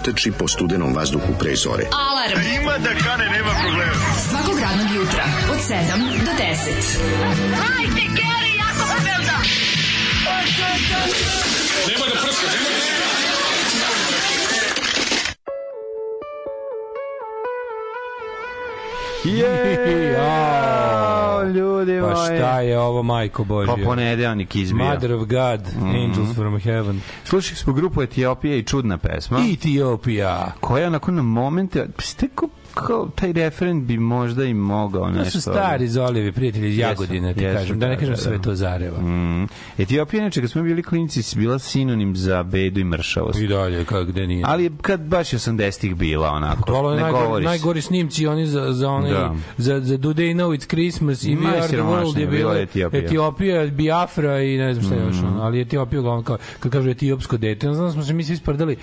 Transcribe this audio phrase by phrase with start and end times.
[0.00, 1.84] trči po studenom vazduhu pre zore.
[2.02, 2.40] Alarm.
[2.54, 3.92] Ima da kane, nema problema.
[4.20, 5.72] Svakog radnog jutra, od 7
[6.20, 6.40] do 10.
[7.56, 9.36] Hajde, Geri, jako se velda.
[20.12, 22.26] Jao, ljudi Pa moji.
[22.28, 23.74] šta je ovo, majko Božja?
[23.74, 24.84] Pa ponedeljnik izbija.
[24.84, 25.88] Mother of God, Mhm.
[25.88, 27.00] Angels from Heaven.
[27.30, 29.38] Slušali smo grupu Etiopija i čudna pesma.
[29.52, 30.52] Etiopija.
[30.60, 32.28] koja onako na momente, pa ste
[32.90, 35.30] kao, taj referen bi možda i mogao To nešto.
[35.30, 37.78] su stari Zolivi prijatelji iz Jesu, Jagodine, ti jesu, kažem.
[37.78, 38.42] Da ne kažem da, sve da.
[38.42, 39.00] to Zareva.
[39.00, 39.48] Mm.
[39.78, 43.40] Etiopija, inače, kad smo bili klinici, si bila sinonim za bedu i mršavost.
[43.40, 44.44] I dalje, kako gde nije.
[44.46, 47.44] Ali kad baš 80-ih bila onako, To je ne najgori, govoriš.
[47.46, 49.34] najgori snimci oni za za onaj Da.
[49.56, 53.00] za za Do They Know It's Christmas i We Are the World je bila Etiopija.
[53.00, 55.16] Etiopija, Biafra i ne znam šta je još.
[55.16, 55.26] Mm.
[55.26, 58.76] ono, Ali Etiopija uglavnom kao kad kažu etiopsko dete, znam smo se mi svi sprdali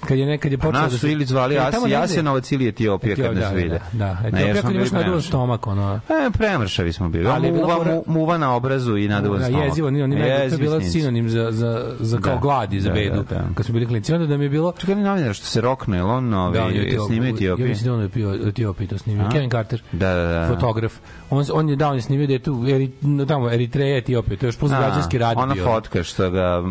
[0.00, 2.68] kad je nekad je počelo Pa Nas da su ili zvali Asi, negde- Jasenovac ili
[2.68, 3.80] Etiopija kad Etiopija, nas da, vide.
[3.92, 4.28] Da, da.
[4.30, 6.00] Etiopija kad imaš naduvan stomak, ono.
[6.08, 7.28] E, premršavi smo bili.
[7.28, 9.64] Ali muva, mu, muva na obrazu i naduvan Da, stomak.
[9.64, 10.90] jezivo, oni, oni to je bila snimci.
[10.92, 12.40] sinonim za, za, za kao Da.
[12.40, 13.44] gladi, za Da, bedu, da, da.
[13.54, 14.14] kad smo bili klinici.
[14.14, 14.72] Onda da mi je bilo...
[14.72, 17.30] Čekaj, ali novinar što se rokne, je on novi, Da, on je Etiop- snima Ja
[17.30, 17.68] Etiopije?
[17.68, 19.28] mislim da on je pio Etiopiji to snimio.
[19.30, 19.82] Kevin Carter.
[19.92, 20.48] Da, da, da.
[20.48, 20.92] Fotograf.
[21.30, 22.90] On on je dao on je snimio da je tu eri,
[23.28, 24.36] tamo Eritreja, Etiopija.
[24.36, 26.62] To je još plus građanski rad Ona fotka što ga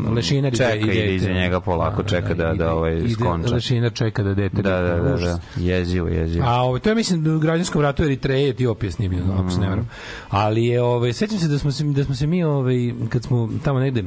[0.52, 3.54] čeka ide, ide iza njega polako, čeka da, da, ovaj ide, skonča.
[3.54, 4.62] Lešinar čeka da dete.
[4.62, 5.40] Da, da, da, da.
[5.58, 6.46] Jezivo, jezivo.
[6.48, 9.70] A ovo, to je mislim u građanskom ratu Eritreje i Etiopije snimljeno, ako se ne
[9.70, 9.90] varam.
[10.30, 13.50] Ali je ovaj sećam se da smo se da smo se mi ovaj kad smo
[13.64, 14.04] tamo negde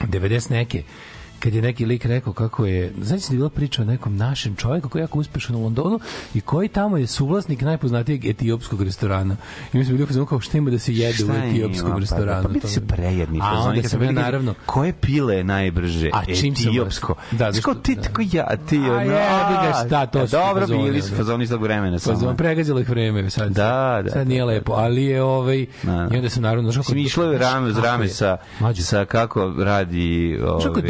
[0.00, 0.82] 90 neke
[1.46, 4.16] kad je neki lik rekao kako je, znači se da je bila priča o nekom
[4.16, 6.00] našem čovjeku koji je jako uspešan u Londonu
[6.34, 9.36] i koji tamo je suvlasnik najpoznatijeg etiopskog restorana.
[9.72, 11.98] I mi smo bili u kao šta ima da se jede u etiopskom ima?
[11.98, 12.42] restoranu.
[12.42, 13.38] Pa, pa biti To- se prejedni.
[13.42, 16.10] A onda sam ja naravno Koje pile je najbrže?
[16.12, 17.14] A čim Etiopsko.
[17.30, 18.02] Da, zašto- ti da.
[18.02, 19.12] tako ja, ti A ono, jebi
[19.54, 21.16] ga, a, šta, to a, su Dobro, bili su ono.
[21.16, 22.34] fazoni iz tog vremena Pa samo.
[22.34, 23.52] pregazilo ih vreme sad.
[23.52, 24.82] Da, da, Sad nije da, lepo, da, da.
[24.82, 26.08] ali je ovaj Da, da.
[26.12, 28.36] i onda sam naravno Mislim, išlo je rame uz rame je- sa,
[28.76, 30.38] sa kako radi...
[30.40, 30.86] Znaš kako je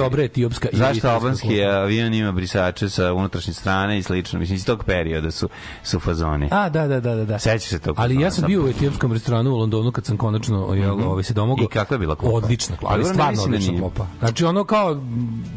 [0.46, 1.70] etiopska i Zašto albanski kultura?
[1.72, 4.38] avion ima brisače sa unutrašnje strane i slično.
[4.38, 5.48] Mislim, iz tog perioda su,
[5.82, 6.48] su fazoni.
[6.50, 7.24] A, da, da, da, da.
[7.24, 7.38] da.
[7.38, 10.74] Sećaš se tog Ali ja sam bio u etiopskom restoranu u Londonu kad sam konačno
[10.74, 11.64] jel, ovaj, se domogao.
[11.64, 12.36] I kakva je bila klopa?
[12.36, 13.80] Odlična klopa, Pa ali stvarno da odlična nije.
[13.80, 14.06] klopa.
[14.18, 15.00] Znači ono kao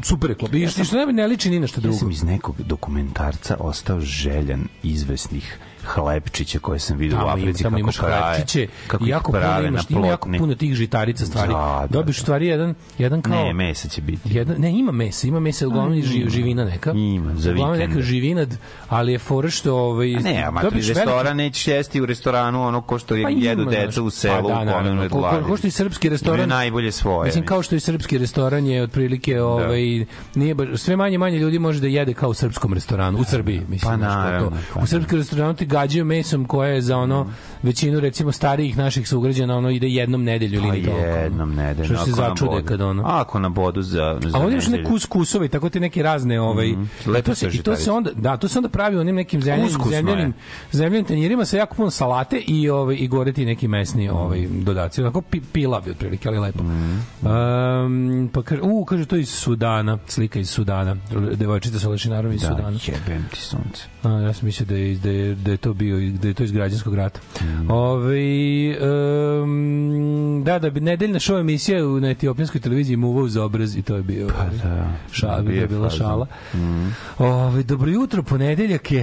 [0.02, 0.56] super je klopa.
[0.56, 1.96] I što ne, ne liči ni na što Ja drugo.
[1.98, 5.58] sam iz nekog dokumentarca ostao željan izvesnih
[5.90, 9.32] hlebčića koje sam vidio u Tamo, ima, Africi tamo kako imaš prave, hlebčiće kako jako
[9.32, 11.48] puno prave imaš, na ima jako puno tih žitarica stvari.
[11.48, 12.22] Da, da, Dobiš da.
[12.22, 13.32] stvari jedan, jedan kao...
[13.34, 14.20] Ne, mesa će biti.
[14.26, 16.92] Jedan, ne, ima mesa, ima mesa, uglavnom i živ, živina neka.
[16.92, 17.90] Ima, za Uglavnom vikend.
[17.90, 18.56] neka živinad,
[18.88, 19.74] ali je fora što...
[19.74, 23.14] Ovaj, A ne, a dobiš matri veliki- restoran nećeš jesti u restoranu ono ko što
[23.14, 25.08] Pa jedu ima, deca u selu Pa da, u naravno.
[25.08, 27.26] Ko- ko- ko što i srpski restoran- Imaju najbolje svoje.
[27.26, 29.80] Mislim kao što i srpski restoran je otprilike ovaj
[30.34, 33.90] nije sve manje manje ljudi može da jede kao u srpskom restoranu u Srbiji mislim
[33.90, 37.26] Pa naravno, pa u srpskom restoranu ti gađaju mesom koje je za ono
[37.62, 41.06] većinu recimo starijih naših sugrađana ono ide jednom nedelju ili Pa toliko.
[41.06, 41.96] jednom nedeljno.
[41.96, 42.66] Što se začude bodu.
[42.66, 43.02] kad ono.
[43.04, 44.88] Ako na bodu za, za A ovdje još ne nedelju.
[44.88, 46.82] kus kusovi, tako ti neke razne ovaj Mhm.
[47.06, 49.70] i Lepo se i to se onda da, to se onda pravi onim nekim zemljanim
[49.90, 50.32] zemljanim
[50.72, 54.16] zemljanim tanjirima sa jako puno salate i ovaj i gore ti neki mesni Mhm.
[54.16, 55.00] ovaj dodaci.
[55.00, 56.62] Onako pi, pila bi otprilike, ali lepo.
[57.22, 60.96] Um, pa kaže, u, kaže to iz Sudana, slika iz Sudana.
[61.34, 62.78] Devojčica sa lešinarom iz Da, Sudana.
[62.86, 63.84] jebem ti sunce.
[64.02, 66.42] A, ja sam mislio da je, da je, da je to bio da je to
[66.42, 67.20] iz građanskog rata.
[67.40, 67.70] Mm.
[67.70, 68.20] Ove,
[69.42, 73.96] um, da, da bi nedeljna show emisija na etiopijskoj televiziji muvao za obraz i to
[73.96, 74.92] je bio Pa da.
[75.12, 75.98] šala, Bio to je bila fazon.
[75.98, 76.26] šala.
[77.18, 79.00] Ove, dobro jutro, ponedeljak je,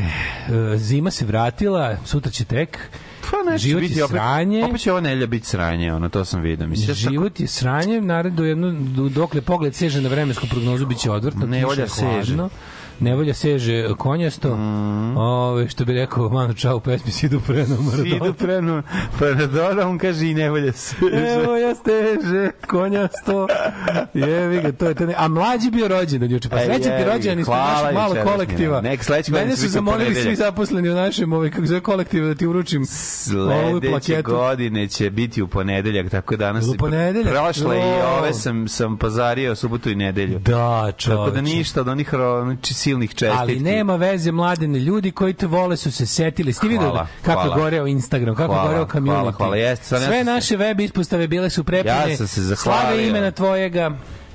[0.73, 2.79] e, zima se vratila, sutra će tek.
[3.21, 4.63] Pa nešto Život biti opet, sranje.
[4.65, 6.67] opet će ova nelja biti sranje, ono, to sam vidio.
[6.67, 8.75] Mislim, sam tako- Život je sranje, naredno jedno,
[9.09, 12.35] dokle pogled seže na vremensku prognozu, bit će odvrtno, Nevolja kiša je seže.
[12.99, 14.49] Nevolja seže konjasto.
[14.49, 15.17] Mhm.
[15.17, 18.83] Ove, što bi rekao Manu Čao u pesmi Sidu preno Idu prenu,
[19.19, 20.95] Paradona, on kaže i nevolja se.
[21.35, 23.47] Evo ja steže, konjasto.
[24.13, 25.05] Jevi ga, to je to.
[25.05, 25.13] Ne.
[25.17, 26.49] A mlađi bio rođendan juče.
[26.49, 28.81] Pa E, srećan ti rođendan ispred našeg malog jučerašnji, kolektiva.
[28.81, 32.47] nek sledeće godine su zamolili svi zaposleni u našem ovaj, kako zove kolektivu da ti
[32.47, 32.85] uručim ovu
[33.79, 34.31] Sledeće plaketu.
[34.31, 37.29] godine će biti u ponedeljak, tako danas U ponedeljak?
[37.29, 37.81] prošle i
[38.19, 40.39] ove sam, sam pazario subotu i nedelju.
[40.39, 41.09] Da, čoveče.
[41.11, 42.09] Tako da ništa od onih
[42.43, 43.37] znači, silnih čestitki.
[43.37, 46.53] Ali nema veze mladene ljudi koji te vole su se setili.
[46.53, 46.91] Ste videli
[47.21, 47.55] kako hvala.
[47.55, 49.11] goreo Instagram, kako Hvala, goreo community.
[49.11, 52.09] hvala, hvala, jeste, stvarno ja Sve sam se- naše web ispostave bile su prepune.
[52.09, 52.81] Ja sam se zahvalio.
[52.81, 53.91] Slave imena tvojega.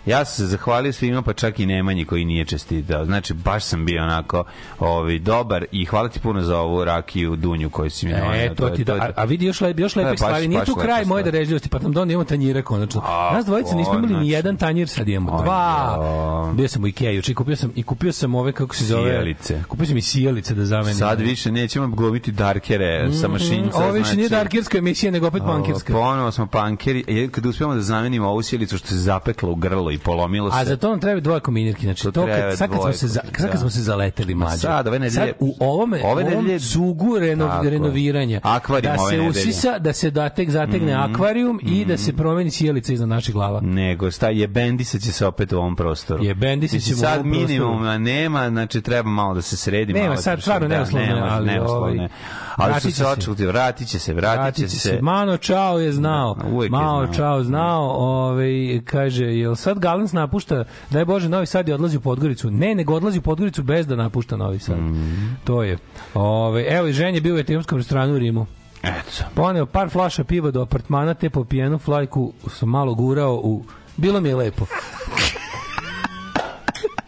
[0.07, 3.05] Ja sam se zahvalio svima, pa čak i Nemanji koji nije čestitao.
[3.05, 4.45] Znači, baš sam bio onako
[4.79, 8.33] ovaj, dobar i hvala ti puno za ovu rakiju Dunju koju si mi donio.
[8.35, 10.49] E, to ti da, a, a vidi još lep, još lepih stvari.
[10.49, 13.03] Nije tu kraj moje darežljivosti, pa nam donijemo tanjire konačno.
[13.05, 16.53] A, Nas dvojica nismo imali ni jedan tanjir, sad imamo dva.
[16.57, 19.11] Bio sam u Ikea juče i kupio sam i kupio sam ove kako se zove
[19.11, 19.63] Sijalice.
[19.69, 20.99] Kupio sam i sijalice da zamenim.
[20.99, 23.79] Sad više nećemo glumiti darkere sa mašinca.
[23.79, 25.93] Ovo više nije znači- darkirska emisija, nego opet punkirska.
[25.93, 27.05] Ponovo smo pankeri.
[27.09, 30.57] E, Kad uspijemo da zamenimo ovu sjelicu što se zapekla u grlo i polomilo se.
[30.59, 31.83] A za to nam treba dvoje kombinirki.
[31.83, 33.59] Znači, To to, kad, sad kad smo se, za, sad kad da.
[33.59, 34.59] smo se zaleteli mlađe.
[34.59, 37.71] sad, ove nedelje- Sad u ovome, ove ove ovom nedelje- cugu reno, Tako je.
[37.71, 38.41] renoviranja.
[38.43, 39.31] Akvarijum da ove se nedelje.
[39.31, 43.61] usisa, da se datek zategne akvarijum i da se promeni sjelica iznad naših glava.
[43.63, 46.25] nego sta je bendisa će se opet u ovom prostoru.
[46.25, 49.93] Jebendisat Mislim, ćemo u sad ovom minimuma nema, znači treba malo da se sredi.
[49.93, 51.63] Nema, malo da sad stvarno da, neuslovno je, nema, ali, je.
[51.63, 52.09] ovaj,
[52.57, 54.89] Ali su se očuti, vratit će se, vratit Vratit će se.
[54.89, 54.99] se.
[55.03, 56.35] Mano Čao je znao.
[56.35, 57.07] Da, je Mao.
[57.07, 57.83] Čao znao.
[57.91, 62.51] Ovaj, kaže, jel sad Galens napušta, daj Bože, Novi Sad je odlazi u Podgoricu.
[62.51, 64.79] Ne, nego odlazi u Podgoricu bez da napušta Novi Sad.
[64.79, 65.27] Mhm.
[65.45, 65.79] To je.
[66.15, 68.47] Ovaj, evo i ženje bio u etiopskom restoranu u Rimu.
[68.83, 69.25] Eto.
[69.35, 73.65] Poneo par flaša piva do apartmana, te po pijenu flajku sam malo gurao u...
[73.97, 74.67] Bilo mi je lepo.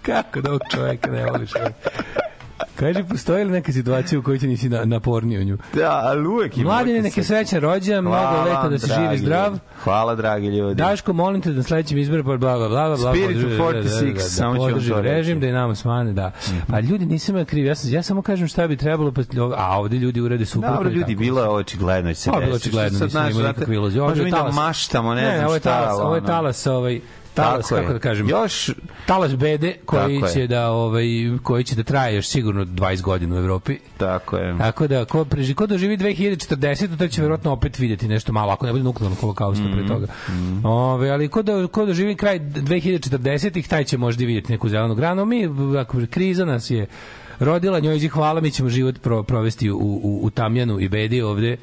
[0.02, 1.50] Kako da ovog čoveka ne voliš?
[2.76, 5.58] Kaži, postoji li neka situacija u kojoj ti nisi na, napornio nju?
[5.72, 6.64] Da, ali uvek ima.
[6.64, 9.58] Mladine, neke srećan rođendan, mnogo leta da se živi zdrav.
[9.78, 10.74] Hvala, dragi ljudi.
[10.74, 13.74] Daško, molim te da na sledećem izboru bla bla bla bla bla Spirit podrži- of
[13.74, 14.90] 46, da, da, samo da, ću vam to reći.
[14.92, 15.00] Mhm.
[15.00, 16.30] režim da i nama smane, da.
[16.68, 19.22] A ljudi nisam ja kriv, ja, sam, ja samo kažem šta bi trebalo, pa,
[19.56, 20.76] a ovde ljudi urede suprotno.
[20.76, 22.68] Dobro, ljudi, bilo je očigledno da će se Pa, bilo desiti.
[22.68, 25.60] očigledno, Sad, nisam imao nikakve je Možemo mi da maštamo, ne, ne, znam ovo je
[25.60, 25.70] šta.
[25.70, 27.00] talas, ovo je talas, ovaj,
[27.34, 27.76] talas, je.
[27.76, 28.70] kako da kažem, Još,
[29.06, 30.32] talas bede koji Tako je.
[30.32, 31.06] će da ovaj
[31.42, 33.78] koji će da traje još sigurno 20 godina u Evropi.
[33.96, 34.58] tako je.
[34.58, 38.66] Tako da ko preži ko doživi 2040 to će verovatno opet videti nešto malo ako
[38.66, 40.06] ne bude nuklearnog holokausta pre toga.
[40.64, 45.24] Ove, ali ko da ko doživi kraj 2040-ih taj će možda videti neku zelenu granu.
[45.24, 45.48] Mi
[45.80, 46.86] ako kriza nas je
[47.40, 51.56] rodila njoj hvala mi ćemo život pro, provesti u, u, u tamjanu i bedi ovde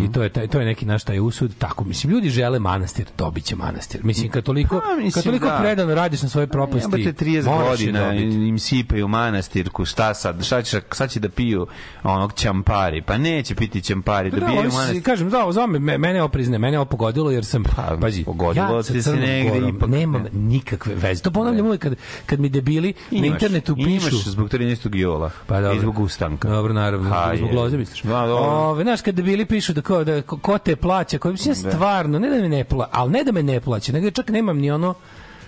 [0.00, 1.52] I to je taj, to je neki naš taj usud.
[1.58, 4.00] Tako mislim ljudi žele manastir, dobiće manastir.
[4.04, 5.58] Mislim kad toliko Pa, mislim, kad toliko da.
[5.58, 7.00] predano radiš na svoje propasti.
[7.00, 11.28] Jebate 30 moraš je godina im sipaju manastirku, šta sad, šta će, sad će da
[11.28, 11.66] piju
[12.04, 15.02] onog ćampari, pa neće piti ćampari, Pa Da, su- manastir.
[15.02, 18.82] kažem, da, za me, mene oprizne, mene ovo pogodilo jer sam, Pa, pazi, pogodilo ja
[18.82, 20.30] se negde Gorom ipak, nemam ne.
[20.32, 21.22] nikakve veze.
[21.22, 21.94] To ponavljam uvijek kad,
[22.26, 23.90] kad mi debili na internetu pišu.
[23.90, 24.94] Imaš zbog 13.
[24.94, 25.76] jula Pa dobro.
[25.76, 26.48] i zbog ustanka.
[26.48, 27.56] Dobro, naravno, Ha, zbog je.
[27.56, 28.02] loze misliš.
[28.02, 28.44] Da, dobro.
[28.44, 32.18] Ove, znaš, kad debili pišu da, ko, da ko, te plaća, ko, mislim, ja stvarno,
[32.18, 34.70] ne da me ne plaća, ali ne da me ne plaća, nego čak nemam ni
[34.70, 34.94] ono,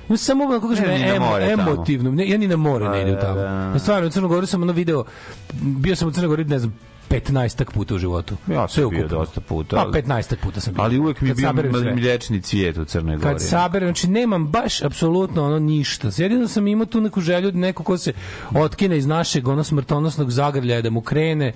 [0.08, 1.62] No, samo kako kažem, Ne, ni na em, more tamo.
[1.62, 2.10] emotivno.
[2.10, 3.34] Ne, ja ni na more ne Pa, idem da, tamo.
[3.34, 3.44] da.
[3.44, 5.04] Ja stvarno, u Crnu Goru sam ono video,
[5.54, 6.74] bio sam u Crnoj Gori, ne znam,
[7.10, 8.36] 15 puta u životu.
[8.46, 9.76] Ja Sve sam bio dosta puta.
[9.76, 10.82] Pa ali- 15 puta sam bio.
[10.82, 11.52] Ali uvek mi je bio
[11.94, 13.28] mlječni cvijet u Crnoj Gori.
[13.28, 16.10] Kad saberem, znači nemam baš apsolutno ono ništa.
[16.16, 18.12] Jedino sam imao tu neku želju da neko ko se
[18.54, 21.52] otkine iz našeg ono smrtonosnog zagrljaja da mu krene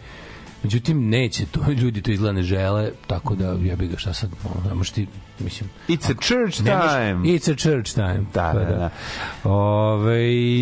[0.63, 4.69] Međutim, neće to, ljudi to izgleda ne žele, tako da jebi ga šta sad, ono,
[4.69, 5.07] ne možeš ti,
[5.39, 7.29] mislim, It's a church ne možeš- time.
[7.29, 8.21] It's a church time.
[8.35, 8.91] Da, Pa da, da.
[9.45, 10.19] Ove,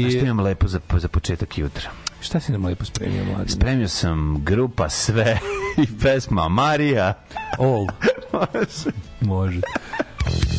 [0.07, 1.91] A što imam lepo za, za početak jutra?
[2.21, 3.51] Šta si nam lepo spremio, mladi?
[3.51, 5.39] Spremio sam grupa sve
[5.85, 7.13] i pesma Marija.
[7.59, 7.87] All.
[9.21, 9.61] Može.
[10.27, 10.56] If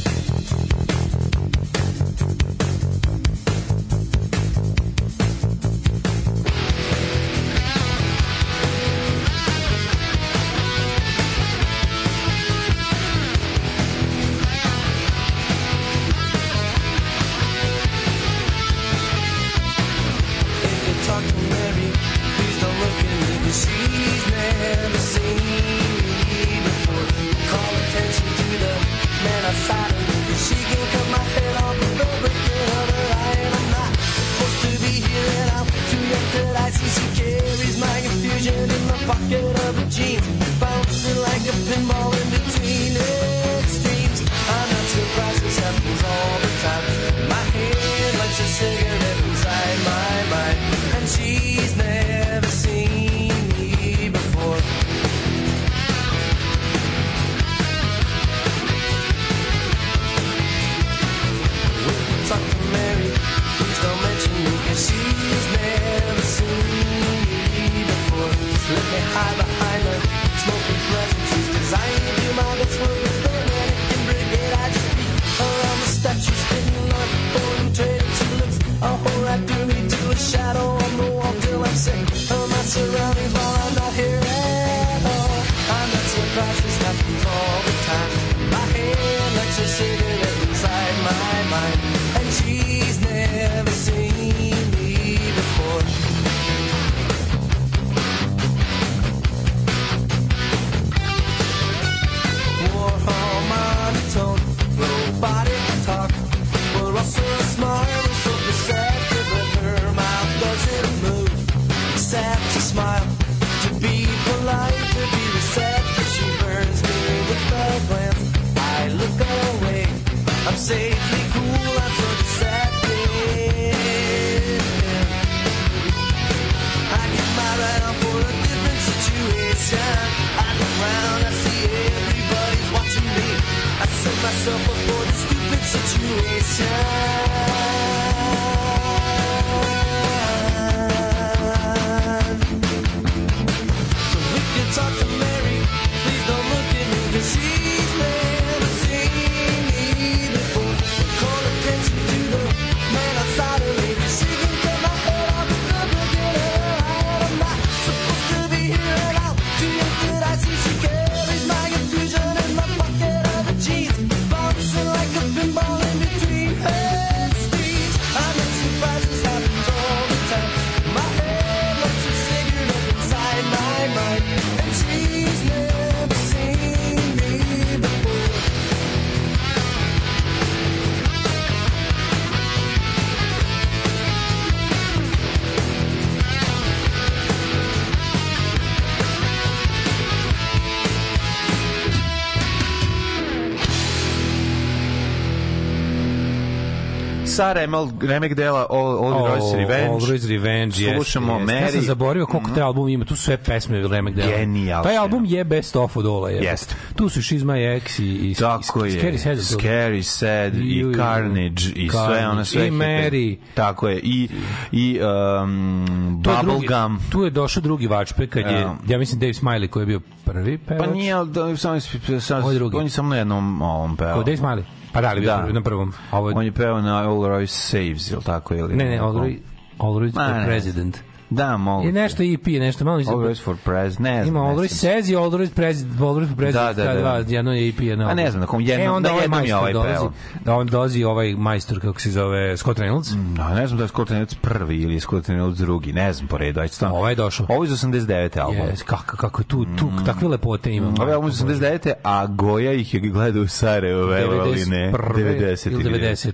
[197.38, 199.90] Sa Remel, remek dela All, All Oh, Royce Revenge.
[199.90, 201.56] All Royce Revenge, Slušamo jeste.
[201.56, 201.86] Ja sam Mary.
[201.86, 204.38] zaboravio koliko taj album ima, tu su sve pesme Remek dela.
[204.38, 204.84] Genijalno.
[204.84, 206.30] Taj album je best of od Ola.
[206.30, 206.44] Je.
[206.44, 206.76] Jeste.
[206.96, 209.02] Tu su She's My Ex i, i Tako i, je.
[209.02, 209.38] Scary Sad.
[209.38, 212.28] Scary Sad i ju, Carnage i sve Carnage.
[212.28, 212.68] ono sve.
[212.68, 213.38] I Mary.
[213.54, 214.00] Tako je.
[214.04, 214.30] I,
[214.72, 215.00] i
[215.44, 217.00] um, Bubblegum.
[217.10, 218.76] Tu je došao drugi vačpe kad je, Ja.
[218.88, 220.86] ja mislim Dave Smiley koji je bio prvi pevač.
[220.88, 222.78] Pa nije, ali da, Ovo je drugi.
[222.78, 224.14] on je samo na jednom ovom peo.
[224.14, 224.64] Ko Dave Smiley?
[224.98, 225.54] Pa da li bio Da.
[225.54, 225.94] na prvom.
[226.12, 228.56] Ovo On je peo na All Royce Saves, ili tako?
[228.56, 228.98] Ili ne, ne?
[228.98, 229.40] All Royce,
[229.80, 230.92] All Royce Ma, for ne.
[231.30, 231.86] Da, mogu.
[231.86, 232.98] Je nešto EP, nešto malo.
[233.00, 234.28] All Royce for President, ne znam.
[234.28, 234.68] Ima znam.
[234.68, 235.10] Says
[235.44, 237.24] i President, All Royce for President, Da, da, da.
[237.28, 238.08] jedno je EP, jedno.
[238.08, 240.06] A ne znam, na kom jednom- e, onda na ovaj jednom je majstor ovaj dolazi,
[240.46, 243.34] da on dolazi ovaj majstor, kako se zove, Scott Reynolds.
[243.34, 246.28] Da, ne znam da je Scott Reynolds prvi ili je Scott Reynolds drugi, ne znam
[246.28, 246.74] po redu, ajde.
[246.84, 247.46] Ovaj je došao.
[247.50, 248.38] Ovo je iz 89.
[248.38, 248.62] album.
[248.64, 250.88] Yes, kako, kako tu, tu, takve lepote ima.
[250.90, 251.94] Ovo je album iz 89.
[252.04, 254.92] a Goja ih je gledao u Sarajevo, verovali ne.
[254.92, 255.14] 91..
[255.14, 255.72] 90.
[255.72, 256.28] ili 90..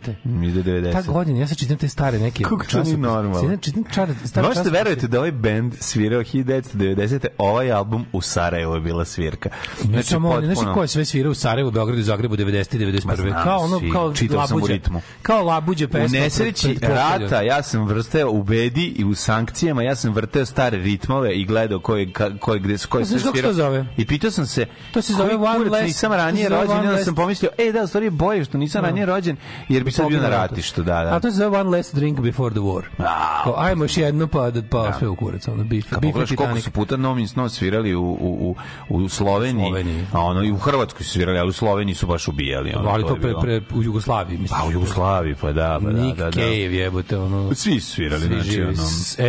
[0.43, 0.91] Iz 90.
[0.93, 3.41] Ta godina, ja sad čitam te stare neke Kako to nije normalno?
[3.41, 4.47] Čitam- Čitam čar, stare.
[4.83, 7.27] Verujete da ovaj bend svirao 1990.
[7.37, 9.49] Ovaj album u Sarajevo je bila svirka.
[9.83, 12.75] Ne samo oni, znači potpuno- ko je sve svirao u Sarajevu, Beogradu Zagrebu 90.
[12.75, 13.05] i 91.
[13.05, 13.91] Ma znam, kao ono, svi.
[13.91, 14.73] kao u labuđe.
[14.73, 15.01] ritmu.
[15.21, 16.19] Kao labuđe U pesma.
[16.19, 17.21] nesreći pred- pred pokoljom.
[17.21, 21.45] rata ja sam vrteo u bedi i u sankcijama ja sam vrteo stare ritmove i
[21.45, 23.85] gledao koji ka- koji gde koji Znaš se zove?
[23.97, 27.49] I pitao sam se To se zove One Less- nisam ranije rođen, onda sam pomislio
[27.57, 29.37] ej da u stvari je bolje što nisam ranije rođen
[29.69, 31.15] jer bi sad bio na ratištu, da, da.
[31.15, 32.81] A to se zove one less drink before the war.
[33.57, 36.59] Ajmo još jedno pa da, pa sve u kurac, ono, bif, Kad bif pogledaš koliko
[36.59, 38.55] su puta Nomin Snow svirali u, u,
[38.89, 40.05] u, u Sloveniji, Sloveniji.
[40.11, 42.73] a ono i u Hrvatskoj su svirali, ali u Sloveniji su baš ubijali.
[42.75, 44.59] Ono, Ali to je pre, pre, u Jugoslaviji, mislim.
[44.61, 46.31] Pa u Jugoslaviji, pa da, pa da, Nick da, da.
[46.31, 47.55] Cave jebote, ono...
[47.55, 48.75] Svi su svirali, Svi znači, živi, ono...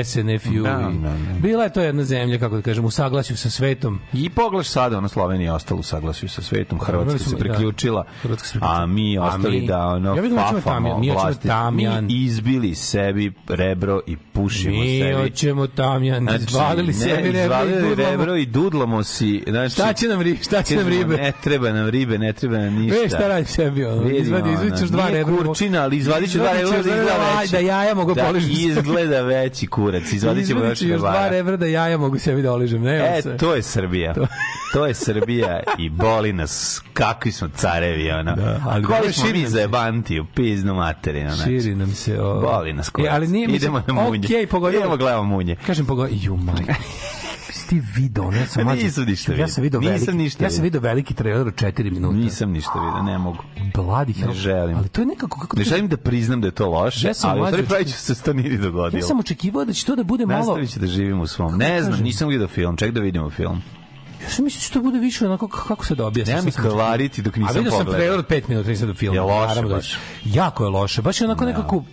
[0.05, 0.63] SNFU.
[0.63, 1.39] Da, da, da.
[1.39, 4.01] Bila je to jedna zemlja, kako da kažem, u saglasju sa svetom.
[4.13, 7.37] I pogledaš sada, ono Slovenija je ostala u saglasju sa svetom, Hrvatska se da.
[7.37, 8.87] priključila, Hrvatska se a priključila.
[8.87, 11.13] mi A ostali mi- da ono Ja da fafamo mi.
[11.43, 12.05] Tamjan.
[12.05, 15.15] Mi izbili sebi rebro i pušimo Mi sebi.
[15.35, 18.11] Hoćemo tamjan, Znači, izvalili ne, sebi rebro i izvalili dudlamo.
[18.11, 19.43] rebro i dudlamo si.
[19.47, 21.17] Znači, Šta će nam, ri, šta će nam ribe?
[21.17, 23.01] Ne treba nam ribe, ne treba nam ništa.
[23.01, 25.37] Ve šta radi sebi, ono, izvadi, izvadi dva nije rebra.
[25.39, 27.53] kurčina, ali izvadit ću dva rebra da izgleda veći.
[27.53, 28.51] da jaja mogu da poližem.
[28.53, 30.13] izgleda veći kurac.
[30.13, 32.83] Izvadit ćemo još Izvadi dva rebra da jaja mogu sebi da oližem.
[32.83, 33.37] Ne, E, se.
[33.37, 34.15] to je Srbija.
[34.73, 36.83] To je Srbija i boli nas.
[36.93, 38.35] Kakvi smo carevi, ono.
[38.35, 39.61] Da, ali Koji dobro, smo mi nam za se.
[39.61, 41.31] jebantiju, piznu materinu.
[41.31, 41.51] Znači.
[41.53, 42.21] Širi nam se.
[42.21, 42.41] O...
[42.43, 43.07] Boli nas kurac.
[43.07, 44.27] E, ali nije, Idemo na munje.
[44.27, 44.43] Okej.
[44.71, 45.57] Idemo gledamo munje.
[45.57, 46.73] Kažem pogodio, ju majko.
[47.51, 48.83] Si ti video, ne sam mlađe.
[48.83, 49.91] Nisam ništa Ja sam video vidio.
[49.91, 52.17] veliki, Nisam ništa ja sam video veliki trailer od 4 minuta.
[52.17, 53.39] Nisam ništa vidio, ne mogu.
[53.75, 54.29] Hell.
[54.29, 54.77] Ne želim.
[54.77, 57.31] Ali to je nekako kako Ne želim da priznam da je to loše, Ja sam
[57.31, 58.99] ali stvari pravi ću se to nije ni dogodilo.
[58.99, 60.39] Ja sam očekivao da će to da bude malo...
[60.39, 61.59] Nastavit ću da živim u svom.
[61.59, 62.05] Ne znam, kažem?
[62.05, 63.63] nisam vidio film, ček da vidimo film.
[64.23, 66.35] Ja sam mislio da će to bude više onako kako se da objasni.
[66.35, 67.95] Nema mi kvariti dok A nisam vidio sam pogledao.
[67.97, 69.15] trailer od 5 minuta, nisam do filma.
[69.15, 69.99] Je loše da- baš?
[70.25, 71.03] Jako je loše.
[71.03, 71.85] Baš je onako nekako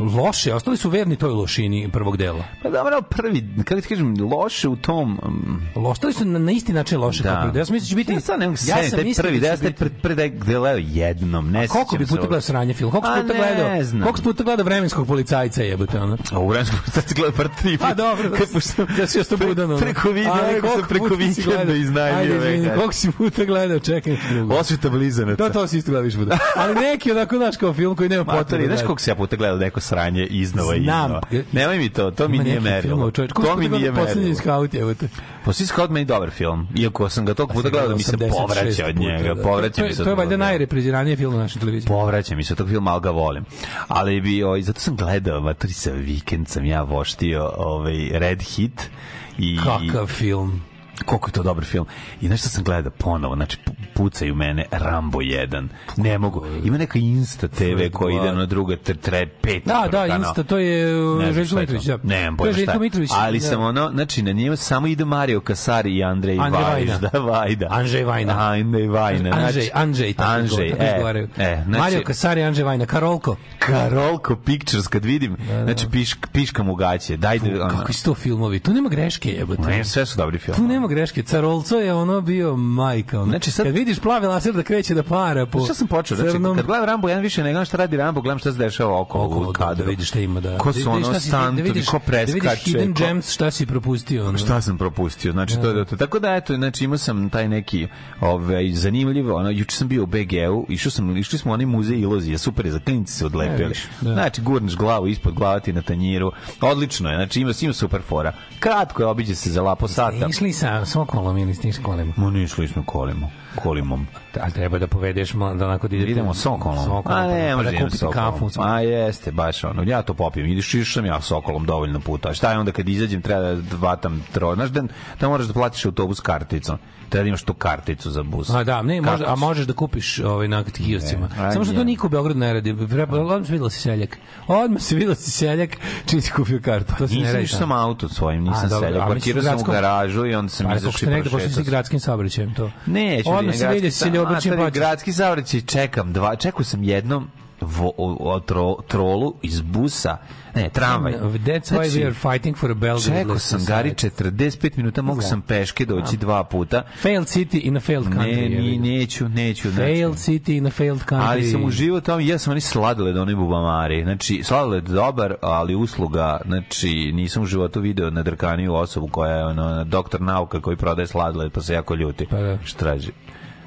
[0.00, 0.54] loše.
[0.54, 2.44] Ostali su verni toj lošini prvog dela.
[2.62, 5.18] Pa dobro, prvi, kako ti kažem, loše u tom...
[5.22, 7.28] um, Ostali su na, na isti način loše Da.
[7.28, 7.52] kao prvi.
[7.52, 7.60] deo.
[7.60, 8.12] Ja sam mislio da će biti...
[8.12, 10.28] Ja sad ne mogu se ja sam taj prvi, da da ja pred prvi da
[10.28, 12.90] gledao jednom, ne Koliko bi puta gledao sranje film?
[12.90, 13.84] Koliko si A puta ne gledao?
[13.84, 14.02] znam.
[14.02, 16.16] Koliko si puta gledao vremenskog policajca jebote ono?
[16.32, 19.26] A u vremenskom sad se gleda par tri Pa dobro, Kad pošto- da si još
[19.26, 19.64] to budan.
[19.64, 19.78] ono.
[19.78, 20.08] Preko
[20.52, 21.76] nego sam preko puta si vikenda gledao?
[21.76, 24.16] iznajmio Ajde, koliko si puta gledao, čekaj.
[24.50, 25.36] Osveta blizanaca.
[25.38, 26.38] To, to si isto gledao više puta.
[26.56, 28.66] Ali neki onako, znaš, kao film koji nema potrebe.
[28.66, 31.20] znaš koliko se ja puta gledao neko sranje iznova i iznova?
[31.52, 33.10] Nemoj mi to, to mi nije merilo.
[33.10, 33.22] To
[33.56, 34.34] mi nije gledao Poslednji merilo.
[34.36, 35.08] skaut, evo te.
[35.44, 36.68] Posljednji Scout meni dobar film.
[36.76, 39.34] Iako sam ga toliko puta gledao da mi se 86 povraća od njega.
[39.34, 39.42] da.
[39.42, 40.44] Povraća mi je- se To je valjda toga.
[40.44, 41.88] najrepriziraniji film na našoj televiziji.
[41.88, 43.44] Povraća mi se tog filma, ali ga volim.
[43.88, 48.90] Ali bi, ovaj, zato sam gledao, matori sa vikend sam ja voštio ovaj, Red Hit.
[49.38, 50.62] I, Kakav film.
[51.04, 51.86] Koliko je to dobar film.
[52.20, 55.68] I nešto sam gledao ponovo, znači pu- pucaju mene Rambo 1.
[55.96, 56.46] Ne mogu.
[56.64, 59.62] Ima neka Insta TV koja ide na druga, tre, tre, pet.
[59.64, 60.86] Da, da, Insta, to je
[61.18, 61.98] Ne znam Željko šta Mitrović, da.
[61.98, 63.16] To je pojma šta.
[63.18, 63.46] Ali da.
[63.46, 66.98] sam ono, znači na njemu samo ide Mario Kasari i Andrej Andrej Vajda.
[67.12, 67.66] Da, Vajda.
[67.70, 68.50] Andrej Vajna.
[68.52, 69.50] Andrej Vajna.
[69.50, 73.36] Znači, tako Anđej, tako e, e, znači, Mario Kasari, Anđej Vajna, Karolko.
[73.58, 77.16] Karolko Pictures, kad vidim, znači piš, piškam u gaće.
[77.16, 78.58] Dajde, ono, Kakvi su to filmovi?
[78.60, 79.62] Tu nema greške, jebote.
[79.62, 80.74] ne, sve su dobri Tu filmovi.
[80.74, 81.22] nema greške.
[81.22, 83.16] Carolco je ono bio majka.
[83.18, 83.30] Ono.
[83.30, 86.16] Znači, sad- Kad vidiš plavi laser da kreće da para po Šta sam počeo?
[86.16, 88.58] Znači, crnom- kad gledam Rambo, ja više ne gledam šta radi Rambo, gledam šta se
[88.58, 89.84] dešava okolo, Okolo, u da, kadru.
[89.84, 90.58] da vidiš šta ima da.
[90.58, 92.62] Ko da su ono šta si- stantovi, da vidiš, ko Da vidiš preskače.
[92.64, 94.28] hidden ko- gems, šta si propustio.
[94.28, 94.38] Ono.
[94.38, 95.32] Šta sam propustio?
[95.32, 95.96] Znači to je to.
[95.96, 97.88] Tako da eto, znači imao sam taj neki
[98.20, 101.98] ovaj zanimljiv, ono juče sam bio u BG-u, išao sam, išli smo u onaj muzej
[101.98, 103.74] iluzije, super je za klinci se odlepili.
[104.00, 104.12] da.
[104.12, 106.32] Znači gurneš glavu ispod glava ti na tanjiru.
[106.60, 107.16] Odlično je.
[107.16, 108.32] Znači ima ima super fora.
[108.60, 110.26] Kratko je obiđe se za lapo sata.
[110.30, 112.12] Išli sa Sokolom ili s tim kolima.
[112.16, 113.30] Ma nisli smo kolimo.
[113.54, 114.06] Kolimom.
[114.40, 116.10] Ali treba da povedeš malo, da onako da idete...
[116.12, 116.78] Idemo sokolom.
[116.78, 118.12] Sokolom, A ne, pa da kupite sokolom.
[118.38, 118.50] kafu.
[118.58, 119.82] A jeste, baš ono.
[119.82, 120.46] Ja to popijem.
[120.46, 122.28] Ideš išao sam ja sokolom dovoljno puta.
[122.28, 124.54] A Šta je onda kad izađem treba da vatam tro.
[124.54, 124.82] Znaš da,
[125.20, 126.78] da moraš da platiš autobus karticom.
[127.08, 128.50] Treba da imaš tu karticu za bus.
[128.50, 131.28] A da, ne, može, a možeš da kupiš ovaj na kioscima.
[131.28, 132.88] Ne, a Samo što to niko u Beogradu ne radi.
[132.88, 134.18] Treba, odmah se videla si seljak.
[134.46, 135.70] Odmah se videla si seljak,
[136.06, 136.92] čim si kupio kartu.
[136.98, 137.44] To se ne Nisam radi.
[137.44, 137.72] išao tamo.
[137.72, 139.02] sam auto svojim, nisam A, seljak.
[139.02, 141.54] a Parkirao sam u garažu i onda sam Ali kako izašao ste i negde prošetao
[141.54, 142.70] si gradskim saobraćajem to.
[142.86, 144.56] Neću Odmah se vidi si ljubačim plaćaš.
[144.56, 144.74] plaćaš.
[144.74, 147.30] Gradski saobraćaj čekam dva, čekao sam jednom
[147.60, 150.16] vo, o, o, tro, trolu iz busa,
[150.54, 151.12] ne, tramvaj.
[151.12, 153.20] That's why we are fighting for a Belgrade.
[153.20, 156.82] Čekao sam Gari 45 minuta, mogu sam peške doći dva puta.
[157.02, 158.50] Failed city in a failed country.
[158.50, 159.70] Ne, ni, neću, neću.
[159.72, 160.32] Failed Znači.
[160.32, 161.28] city in a failed country.
[161.28, 164.02] Ali sam uživao tamo, ja sam oni sladoled, onaj bubamari.
[164.02, 169.44] Znači, sladoled dobar, ali usluga, znači, nisam u životu video na drkaniju osobu koja je
[169.44, 172.26] ono, doktor nauka koji prodaje sladoled, pa se jako ljuti.
[172.30, 172.58] Pa da.
[172.64, 173.10] Šta traži?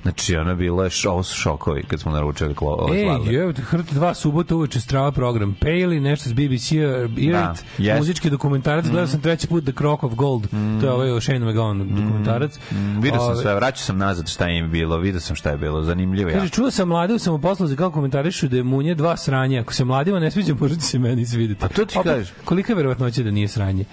[0.02, 4.14] Znači, je, šo, ovo su šokovi kad smo naručili klo, ovo Ej, te, Hrt 2
[4.14, 5.56] subota uveče strava program.
[5.62, 8.00] Paley, nešto s BBC, Irt, Da, jest.
[8.00, 8.86] muzički dokumentarac.
[8.86, 10.48] Gledao sam treći put The Crock of Gold.
[10.82, 12.60] To je ovaj o Shane McGowan dokumentarac.
[13.02, 15.58] Vidio sam Ove, sve, vraćao sam nazad šta im je bilo, vidio sam šta je
[15.58, 16.40] bilo, zanimljivo ja.
[16.40, 19.62] Kaže, čuo sam mlade, sam u poslu kako komentarišu da je munje dva sranja.
[19.62, 21.62] Ako se mladima ne sviđa, možda će se meni svidjeti.
[21.62, 22.34] Pa to ti kažeš.
[22.46, 23.86] Kolika je verovatnoća da nije sranje?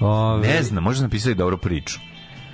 [0.00, 1.98] Ove, Ne znam, možda sam napisali dobru priču.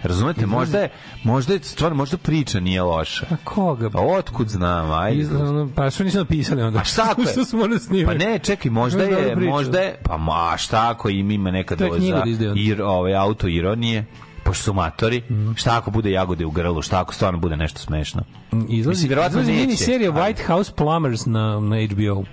[0.03, 0.89] Razumete, možda je,
[1.25, 3.27] možda je stvarno, možda priča nije loša.
[3.31, 3.91] A koga?
[3.91, 5.21] Pa otkud znam, ajde.
[5.21, 6.79] Iz, ono, pa što nisu napisali onda?
[6.79, 7.29] A šta ako je?
[7.53, 11.51] morali Pa ne, čekaj, možda Možda je, možda je, pa ma, šta ako im ima
[11.51, 14.05] neka doza da ir, ovaj, auto ironije,
[14.45, 15.23] pošto su matori,
[15.57, 18.23] šta ako bude jagode u grlu, šta ako stvarno bude nešto smešno.
[18.69, 22.25] Izlazi, Mislim, izlazi mini serija White House Plumbers na, na HBO.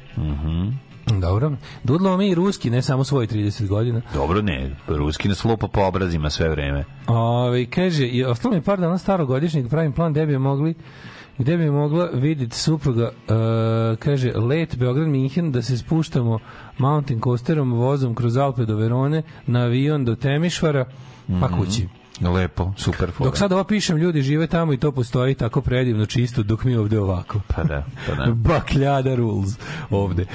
[1.12, 1.52] Dobro.
[1.84, 4.02] Dudlamo mi i ruski, ne samo svoj 30 godina.
[4.14, 6.84] Dobro, ne, ruski nas lupa po obrazima sve vreme.
[7.08, 10.74] Ove, kaže, i ostalo mi par dana starogodišnjeg, pravim plan gde bi mogli
[11.38, 13.36] gde bi mogla vidjeti supruga uh,
[14.00, 16.40] kaže, let Beograd Minhen da se spuštamo
[16.78, 20.86] mountain coasterom vozom kroz Alpe do Verone na avion do Temišvara
[21.42, 21.88] pa kući
[22.22, 23.28] Lepo, super fora.
[23.28, 26.76] dok sad ovo pišem ljudi žive tamo i to postoji tako predivno čisto dok mi
[26.76, 28.32] ovde ovako Pa da, pa da.
[28.50, 29.50] Bakljada rules
[29.90, 30.26] ovde.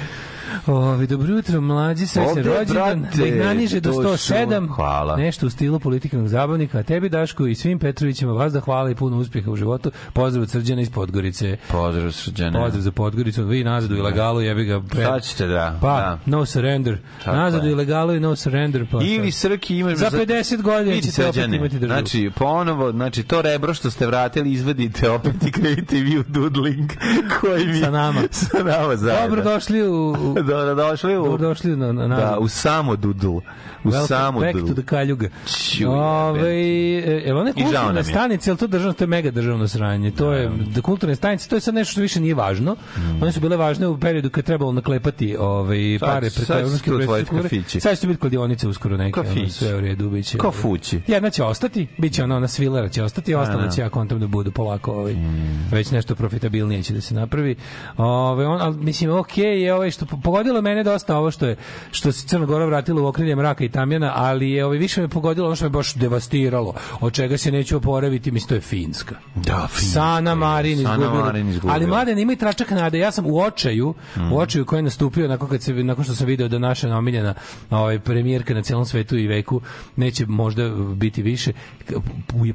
[0.67, 4.07] Ovi, dobro jutro, mlađi srećan rođendan, da ih naniže do dušu.
[4.33, 5.15] 107, Hvala.
[5.15, 8.95] nešto u stilu politiknog zabavnika, a tebi Daško i svim Petrovićima vas da hvala i
[8.95, 12.59] puno uspjeha u životu, pozdrav od Srđana iz Podgorice, Pozdrav srđane.
[12.59, 15.03] pozdrav za Podgoricu, vi nazad u ilegalu, jebi ga pre...
[15.03, 15.77] Šta ćete da?
[15.81, 16.19] Pa, da.
[16.25, 17.71] no surrender, Tako nazad u je.
[17.71, 19.31] ilegalu i no surrender, pa Ili.
[19.31, 21.99] Srki imaš Za 50 godina ćete opet Srđane, imati državu.
[21.99, 26.23] Znači, ponovo, znači to rebro što ste vratili, izvadite opet i krenite i vi u
[26.23, 26.91] dudling
[27.41, 27.79] koji mi...
[27.79, 28.21] Sa nama.
[28.31, 29.27] sa nama zajedno.
[29.35, 30.11] Dobro došli u...
[30.11, 31.37] u Dobro došli u...
[31.37, 32.37] došli na, na, Da, nazad.
[32.39, 33.27] u samo dudl.
[33.27, 33.41] U
[33.83, 34.67] Welcome samo back dudl.
[34.67, 35.27] to the Kaljuga.
[35.47, 38.03] Čuj, Ove, jebem evo one kulturne je.
[38.03, 40.11] stanice, ali to državno, to je mega državno sranje.
[40.11, 42.75] To je, da kulturne stanice, to je sad nešto što više nije važno.
[43.21, 45.99] One su bile važne u periodu kad je trebalo naklepati ovaj, Mm.
[45.99, 46.91] Pare preko će evropske
[47.33, 47.79] kafići.
[47.79, 49.19] Sad će biti kladionice uskoro neke.
[49.19, 49.51] ono, Kafići.
[49.51, 50.37] sve u redu, biće.
[50.37, 51.01] Ko ovaj, fući.
[51.07, 53.69] Jedna će ostati, bit će ona, ona svilera će ostati, ostale da.
[53.69, 55.67] će ja kontam da budu polako ovaj, Mm.
[55.71, 57.55] već nešto profitabilnije će da se napravi.
[57.97, 61.55] Ove, on, ali, mislim, ok je ovaj što pogodilo mene dosta ovo što je
[61.91, 65.07] što se Crna Gora vratila u okrilje mraka i tamjana, ali je ovaj, više me
[65.07, 69.15] pogodilo ono što me baš devastiralo, od čega se neću oporaviti, mislim, to je Finska.
[69.35, 69.93] Da, Finska.
[69.93, 71.73] Sana Marin izgubila.
[71.73, 72.99] Ali mladen ima i tračak nade.
[72.99, 73.93] Ja sam u očaju,
[74.31, 77.33] u očaju koji je nastupio nakon kad se nakon što sam video da naša omiljena
[77.69, 79.61] ovaj premijerka na celom svetu i veku
[79.95, 81.51] neće možda biti više.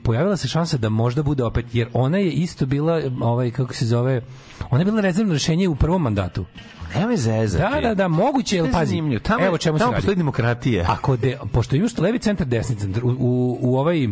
[0.02, 3.86] Pojavila se šansa da možda bude opet jer ona je isto bila ovaj kako se
[3.86, 4.22] zove
[4.70, 6.44] ona je bila rezervno rešenje u prvom mandatu.
[6.94, 7.62] Nema me zezati.
[7.74, 8.88] Da, da, da, moguće, je, je pazi.
[8.88, 9.20] zanimljivo.
[9.20, 10.00] Tamo, evo čemu se tamo radi.
[10.00, 10.84] postoji demokratija.
[10.88, 14.08] Ako de, pošto imaš levi centar, desni centar, u, u, u ovaj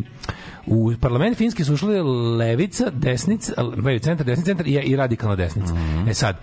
[0.67, 2.01] u parlament finski su ušli
[2.38, 5.75] levica, desnica, levi centar, desni centar i, i radikalna desnica.
[6.09, 6.37] E sad,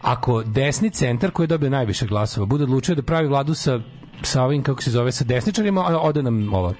[0.00, 3.80] ako desni centar koji je dobio najviše glasova bude odlučio da pravi vladu sa
[4.22, 6.72] sa ovim kako se zove sa desničarima, a ode nam ova.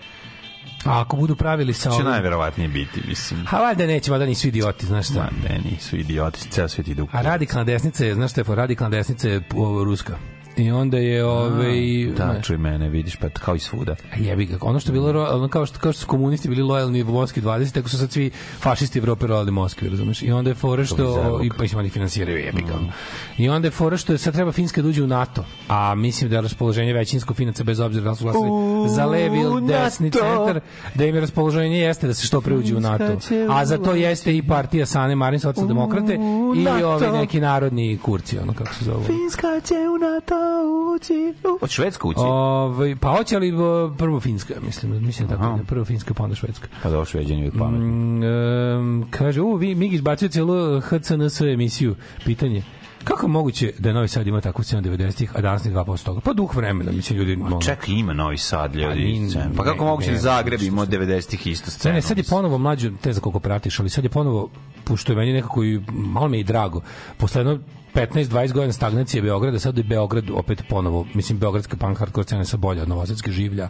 [0.88, 2.06] A ako budu pravili sa će ovim...
[2.06, 3.46] najverovatnije biti, mislim.
[3.46, 5.18] Ha, valjda neće, valjda nisu idioti, znaš šta.
[5.18, 8.44] Ma, ne, nisu idioti, ceo svet ide u A radikalna desnica je, znaš šta je,
[8.56, 9.42] radikalna desnica je
[9.84, 10.18] ruska.
[10.58, 13.92] I onda je ovaj Da, čuj mene, vidiš, pa kao i svuda.
[14.12, 17.02] A jebi ga, ono što bilo ono kao što kao što su komunisti bili lojalni
[17.02, 20.22] u Moskvi 20, tako su sad svi fašisti Evrope rodili Moskvi, razumeš?
[20.22, 22.74] I onda je fora što i pa ih oni finansiraju jebi ga.
[23.38, 25.44] I onda je fora što sad treba Finska da uđe u NATO.
[25.68, 28.50] A mislim da je raspoloženje većinsko Finaca bez obzira da su glasali
[28.88, 30.60] za levi ili desni centar,
[30.94, 33.16] da im je raspoloženje jeste da se što pre uđe u NATO.
[33.50, 36.18] A za to jeste i partija Sane Marin socijaldemokrate
[36.56, 39.04] i ovi neki narodni kurci, ono kako se zove.
[39.04, 40.47] Finska će u NATO
[40.96, 41.34] ući.
[41.60, 42.20] Od Švedska ući?
[42.20, 46.36] Ovaj pa hoće ali o, prvo Finska, mislim, mislim tako, da, prvo Finska pa onda
[46.36, 46.68] Švedska.
[46.82, 47.86] Pa da, šveđani uvijek pametni.
[47.86, 51.94] Mm, em, kaže, u, vi, Migi izbacio cijelu HCNS emisiju.
[52.24, 52.62] Pitanje,
[53.08, 56.20] kako je moguće da Novi Sad ima takvu cenu 90-ih, a danas ni 2% toga?
[56.20, 57.38] Pa duh vremena, mislim, ljudi...
[57.42, 59.02] ono- Čekaj, ima Novi Sad, Pa ljudi.
[59.02, 59.54] ni- scenu.
[59.56, 61.94] Pa kako ne, moguće ne, da Zagreb ima od ste- 90-ih isto Ne, scenu?
[61.94, 64.50] ne, sad je ponovo mlađo, te za koliko pratiš, ali sad je ponovo,
[64.84, 66.80] pošto je meni nekako i malo mi je i drago,
[67.16, 67.58] posle jedno
[67.94, 72.56] 15-20 godina stagnacije Beograda, sad je Beograd opet ponovo, mislim, beogradska punk hardcore scena sa
[72.56, 73.68] bolja od novosadske življa,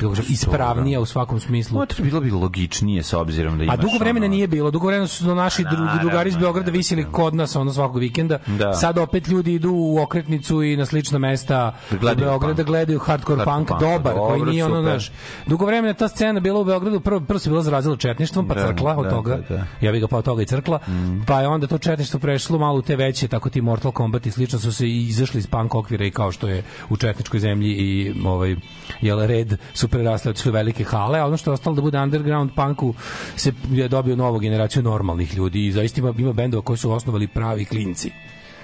[0.00, 1.78] kako ispravnija u svakom smislu.
[1.80, 3.78] No, to bilo bi logičnije s obzirom da imaš...
[3.78, 4.70] A dugo vremena ono- nije bilo.
[4.70, 8.38] Dugo vremena su naši dru, drugari iz Beograda visili kod nas ono svakog vikenda.
[8.46, 8.74] Da.
[8.74, 12.98] Sad opet ljudi idu u okretnicu i na slična mesta Da u Beogradu da gledaju
[12.98, 15.12] hardcore punk, punk, dobar, koji dobro, nije ono, znaš.
[15.46, 18.66] Dugo vremena ta scena bila u Beogradu, prvo, prvo se bila zarazila četništvom, pa Da,
[18.66, 19.36] crkla od da, toga.
[19.36, 19.66] da, da.
[19.80, 20.78] Ja bih ga pa od toga i crkla.
[21.26, 24.30] Pa je onda to četništvo prešlo malo u te veće, tako ti Mortal Kombat i
[24.30, 28.14] slično su se izašli iz punk okvira i kao što je u četničkoj zemlji i
[28.24, 28.56] ovaj
[29.00, 32.50] jel red su prerasle sve velike hale, a ono što je ostalo da bude underground
[32.56, 32.94] punku
[33.36, 37.28] se je dobio novu generaciju normalnih ljudi i zaista ima, ima bendova koji su osnovali
[37.28, 38.10] pravi klinci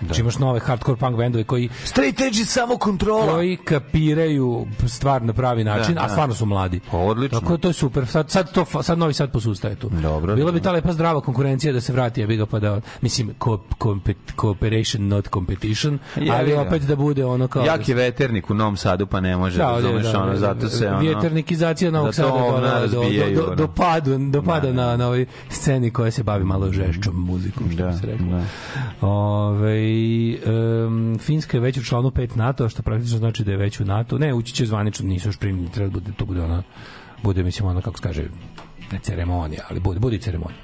[0.01, 3.27] Znači imaš nove hardcore punk bendove koji Straight edge je samo kontrola.
[3.27, 6.09] koji kapiraju stvar na pravi način, Da, a da.
[6.09, 6.81] stvarno su mladi.
[6.93, 7.41] Odlično.
[7.41, 8.07] Tako da to je super.
[8.07, 9.89] Sad, sad, to, sad Novi Sad posustaje tu.
[9.93, 12.81] Dobro, Bila bi ta lepa zdrava konkurencija da se vrati, ja bi ga pa da,
[13.01, 16.61] mislim, ko, kompet, cooperation, not competition, Jebi ali ga.
[16.61, 17.65] opet da bude ono kao...
[17.65, 20.31] Jak je veternik u Novom Sadu, pa ne može, Da, da, da, razumeš, da, ono,
[20.31, 20.99] da, zato se, ono...
[21.01, 22.29] Vjeternikizacija Novog Sada
[22.83, 26.45] do, do, do, do, do, padu, do pada na, na ovoj sceni koja se bavi
[26.45, 28.27] malo žešćom muzikom, što Da, bi se reklo.
[28.29, 28.45] da.
[29.03, 29.90] Ove,
[30.87, 33.85] um, Finska je već u članu 5 NATO, što praktično znači da je već u
[33.85, 34.19] NATO.
[34.19, 36.63] Ne, ući će zvanično, nisu još primljeni, treba da bude, to bude ona,
[37.23, 38.25] bude, mislim, ono, kako se kaže,
[38.93, 40.61] ne ceremonija, ali bude, bude i ceremonija.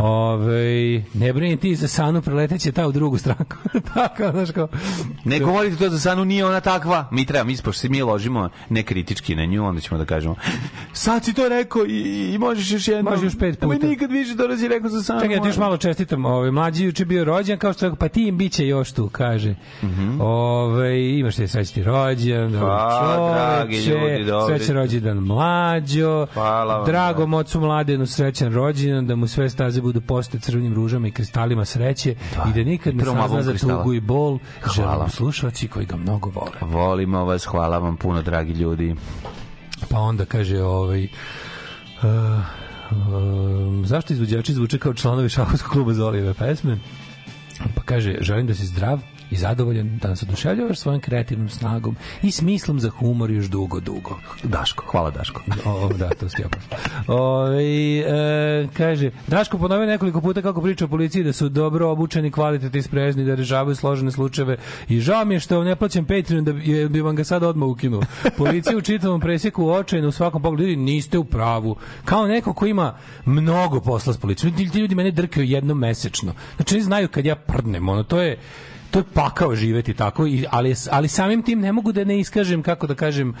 [0.00, 3.56] Ove, ne brini ti za Sanu, preleteće ta u drugu stranku.
[3.94, 4.68] Tako, znaš kao...
[5.24, 7.08] Ne govorite to za Sanu, nije ona takva.
[7.10, 10.34] Mi treba, mi pošto se mi ložimo nekritički na nju, onda ćemo da kažemo
[10.92, 13.14] sad si to rekao i, i možeš još jednom.
[13.14, 13.86] Može još pet Nemoj puta.
[13.86, 15.20] nikad više da si rekao za Sanu.
[15.20, 16.24] Čekaj, ja ti još malo čestitam.
[16.24, 19.54] Ovaj mlađi juče bio rođen, kao što pa ti im biće još tu, kaže.
[20.20, 24.58] Ovaj imaš te srećni rođendan, Hvala, dobro dragi čoveče, ljudi, dobri.
[24.58, 26.26] Srećan rođendan mlađo.
[26.34, 27.36] Hvala vam, Dragom da.
[27.52, 32.14] Ocu mladenu srećan rođendan, da mu sve staze budu poste crvenim ružama i kristalima sreće
[32.48, 34.38] i da nikad ne sazna za tugu i bol.
[34.60, 34.92] Hvala.
[34.96, 36.50] Želim slušalci koji ga mnogo vole.
[36.60, 38.94] Volimo vas, hvala vam puno, dragi ljudi.
[39.90, 41.10] Pa onda kaže ovaj uh,
[42.90, 46.78] um, zašto izvođači zvuče kao članovi šahovskog kluba za olive pesme?
[47.74, 49.00] Pa kaže, želim da si zdrav
[49.32, 54.18] i zadovoljan, da nas oduševljavaš svojom kreativnom snagom i smislom za humor još dugo, dugo.
[54.42, 55.42] Daško, hvala Daško.
[55.66, 56.48] O, da, to ste ja
[57.06, 62.30] Ove, e, kaže, Daško ponovio nekoliko puta kako priča o policiji da su dobro obučeni,
[62.30, 64.56] kvalitetni i sprežni, da rešavaju složene slučajeve
[64.88, 67.68] i žao mi je što ne plaćam Patreon da bi, bi vam ga sad odmah
[67.68, 68.02] ukinuo.
[68.36, 71.76] Policija u čitavom presjeku očajno u svakom pogledu, ljudi, niste u pravu.
[72.04, 74.56] Kao neko ko ima mnogo posla s policijom.
[74.56, 76.32] Ti, ljudi mene drkaju jednom mesečno.
[76.56, 78.38] Znači, oni znaju kad ja prdnem, ono, to je
[78.92, 82.62] to je pakao živeti tako i ali ali samim tim ne mogu da ne iskažem
[82.62, 83.34] kako da kažem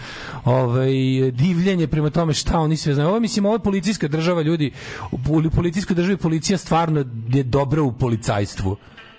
[0.44, 0.90] ovaj
[1.32, 3.08] divljenje prema tome šta oni sve znaju.
[3.08, 4.70] Ovo mislim je policijska država ljudi
[5.10, 8.76] u poli- policijskoj državi policija stvarno je dobra u policajstvu.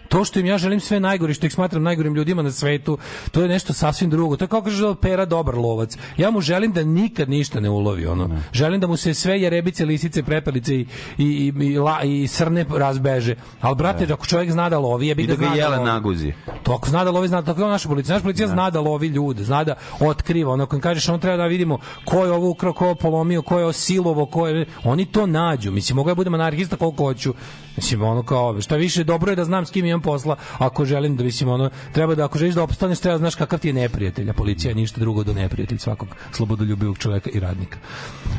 [0.10, 2.98] To što im ja želim sve najgore, što ih smatram najgorim ljudima na svetu,
[3.32, 4.38] to je nešto sasvim drugo.
[4.38, 5.98] To je kao kaže da pera dobar lovac.
[6.18, 8.40] Ja mu želim da nikad ništa ne ulovi, ono.
[8.54, 10.88] Želim da mu se sve jerebice, lisice, prepelice i,
[11.18, 13.36] i, i, i, la, i srne razbeže.
[13.62, 16.34] Ali, brate, ako čovjek zna da lovi, je bi I da ga jele naguzi.
[16.64, 18.14] To ako zna da lovi, zna, tako je naša policija.
[18.14, 20.54] Naša policija zna da lovi ljude, zna da otkriva.
[20.54, 23.60] Ono, kad kažeš, on treba da vidimo ko je ovo ukrao, ko je polomio, ko
[23.60, 24.66] je osilovo, ko je...
[24.84, 25.72] Oni to nađu.
[25.72, 27.34] Mislim, mogu ja budem anarhista koliko hoću.
[27.76, 31.16] Mislim, ono kao, šta više, dobro je da znam s kim imam posla, ako želim
[31.16, 33.74] da, mislim, ono, treba da, ako želiš da opstaneš, treba da znaš kakav ti je
[33.74, 37.78] neprijatelj, a policija je ništa drugo do neprijatelj svakog slobodoljubivog čoveka i radnika.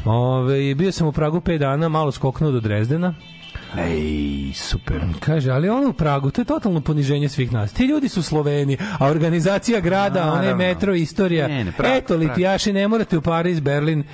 [0.05, 3.15] Ove, bio sam u Pragu 5 dana, malo skoknuo do Drezdena,
[3.79, 5.03] Ej, super.
[5.21, 7.73] Kaže, ali ono u Pragu, to je totalno poniženje svih nas.
[7.73, 11.49] Ti ljudi su Sloveni, a organizacija grada, onaj metro, istorija.
[11.49, 14.05] Ne, ne, Prag, Eto, litijaši, ne morate u Pariz, Berlin,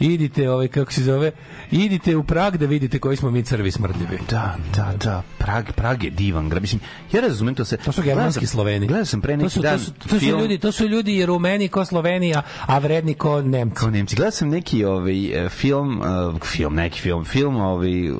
[0.00, 1.32] idite, ovaj, kako se zove,
[1.70, 4.18] idite u Prag da vidite koji smo mi crvi smrdljivi.
[4.30, 5.22] Da, da, da.
[5.38, 6.62] Prag, Prag je divan grad.
[6.62, 6.80] Mislim,
[7.12, 7.76] ja razumem to se.
[7.76, 8.86] To su germanski Sloveni.
[8.86, 10.88] Gledao sam pre to neki su, dan to su, to su film- ljudi, to su
[10.88, 13.76] ljudi i Rumeni ko Slovenija, a vredni ko Nemci.
[13.76, 14.16] kao Nemci.
[14.16, 18.18] Gledao sam neki ovaj e, film, uh, film, neki film, film ovaj uh,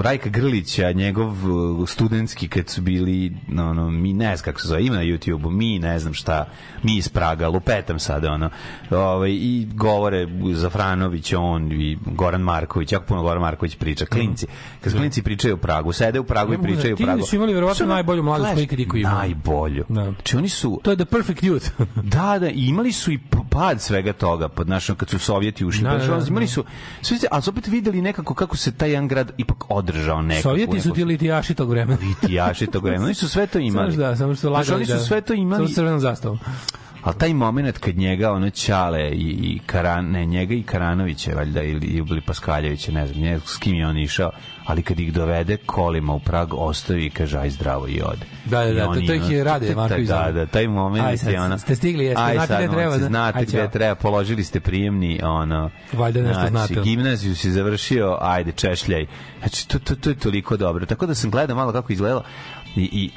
[0.00, 4.68] Rajka Grlića, njegov uh, studentski kad su bili no, no, mi ne znam kako se
[4.68, 6.48] zove, ima na YouTubeu, mi ne znam šta,
[6.82, 8.50] mi iz Praga, lupetam sada ono.
[8.90, 10.26] Ovaj i govore
[11.18, 14.46] Zafranović, on i Goran Marković, jako puno Goran Marković priča, klinci.
[14.80, 17.22] Kad su klinci pričaju o Pragu, sede u Pragu i da- pričaju ti Pragu.
[17.22, 18.96] su imali verovatno najbolju mladost koju ikad iko.
[18.98, 19.84] Najbolju.
[19.88, 20.04] Da.
[20.04, 21.70] Znači oni su To je the perfect youth.
[22.06, 23.18] Da, da, imali su i
[23.50, 25.82] pad svega toga, pod našom kad su Sovjeti ušli.
[25.82, 26.64] Da, Da, da, imali su,
[27.02, 30.42] sve, ali su opet videli nekako kako se taj jedan grad ipak održao nekako.
[30.42, 31.98] Sovjeti su ti litijaši tog vremena.
[32.02, 33.04] litijaši tog vremena.
[33.04, 33.92] Oni su sve to imali.
[33.92, 35.68] Samo da, samo što Znaš, lagali oni su da- sve to Samo imali.
[35.68, 36.38] s crvenom zastavom.
[37.06, 41.62] Ali taj moment kad njega, ono Ćale i, i Karan, ne, njega i Karanovića, valjda,
[41.62, 44.30] ili, ili Paskaljevića, ne znam, ne, s kim je on išao,
[44.64, 48.26] ali kad ih dovede kolima u Prag, ostavi i kaže, aj zdravo i ode.
[48.44, 51.32] Da, da, da, to- to ih je Rade Marković Da, da, taj moment Aj, sad
[51.32, 51.58] je ono...
[51.58, 53.06] ste stigli, jeste, aj, znate gde treba, da?
[53.06, 55.70] Znate gde treba, položili ste prijemni, ono...
[55.92, 56.88] Valjda nešto znači, znate.
[56.88, 59.06] Gimnaziju si završio, ajde, češljaj.
[59.38, 60.86] Znači, to, to, to je toliko dobro.
[60.86, 62.22] Tako da sam gledao malo kako izgledalo
[62.76, 63.10] i, i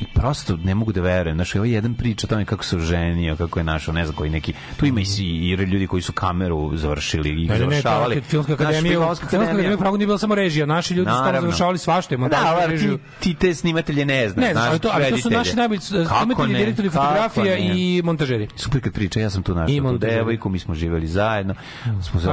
[0.00, 1.36] i prosto ne mogu da verujem.
[1.36, 4.30] Znaš, ovaj jedan priča o tome kako se oženio, kako je našao, ne znam koji
[4.30, 4.52] neki...
[4.76, 8.14] Tu ima i, i ljudi koji su kameru završili i Ne, ne, ne, završavali.
[8.14, 11.16] to je Filmska akademija, Filmska akademija u Pragu nije bila samo režija, naši ljudi su
[11.24, 14.46] tamo završavali svašta, Da, montažu, ali ti, ti te snimatelje ne znaš.
[14.46, 17.74] Ne, znaš, ali to, ali to su naši najbolji snimatelji, ne, direktori fotografija ne.
[17.76, 18.48] i montažeri.
[18.56, 21.54] Super kad priča, ja sam tu našao tu devojku, mi smo živeli zajedno,
[22.02, 22.28] smo, se,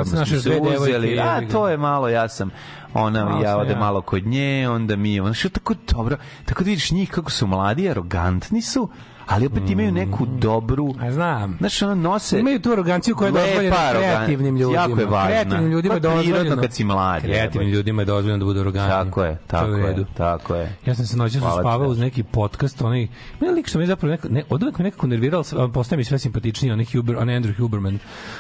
[0.80, 2.52] uzeli, a to je malo, ja sam
[2.96, 3.80] ona, Malo ja ode ja.
[3.80, 7.48] malo kod nje, onda mi, ona što tako dobro, tako da vidiš njih kako su
[7.48, 8.90] mladi, arogantni su,
[9.28, 10.96] ali opet imaju neku dobru...
[11.02, 11.56] A znam.
[11.60, 12.40] Znaš, ono nose...
[12.40, 14.82] Imaju tu aroganciju koja je dozvoljena kreativnim ljudima.
[14.82, 15.28] Jako je važna.
[15.28, 16.62] Kreativnim ljudima je Pa prirodno dozvoljeno.
[16.62, 18.90] kad si mlad, Kreativnim ljudima je dozvoljeno da budu arogantni.
[18.90, 20.76] Tako je, tako je, tako je.
[20.86, 23.08] Ja sam se noćas uspavao uz neki podcast, onaj,
[23.40, 25.98] meni lik što mi je zapravo neko, ne, od uvek me nekako nervirao, a postaje
[25.98, 28.00] mi sve simpatičniji, onaj Huber, onaj Andrew Huberman.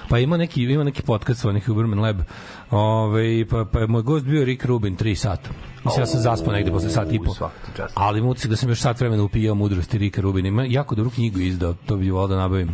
[0.10, 2.20] Pa ima neki, ima neki podcast, onaj Huberman Lab,
[2.72, 5.50] Ove, pa, pa je moj gost bio Rick Rubin, 3 sata.
[5.86, 7.50] Mislim, ja sam zaspao negde posle sat i po.
[7.94, 10.48] Ali mu utisak da sam još sat vremena upijao mudrosti Rika Rubina.
[10.48, 12.70] Ima jako dobru knjigu izdao, to bi volao da nabavim.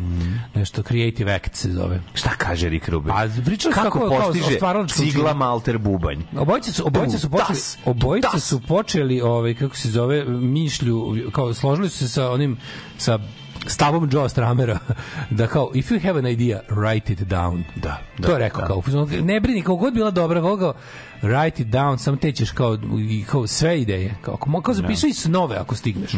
[0.55, 2.01] Nešto Creative Act se zove.
[2.13, 3.11] Šta kaže Rick Rubin?
[3.11, 3.41] A su
[3.73, 6.19] kako, kako- kao postiže stvaralačko cigla malter bubanj?
[6.37, 11.89] Obojice su obojice su počeli obojice su počeli ovaj kako se zove mišlju kao složili
[11.89, 12.57] su se sa onim
[12.97, 13.19] sa
[13.67, 14.79] stavom Joe Stramera
[15.29, 17.63] da kao if you have an idea write it down.
[17.75, 18.67] Da, to da, je rekao da.
[18.67, 18.81] kao
[19.21, 20.73] ne brini kako god bila dobra koga
[21.21, 22.77] write it down sam te ćeš kao,
[23.09, 26.11] i kao sve ideje kao, kao, kao zapisuj snove ako stigneš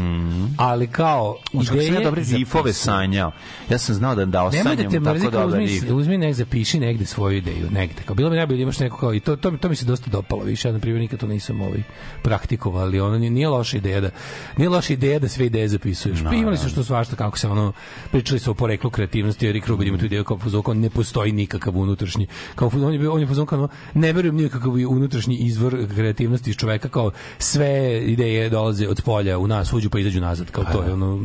[0.58, 2.74] ali kao Kako sam ideje ja dobre zapisuj.
[2.74, 3.32] sanjao.
[3.70, 5.84] Ja sam znao da da Nemoj osanjam da te mrzi, tako kao dobar uzmi, rif.
[5.92, 8.02] uzmi nek zapiši negde svoju ideju, negde.
[8.06, 9.86] Kao bilo bi najbolje da imaš neko kao i to to mi to mi se
[9.86, 10.44] dosta dopalo.
[10.44, 11.84] Više ja na primjer nikad to nisam ovaj
[12.22, 14.10] praktikovao, ali ono nije, loša ideja da
[14.58, 16.22] nije loša ideja da sve ideje zapisuješ.
[16.22, 17.74] No, imali su što svašta kako se ono
[18.12, 21.32] pričali su o poreklu kreativnosti, Erik Rubin ima tu ideju kao fuzon, kao ne postoji
[21.32, 22.28] nikakav unutrašnji.
[22.56, 26.90] Kao fuzon, on je on je fuzon kao ne verujem nikakav unutrašnji izvor kreativnosti čoveka
[26.90, 30.52] kao sve ideje dolaze od polja u nas, uđu pa izađu nazad.
[30.52, 31.20] Kao to je ono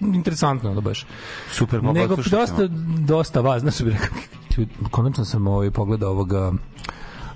[0.00, 1.06] interesantno ono baš.
[1.52, 2.68] Super, mogu Nego dosta,
[3.06, 4.08] dosta vas, znaš bi rekao,
[4.90, 6.52] konačno sam ovaj, pogledao ovoga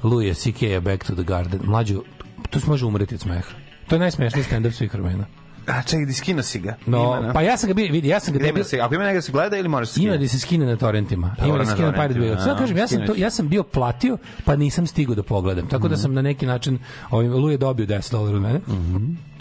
[0.02, 0.80] Louis C.K.
[0.80, 1.60] Back to the Garden.
[1.64, 2.02] Mlađu,
[2.50, 3.50] tu se može umreti od smeha.
[3.88, 5.24] To je najsmešniji stand-up svih vremena.
[5.68, 6.76] A čekaj, di skino si ga.
[6.86, 7.32] No, Ima, na?
[7.32, 9.18] pa ja sam ga bio, vidi, ja sam ga ima da se, ako ima negde
[9.18, 10.18] da se gleda ili možeš se ima skine?
[10.18, 11.34] da se skine na torrentima.
[11.38, 12.44] Dobro, Ima da se na skine na Pirate Bay.
[12.44, 15.68] Sad kažem, ja sam, to, ja sam bio platio, pa nisam stigao da pogledam.
[15.68, 16.78] Tako da sam na neki način,
[17.10, 18.60] ovaj, Lu je dobio 10 dolara od mene.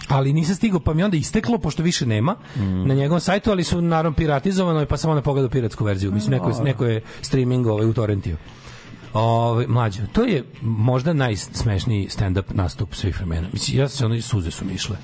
[0.08, 2.36] ali nisam stigao, pa mi onda isteklo, pošto više nema
[2.86, 6.12] na njegovom sajtu, ali su naravno piratizovano, pa sam onda pogledao piratsku verziju.
[6.12, 8.38] Mislim, neko, je- neko je streaming ovaj, u torrentiju.
[9.14, 13.48] Ove, mlađo, to je možda najsmešniji stand-up nastup svih vremena.
[13.54, 14.98] Mislim, ja se ono i suze su mi išle.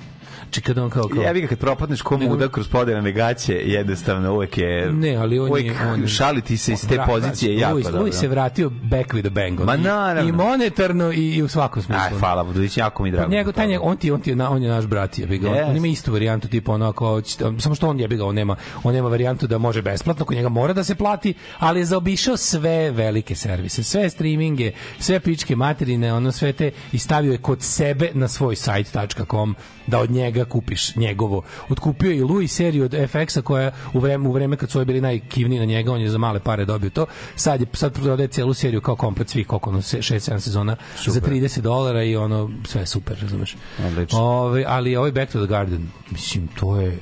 [0.44, 1.08] Znači, kada on kao...
[1.08, 4.92] kao Jebi ga kad propadneš ko muda kroz podelane gaće, jednostavno uvek je...
[4.92, 5.74] Ne, ali on uvek je...
[5.92, 8.12] On, je- šaliti se iz te Vra- pozicije je jako dobro.
[8.12, 9.60] se vratio back with a bang.
[9.60, 10.28] Ma naravno.
[10.28, 12.02] I monetarno i, i u svakom smislu.
[12.04, 13.30] Aj, hvala, Buduć, jako mi je drago.
[13.30, 15.50] Njego, taj, njeg- on, ti, on, ti, je on je naš brat, jebi ga.
[15.50, 15.68] On, Jest.
[15.70, 18.56] on ima istu varijantu, tipa ono, ako hoćete- samo što on jebi ga, on nema,
[18.82, 22.36] on nema varijantu da može besplatno, kod njega mora da se plati, ali je zaobišao
[22.36, 27.62] sve velike servise, sve streaminge, sve pičke materine, ono sve te, i stavio je kod
[27.62, 29.54] sebe na svoj site.com
[29.86, 31.42] da od njega kupiš njegovo.
[31.68, 34.84] Otkupio je i Louis seriju od FX-a koja u vreme, u vreme kad su ovi
[34.84, 37.06] bili najkivniji na njega, on je za male pare dobio to.
[37.36, 41.20] Sad je sad prodaje celu seriju kao komplet svih koliko ono 6 7 sezona za
[41.20, 43.56] 30 dolara i ono sve je super, razumeš.
[43.86, 44.18] Odlično.
[44.20, 46.98] Ove, ali ovaj Back to the Garden, mislim, to je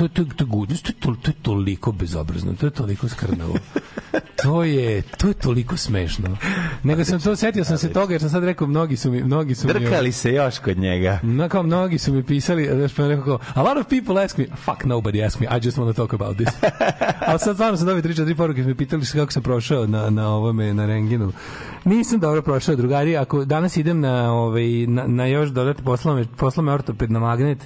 [0.00, 3.54] to, to, to, to, to, to, to je toliko bezobrazno, to je toliko skrnavo.
[4.42, 6.36] to je, to je toliko smešno.
[6.82, 9.54] Nego sam to, setio sam se toga jer sam sad rekao, mnogi su mi, mnogi
[9.54, 9.72] su mi...
[9.72, 11.20] Drkali se još kod njega.
[11.22, 14.38] No, kao mnogi su mi pisali, znaš, pa rekao kao, a lot of people ask
[14.38, 16.48] me, fuck nobody ask me, I just want to talk about this.
[17.26, 20.28] Ali sad stvarno sam dobio 3-4 poruke, me pitali su kako sam prošao na, na
[20.28, 21.32] ovome, na renginu.
[21.84, 26.72] Nisam dobro prošao, drugari, ako danas idem na, ovaj, na, na još dodatne poslome, poslome
[26.72, 27.58] ortoped na magnet,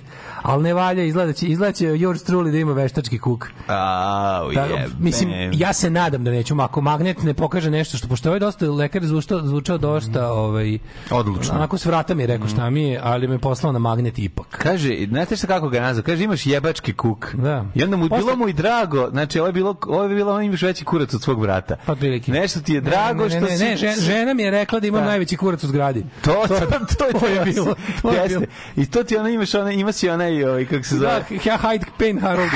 [0.43, 1.95] ali ne valja, izgleda će, izgleda će
[2.25, 3.47] truly da ima veštački kuk.
[3.67, 4.67] Au, Da,
[4.99, 8.41] mislim, ja se nadam da neću, ako magnet ne pokaže nešto što, pošto je ovaj
[8.41, 10.79] dosta, lekar zvučao, zvučao dosta, ovaj,
[11.11, 11.55] Odlučno.
[11.55, 14.47] Onako s vrata mi je rekao šta mi je, ali me poslao na magnet ipak.
[14.51, 16.03] Kaže, znate šta kako ga nazva?
[16.03, 17.35] Kaže imaš jebački kuk.
[17.35, 17.65] Da.
[17.75, 20.35] I onda mu Posle- bilo mu i drago, znači ovo je bilo ovo je bilo
[20.35, 21.77] on imaš veći kurac od svog brata.
[21.87, 22.33] Pa otprilike.
[22.33, 24.81] Nešto ti je drago ne, ne, što ne, si ne, žena, žena mi je rekla
[24.81, 25.07] da imam Da.
[25.07, 26.05] najveći kurac u zgradi.
[26.23, 26.55] To, to,
[26.99, 27.75] to, je, to je bilo.
[28.03, 28.43] To je bilo.
[28.77, 31.59] I to ti ona imaš, ona, ima si onaj, ovaj, kako se zove, Da, ja
[31.59, 32.51] hide pain Harold.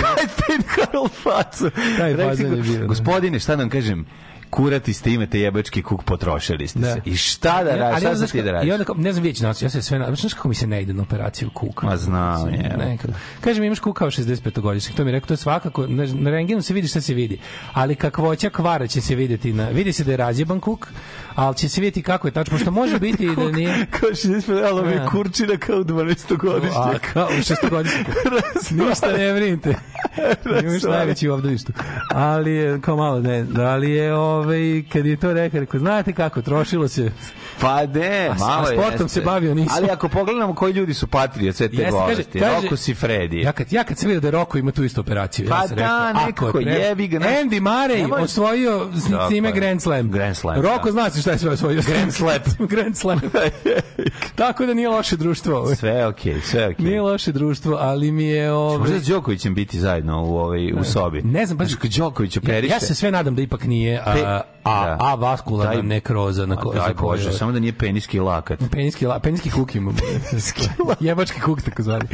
[0.46, 1.70] Pin Karol facu.
[1.98, 2.86] Taj fazon je bio, da.
[2.86, 4.06] Gospodine, šta da vam kažem?
[4.50, 6.92] Kurati ste imate jebački kuk, potrošili ste Da.
[6.92, 7.00] se.
[7.04, 7.98] I šta da radiš?
[8.16, 8.68] Šta ti da radiš?
[8.68, 10.66] I onda ne znam, vidjet ću nas, ja se sve, na- znaš kako mi se
[10.66, 11.86] ne ide na operaciju kuka?
[11.86, 12.74] Ma znam, je.
[12.78, 13.10] nekad.
[13.40, 14.28] Kaže mi imaš kuka od 65
[14.60, 17.14] godišnjih, to mi je rekao, to je svakako, na, na rengenu se vidi šta se
[17.14, 17.38] vidi,
[17.72, 20.86] ali kakvoća kvara će se videti, na, vidi se da je razjeban kuk,
[21.34, 23.86] ali će se vidjeti kako je tačno, pošto može biti i da nije...
[23.90, 25.98] Kao 65, ali mi kurčina kao 12
[26.28, 27.08] A, godišnje.
[27.12, 28.06] kao, šestogodišnjak.
[28.88, 29.74] Ništa ne brinite.
[30.62, 31.72] Imaš najveći u obdaništu.
[32.08, 34.58] Ali je, kao malo, ne, ali je, ovaj,
[34.92, 37.10] kad je to rekao, rekao, znate kako, trošilo se.
[37.60, 39.08] Pa ne, A malo a sportom jeste.
[39.08, 39.76] se bavio nisam.
[39.76, 41.98] Ali ako pogledamo koji ljudi su patri od sve te Jeste,
[42.40, 43.40] kaže- Roko si Fredi.
[43.40, 45.76] Ja kad, ja kad sam vidio da Roko ima tu istu operaciju, Pa ja sam
[45.76, 48.88] da, rekao, nekako, ako treba- jebi ga, znaš, Andy Murray ne može- osvojio
[49.44, 49.52] je.
[49.52, 50.10] Grand Slam.
[50.10, 50.92] Grand Slam, Roko da.
[50.92, 51.82] zna se šta je sve osvojio.
[51.84, 52.38] Grand Slam.
[52.68, 53.20] Grand Slam.
[54.34, 55.56] Tako da nije loše društvo.
[55.56, 55.74] ovo.
[55.74, 56.86] Sve je okej, sve je okej.
[56.86, 58.52] Nije loše društvo, ali mi je...
[58.52, 61.22] Ovaj, Možda s Đokovićem biti zajedno u ovoj u sobi.
[61.22, 62.72] Ne znam, pa Znaš, Đoković ja, operiše.
[62.72, 64.24] ja se sve nadam da ipak nije a, Pe-
[64.64, 64.96] a, da.
[65.00, 68.60] a vaskularna Daj- nekroza na ko, Daj Bože, samo da nije peniski lakat.
[68.70, 69.98] Penijski, la, penijski kuk imamo.
[71.00, 72.04] Jebački kuk, tako zvani.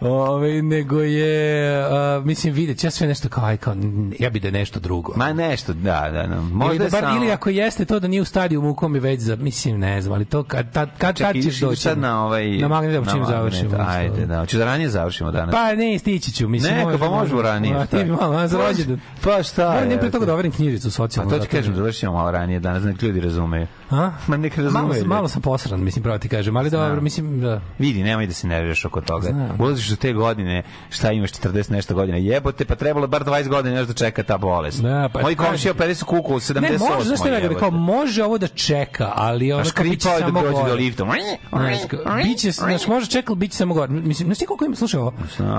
[0.00, 3.74] Ove, nego je, a, mislim, vidjet, ja sve nešto kao, aj, kao,
[4.18, 5.12] ja bi da je nešto drugo.
[5.16, 6.34] Ma nešto, da, da, da.
[6.34, 7.16] ili, Možda da je bar, samo...
[7.16, 10.02] ili ako jeste to da nije u stadijumu u kom je već za, mislim, ne
[10.02, 11.82] znam, ali to kad, kad, kad, Čekaj, kad ćeš doći?
[11.82, 12.48] sad na ovaj...
[12.48, 13.76] Na magnet, da čim magnet, završimo.
[13.88, 14.40] Ajde, da.
[14.40, 15.52] Hoćeš da ranije završimo danas?
[15.52, 16.74] Pa ne, stići ću, mislim.
[16.74, 17.76] Neka, pa možemo ranije.
[17.76, 19.00] A ti bi malo, za rođendan.
[19.22, 19.86] Pa šta je?
[19.86, 21.30] ne pre toga da overim knjižicu A socijalnu.
[21.30, 23.66] to kažem, da- završimo malo ranije danas, nek ljudi razumeju.
[23.90, 24.10] A?
[24.26, 25.00] Ma nek Malo, razumeju.
[25.00, 27.60] sam- malo sam posran, mislim, pravo ti kažem, ali dobro, mislim, da.
[27.78, 29.28] Vidi, nemoj da se nerviraš oko toga.
[29.28, 29.60] Znam.
[29.60, 33.78] Ulaziš u te godine, šta imaš 40 nešto godina, jebote, pa trebalo bar 20 godina
[33.78, 34.82] još da čeka ta bolest.
[34.82, 35.70] Da, pa Moji ti.
[35.70, 36.60] operi su kuku u 78.
[36.60, 37.18] Ne, može, znaš
[37.58, 41.04] kao, može ovo da čeka, ali ono kao biće da samo dođe do lifta.
[42.24, 43.92] Biće, znaš, može čekati, biće samo gore.
[43.92, 45.12] Mislim, znaš ti koliko ima, slušaj ovo,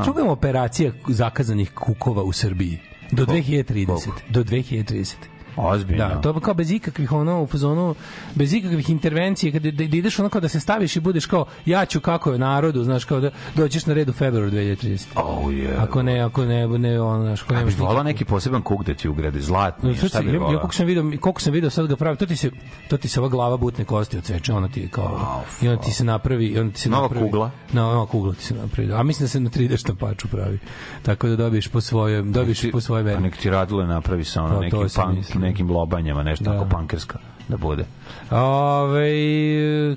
[0.04, 2.80] koliko ima operacija zakazanih kukova u Srbiji?
[3.12, 4.10] Do 2030.
[4.30, 5.14] Do 2030.
[5.58, 6.08] Ozbiljno.
[6.08, 7.96] Da, to kao bez ikakvih ono u fazonu
[8.36, 11.46] bez ikakvih intervencije kad da, da ideš ono kao da se staviš i budeš kao
[11.66, 15.06] ja ću kako je narodu, znaš kao da dođeš na red u februaru 2030.
[15.16, 15.76] Oh, je.
[15.78, 18.94] Ako ne, ako ne, ne ono, znaš, ako nemaš bih volao neki poseban kuk da
[18.94, 21.88] ti ugrade, zlatni, No, šta bi ja, ja koliko sam video, koliko sam video sad
[21.88, 22.52] ga pravi, to ti se
[22.88, 26.04] to ti se ova glava butne kosti odseče, ona ti kao i onda ti se
[26.04, 27.26] napravi, i onda ti se Nova napravi.
[27.26, 27.52] kugla?
[27.74, 28.94] No, nova kugla ti se napravi.
[28.94, 30.60] A mislim da se na 3D štampaču pravi.
[31.04, 33.22] Tako da dobiješ po svoje, dobiješ po svoje Pa meri.
[33.22, 35.26] nek ti radile napravi sa ono Pa, sam punk.
[35.48, 36.52] Nekim lobanjama, nešto Da.
[36.52, 37.18] tako pankerska
[37.48, 37.86] da bude.
[38.32, 39.10] Ove,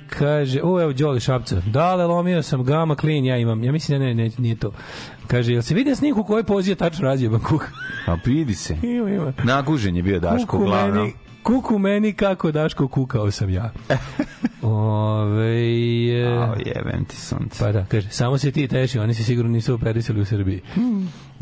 [0.09, 1.63] kaže, o, evo, Đoli Šapca.
[1.67, 3.65] Dale, lomio sam gama clean, ja imam.
[3.65, 4.73] Ja mislim da ne, ne, nije to.
[5.27, 7.69] Kaže, jel se vidi snik u kojoj pozi je tačno razjeban kuk?
[8.07, 8.77] A vidi se.
[8.97, 9.33] ima, ima.
[9.45, 10.97] Nagužen je bio Daško, Kuku uglavnom.
[10.99, 13.71] meni, kuku meni kako Daško kukao sam ja.
[14.63, 15.57] Ove,
[16.11, 17.65] e, Ao, jebem ti sunce.
[17.65, 20.61] pa da, kaže, samo se ti teši, oni se sigurno nisu operisali u Srbiji.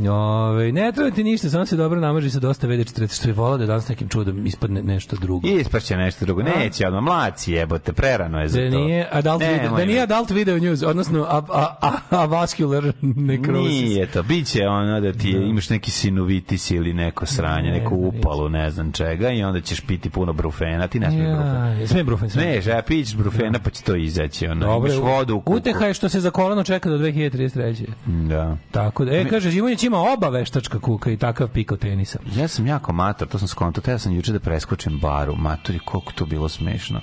[0.00, 3.58] Ove, ne treba ti ništa, samo se dobro namaži sa dosta VD40, što je volao
[3.58, 5.48] da danas nekim čudom ispadne nešto drugo.
[5.48, 6.42] Ispašće nešto drugo.
[6.42, 8.78] Neće, odmah mlaci jebote, prerano je za Da to.
[8.78, 12.92] nije adult video, Nemoj da nije adult video news, odnosno a, a, a, avascular
[13.28, 13.72] necrosis.
[13.72, 17.96] Nije to, biće ono da ti je, imaš neki sinovitis ili neko sranje, Ne, neku
[17.96, 21.80] ne, upalu, ne znam čega i onda ćeš piti puno brufena, ti ne smiješ brufen.
[21.80, 22.42] Ja, sve brufen, sve.
[22.42, 25.56] Ne, ja pićeš brufena pa će to izaći, ono, Dobro, imaš vodu u kuku.
[25.56, 27.86] uteha je što se za kolano čeka do 2033.
[28.06, 28.56] Da.
[28.70, 32.18] Tako da, e, kaže, Žimunjić ima oba veštačka kuka i takav piko tenisa.
[32.36, 36.12] Ja sam jako mator, to sam skonto, ja sam juče da preskočim baru, matori, koliko
[36.12, 37.00] to bilo smešno.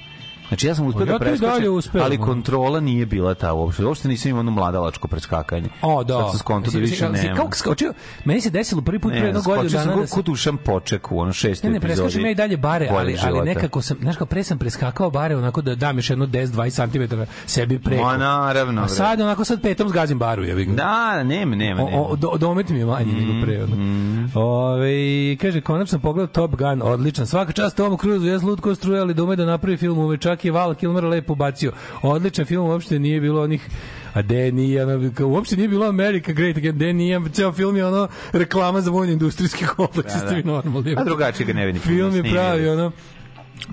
[0.48, 3.86] Znači ja sam uspeo Pa da preskočim, uspeo, ali kontrola nije bila ta uopšte.
[3.86, 5.70] Uopšte nisam imao ono mladalačko preskakanje.
[5.82, 6.14] O, da.
[6.14, 7.36] Sad sam skonto da više nema.
[7.36, 7.94] Kako skočio?
[8.26, 10.16] Meni se desilo prvi put pre Ne, jednog skočio sam dana da kod se...
[10.16, 12.02] kod Dušan Poček u ono šestoj Ne, ne, epizodi.
[12.02, 15.38] preskočim ja i dalje bare, ali, ali nekako sam, znaš kao, pre sam preskakao bare
[15.38, 17.16] onako da dam još jedno 10-20 cm
[17.46, 18.04] sebi preko.
[18.04, 18.82] Ma naravno.
[18.82, 21.98] A sad onako sad petom zgazim baru, ja bih Da, nema, nema, nema.
[21.98, 23.64] O, o, do, domet mi je manji nego pre.
[23.64, 23.76] Ono.
[24.36, 27.28] Ove, kaže, konačno sam pogledao Top Gun, odličan.
[27.28, 30.52] Svaka čast Tomu Cruise, ja lutko struje, ali dome da napravi film, uve čak je
[30.52, 31.72] Val Kilmer lepo bacio.
[32.02, 33.70] Odličan film, uopšte nije bilo onih
[34.14, 34.86] a de nije,
[35.26, 39.14] uopšte nije bilo America Great Again, de nije, ceo film je ono reklama za vojni
[39.14, 40.42] industrijski kompleks, Da, da, da.
[40.44, 40.96] normalni.
[40.98, 41.82] A drugačije ga ne vidim.
[41.82, 42.92] Film je pravi, ono,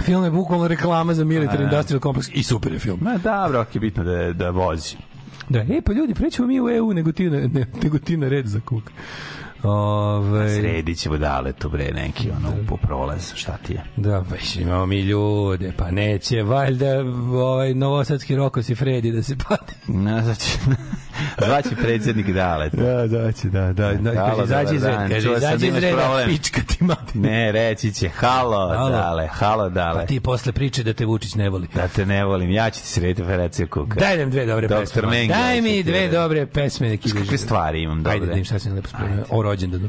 [0.03, 1.65] film je bukvalno reklama za military Da.
[1.65, 2.99] industrial kompleks i super je film.
[3.01, 4.97] Ma dobro, ok, je bitno da, da vozi.
[5.49, 8.29] Da, e, pa ljudi, prećemo mi u EU nego ti na, ne, nego ti na
[8.29, 8.91] red za kuk.
[9.63, 13.85] Ove, Sredit ćemo dale tu bre neki ono po prolaz, šta ti je?
[13.97, 17.01] Da, pa imamo mi ljude, pa neće valjda
[17.33, 19.75] ovaj novosadski Rokos i Fredi da se pati.
[20.05, 20.59] Na, znači,
[21.47, 22.69] zvaće predsjednik dale.
[22.69, 23.93] Da, da, će, da, da.
[23.93, 27.19] da Halo, izađi iz reda, kaže, izađi da iz reda, pička ti mati.
[27.19, 28.91] Ne, reći će, halo, Halo.
[28.91, 30.01] dale, halo, dale.
[30.01, 31.69] Pa ti posle priče da te Vučić ne voli.
[31.75, 34.01] Da te ne volim, ja ću ti srediti operacije kuka.
[34.01, 35.11] Daj nam dve dobre Doktor pesme.
[35.11, 38.13] Mengele Daj mi dve dobre pesme Kakve stvari imam dobre.
[38.13, 39.25] Ajde, da im šta sam lepo spremio.
[39.53, 39.89] Rođendanu.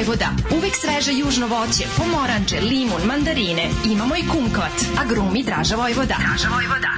[0.00, 0.28] Vojvoda.
[0.50, 3.62] Uvek sveže južno voće, pomoranče, limun, mandarine.
[3.86, 4.72] Imamo i kumkvat.
[4.98, 6.14] Agrumi Draža Vojvoda.
[6.18, 6.88] Draža Vojvoda.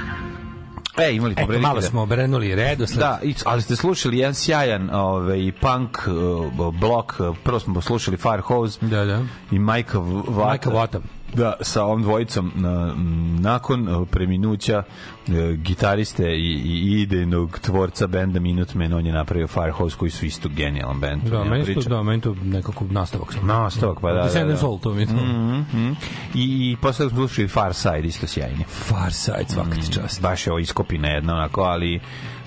[0.99, 2.99] E, imali Eto, prilike malo da- smo obrenuli redosled.
[2.99, 9.05] Da, ali ste slušali jedan sjajan ovaj, punk uh, blok, prvo smo slušali Firehose Da,
[9.05, 9.21] da.
[9.51, 9.59] i
[9.93, 10.47] V- Vata.
[10.47, 10.99] Majka Vata.
[11.33, 12.95] Da, sa ovom dvojicom na,
[13.39, 14.83] nakon uh, preminuća
[15.27, 20.49] uh, gitariste i, i idejnog tvorca benda Minutemen, on je napravio Firehose koji su isto
[20.49, 21.23] genijalan bend.
[21.23, 23.47] Da, nema meni to, da, meni to nekako nastavak sam.
[23.47, 24.67] Nastavak, pa da, da, Descendants da.
[24.67, 25.13] All, to mi je to.
[25.13, 25.91] Mhm, mhm.
[26.35, 28.63] I, i posle smo slušali Far Side, isto sjajni.
[28.63, 30.21] Far Side, svaka ti čast.
[30.21, 31.99] Baš je ovo iskopina jedna, onako, ali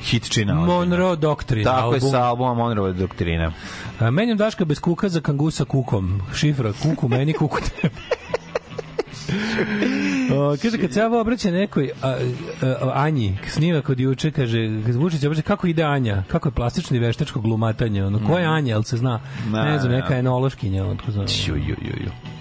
[0.03, 0.55] hitčina.
[0.55, 1.65] Monroe Doctrine.
[1.65, 2.11] Tako je album.
[2.11, 3.53] sa albumom Monroe Doktrina.
[4.01, 6.23] A, Menjam Daška bez kuka za kangusa kukom.
[6.35, 7.95] Šifra, kuku meni, kuku tebi.
[10.35, 12.17] O, kaže, kad se ja obraća nekoj a,
[12.63, 16.23] a, Anji, snima kod juče, kaže, Vučić obraća, kako ide Anja?
[16.29, 18.05] Kako je plastično i veštačko glumatanje?
[18.05, 19.21] Ono, ko je Anja, jel se zna?
[19.53, 20.87] Ne znam, neka enološkinja.
[20.87, 21.27] Otko znam.
[21.47, 22.36] Ju, ju, ju, ju.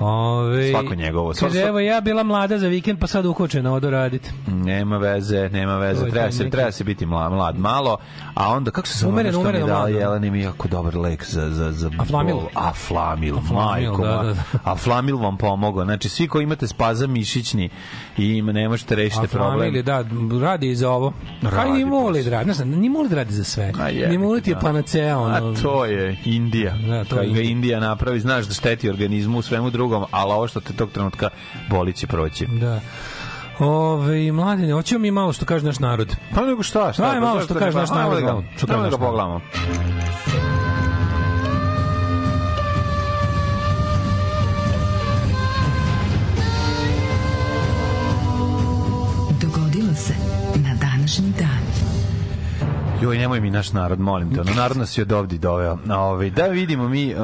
[0.00, 1.32] Ove, Svako njegovo.
[1.32, 4.30] Kaže, Sva- evo, ja bila mlada za vikend, pa sad ukočena, odo radit.
[4.46, 6.04] Nema veze, nema veze.
[6.04, 7.96] Je Treba se, treba se biti mlad, mlad malo.
[8.34, 9.88] A onda, kako se zove što mi mlado.
[9.88, 12.34] Jelena mi je jako dobar lek za, za, za Aflamil.
[12.34, 12.44] bol.
[12.54, 14.02] Aflamil, Aflamil, majko.
[14.02, 14.42] da, da, da.
[14.64, 15.84] Aflamil vam pomogao.
[15.84, 17.68] Znači, svi koji imate spazam mišićni
[18.18, 19.50] i ne možete rešiti problem.
[19.52, 20.04] familije, da,
[20.42, 21.12] radi i za ovo.
[21.42, 22.46] Radi Radi, ni moli da radi.
[22.46, 23.72] Ne znam, ni moli da radi za sve.
[23.80, 24.60] A jebi Ni moli ti je ga.
[24.60, 25.18] panacea.
[25.18, 26.74] Ono, A to je Indija.
[26.78, 27.44] Da, to Kad je Indija.
[27.44, 31.30] Indija napravi, znaš da šteti organizmu svemu drugom, ali ovo što te tog trenutka
[31.70, 32.46] boli će proći.
[32.46, 32.80] Da.
[33.58, 36.16] Ove, mladine, hoćemo mi malo što kaže naš narod.
[36.34, 37.10] Pa nego šta, šta?
[37.10, 39.00] Aj, malo što kaže naš narod, da ajmo kaže da ga naš narod.
[39.00, 39.40] pogledamo.
[53.04, 54.40] Joj, nemoj mi naš narod, molim te.
[54.40, 55.78] Ono, narod nas je od ovdje doveo.
[55.90, 57.20] Ovaj, da vidimo mi uh,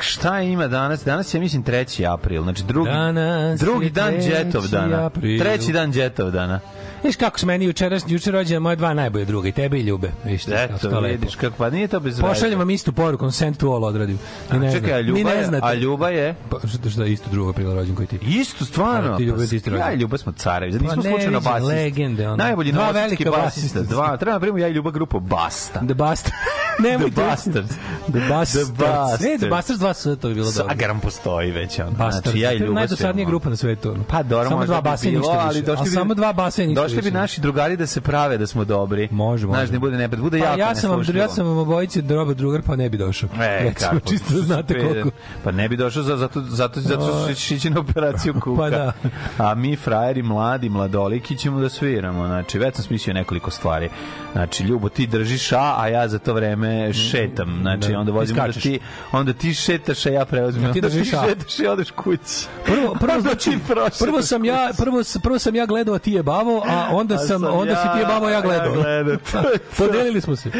[0.00, 1.04] šta ima danas.
[1.04, 2.12] Danas je, mislim, 3.
[2.12, 2.42] april.
[2.42, 4.30] Znači, drugi, Danas drugi dan 3.
[4.30, 5.06] Jetov dana.
[5.06, 5.38] april.
[5.38, 6.60] Treći dan Jetov dana.
[7.04, 10.10] Viš kako su meni jučeras, juče rođene moje dva najbolje druga, i tebe i Ljube.
[10.24, 11.20] Viš kako Eto, to lepo.
[11.20, 12.28] vidiš kako, pa nije to bez veze.
[12.28, 14.18] Pošaljem vam istu poruku, on send to all odradim.
[14.52, 15.14] Ni ne Čekaj, a znam.
[15.14, 15.66] Ni Ljuba, ne je, znate.
[15.66, 16.34] a Ljuba je...
[16.50, 18.18] Pa, šta, šta je isto drugo aprila rođen koji ti?
[18.22, 19.10] Isto, stvarno.
[19.10, 19.96] Pa, ti Ljuba, Pa, ti ja i.
[19.96, 20.72] Ljuba smo carevi.
[20.72, 21.74] Da Pa nismo ne, slučajno basista.
[21.74, 22.36] legende, ono.
[22.36, 23.82] Najbolji Dva velika basista.
[23.82, 24.16] Dva.
[24.16, 25.80] Treba napravimo ja i Ljuba grupu Basta.
[25.80, 26.30] The Bast.
[26.84, 27.70] Nemoj The Bastards.
[28.12, 28.70] The Bastards.
[28.70, 29.24] The Bastards.
[29.24, 30.68] E, The Bastards 2 s, to bi bilo dobro.
[30.68, 31.78] Sagaram postoji već.
[31.78, 31.90] Ono.
[31.90, 32.22] Bastards.
[32.22, 33.96] Znači, ja i To je Ljuba najdosadnija grupa na svetu.
[34.08, 35.66] Pa dobro, samo dva bi basa ništa ali više.
[35.66, 38.46] došli A bi, samo dva basa ništa Došli bi naši drugari da se prave da
[38.46, 39.08] smo dobri.
[39.10, 39.58] Može, može.
[39.58, 42.34] Znaš, ne bude nepred, bude Pa jako ja sam vam ja sam vam obojici dobar
[42.34, 43.28] drugar pa ne bi došao.
[43.40, 44.08] E, Recimo, kako?
[44.10, 45.10] čisto da znate koliko.
[45.44, 48.62] Pa ne bi došao za, zato, zato, zato što ćeš ići na operaciju kuka.
[48.62, 48.92] Pa da.
[49.38, 52.26] A mi, frajeri, mladi, mladoliki, ćemo da sviramo.
[52.26, 53.88] Znači, već sam smislio nekoliko stvari.
[54.32, 57.58] Znači, Ljubo, ti držiš A, a ja za to vreme šetam.
[57.60, 58.80] Znači, Da, onda ti vozimo da ti,
[59.12, 60.70] onda ti šetaš, a ja preuzmem.
[60.70, 61.24] A ti Onda držiš A.
[61.28, 62.46] šetaš i odeš kući.
[62.64, 63.58] Prvo, prvo, znači, ti
[63.98, 67.18] prvo sam ja, prvo, prvo sam ja gledao, a ti je bavo, a onda A
[67.18, 68.74] sam, onda si ti je bavo, ja gledao.
[68.74, 69.16] Ja gledao.
[69.78, 70.50] Podelili smo se.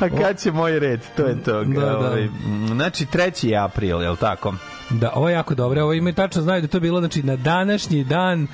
[0.00, 1.00] A kad će moj red?
[1.16, 1.64] To je to.
[1.64, 1.98] Da, da.
[1.98, 2.28] Ovaj,
[2.66, 3.46] Znači, 3.
[3.46, 4.54] je april, je li tako?
[4.90, 5.82] Da, ovo je jako dobro.
[5.82, 8.46] Ovo imaju tačno znaju da je to bilo znači na današnji dan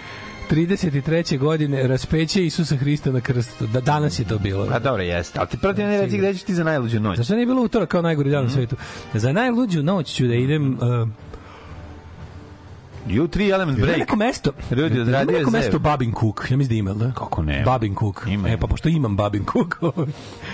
[0.51, 1.39] 33.
[1.39, 3.67] godine raspeće Isusa Hrista na krstu.
[3.67, 4.67] Da danas je to bilo.
[4.73, 5.39] A dobro, jeste.
[5.39, 7.17] Ali ti protiv ne reci gde ćeš ti za najluđu noć?
[7.17, 8.77] Zašto nije bilo utorak kao najgori dan na svetu?
[9.15, 11.09] Za najluđu noć ću da idem uh,
[13.11, 13.99] U3 Element Ima Break.
[13.99, 14.51] neko mesto.
[14.71, 16.51] Ljudi, Ima odradio je neko mesto Babin Cook.
[16.51, 17.13] Ja mislim da ima, da?
[17.13, 17.63] Kako ne?
[17.65, 18.23] Babin Cook.
[18.29, 18.61] Ima, e, ima.
[18.61, 20.07] pa pošto imam Babin Cook, ovaj,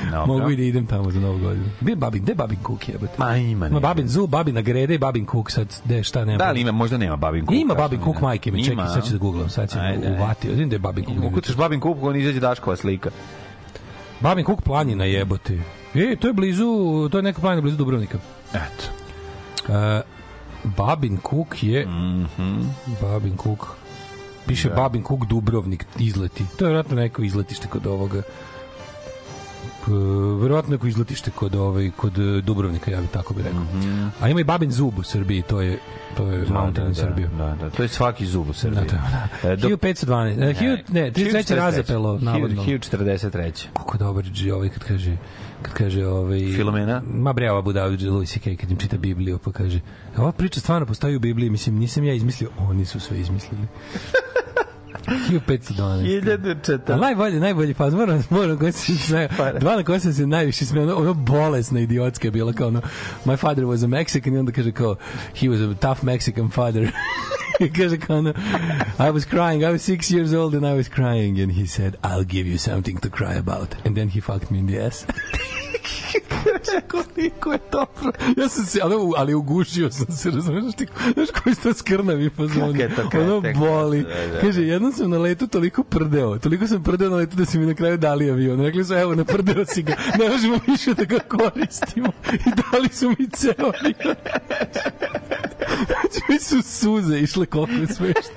[0.05, 0.27] Dobro.
[0.27, 1.65] mogu i da idem tamo za novu godinu.
[1.81, 2.23] Gde je Babin?
[2.23, 3.13] Gde je Babin Cook jebote?
[3.19, 3.49] Ma ima.
[3.49, 3.81] Ima nema.
[3.81, 5.75] Babin Zoo, Babina Grede i Babin Cook sad.
[5.85, 6.39] Gde, šta nema?
[6.39, 7.55] Da li ima, možda nema Babin Cook.
[7.57, 10.11] Ima Babin Cook majke mi, čekaj, Ima, sad ću da googlam, sad ću ajde.
[10.11, 10.51] uvatio.
[10.51, 11.25] Vidim da je Babin Cook.
[11.25, 13.11] Ukucaš Babin Cook, on izađe Daškova slika.
[14.21, 15.59] Babin Cook planina jebote.
[15.95, 18.19] E, to je blizu, to je neka planina blizu Dubrovnika.
[18.55, 18.85] Eto.
[19.69, 19.75] Uh,
[20.67, 22.63] Babin Cook je Mhm.
[23.03, 23.67] Babin Cook
[24.47, 24.75] piše Da.
[24.75, 26.45] Babin Cook Dubrovnik izleti.
[26.49, 28.23] To je vjerojatno neko izletište kod ovoga
[30.41, 33.63] verovatno neko izletište kod ovaj kod eh, Dubrovnika ja bih tako bi rekao.
[34.21, 35.79] A ima i Babin Zub u Srbiji, to je
[36.17, 36.95] to je mountain Mhm.
[36.95, 37.29] da, Srbiju.
[37.29, 38.85] Da, da, to je svaki zub u Srbiji.
[38.85, 38.97] Da,
[39.43, 40.37] je- E, dok- 1512.
[40.37, 42.63] Ne, 1000 ne, 33 razapelo navodno.
[42.63, 43.67] 1043.
[43.75, 45.17] Kako dobar dži ovaj kad kaže
[45.65, 47.03] kad kaže ovaj Filomena?
[47.07, 48.57] Ma bre, ova Budavi Louis C.K.
[48.57, 49.81] kad im čita Bibliju, pa kaže
[50.17, 53.67] ova priča stvarno postoji u Bibliji, mislim, nisam ja izmislio, oni su sve izmislili.
[55.07, 56.05] 1512.
[56.23, 56.93] 1004.
[56.93, 60.65] A najbolji, faz, moram, moram koji se sve, Pa dva na koje sam se najviše
[60.65, 62.81] smeo, ono, ono bolesna idiotska je bila kao ono,
[63.25, 64.97] my father was a Mexican i onda kaže kao,
[65.41, 66.91] he was a tough Mexican father.
[67.77, 68.31] Kaže kao ono,
[68.99, 71.97] I was crying, I was six years old and I was crying and he said,
[72.03, 73.75] I'll give you something to cry about.
[73.87, 75.07] And then he fucked me in the ass.
[76.91, 78.13] Koliko je dobro.
[78.37, 82.31] Ja sam se, ali, ali ugušio sam se, razumiješ, ti, znaš koji su to skrnavi
[82.31, 84.03] kreten, Ono boli.
[84.03, 84.41] da, da, da.
[84.41, 87.67] Kaže, jednom sam na letu toliko prdeo, toliko sam prdeo na letu da si mi
[87.67, 88.61] na kraju dali avion.
[88.61, 92.09] Rekli su, evo, naprdeo si ga, ne možemo više da ga koristimo.
[92.33, 94.17] I dali su mi ceo avion.
[95.87, 98.33] Znači, mi su suze išle koliko je smešno.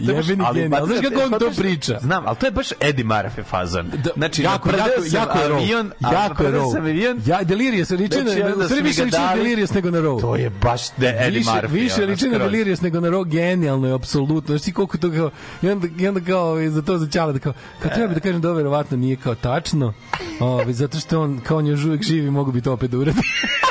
[0.00, 1.98] baš- Ali znaš kako on to priča?
[2.02, 3.90] Znam, ali to je baš Eddie Murphy fazon.
[4.04, 6.48] Da, znači, jako, jako, jako je avion, a jako je
[6.78, 9.42] avion, Ja, Delirious, liči na, Znači, mi više liči na dali.
[9.42, 10.20] Delirious nego na row.
[10.20, 11.70] to je baš Eddie Murphy.
[11.70, 12.50] više liči na skroz.
[12.50, 14.48] Delirious nego na Rock, genijalno je, apsolutno.
[14.48, 15.30] Znaš ti koliko to kao,
[15.62, 17.52] i onda, i onda kao ovaj, za to za Ćala da kao,
[17.82, 19.92] kad treba bi da kažem da ovo verovatno nije kao tačno,
[20.40, 23.20] ovaj, zato što on, kao on još uvijek živi, mogu bi to opet da uradi.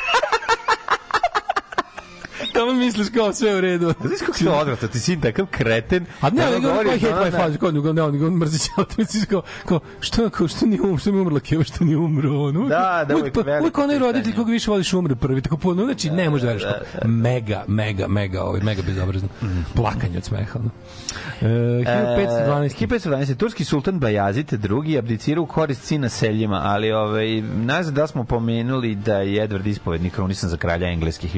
[2.60, 3.93] Tamo misliš kao sve u redu.
[4.01, 6.05] Znaš kako se odvrata, ti si takav kreten.
[6.22, 7.38] A ne, Ono nego govoriš, koji hate ono, my ne.
[7.38, 10.97] father, kao ne, nego on mrzi to misliš kao, kao, što, kao, što nije umro,
[10.97, 12.68] što mi je umrla keva, što nije umro, ono.
[12.68, 15.86] Da, da, uvijek, pa, veliko uvijek onaj roditelj koga više voliš umre prvi, tako puno,
[15.86, 16.64] znači, ne može da veriš,
[17.05, 19.30] mega, mega, mega, ovaj, mega bezobrazno,
[19.76, 20.70] plakanje od smeha, ono.
[21.41, 22.88] E, 1512.
[22.88, 23.36] 1512.
[23.36, 24.53] Turski sultan Bajazid
[24.86, 24.97] II.
[24.97, 30.14] abdicirao u korist sina Seljima, ali ovaj, nazad da smo pomenuli da je Edward Ispovednik
[30.14, 31.36] krunisan za kralja engleskih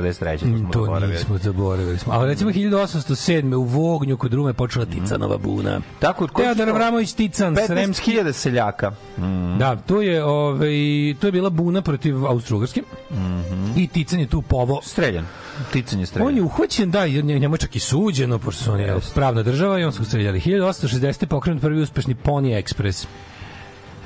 [0.00, 0.72] 1443.
[0.72, 2.12] To smo To nismo zaboravili smo.
[2.12, 3.54] Ali recimo 1807.
[3.54, 5.80] u Vognju kod Rume počela Ticanova buna.
[5.98, 8.90] Tako, ko- Teodor Avramović Tican, sremski 15.000 seljaka.
[9.18, 9.58] Mm.
[9.58, 10.70] Da, to je, ovaj,
[11.20, 12.82] to je bila buna protiv Austro-Ugrske
[13.76, 14.80] i Tican je tu povo.
[14.84, 15.26] Streljan.
[15.72, 16.28] Ticanje streljan.
[16.28, 19.78] On je uhvaćen, da, njemu je čak i suđeno, pošto su oni jel, pravna država
[19.78, 20.40] i on su streljali.
[20.40, 21.26] 1860.
[21.26, 23.06] pokrenut prvi uspešni Pony Express.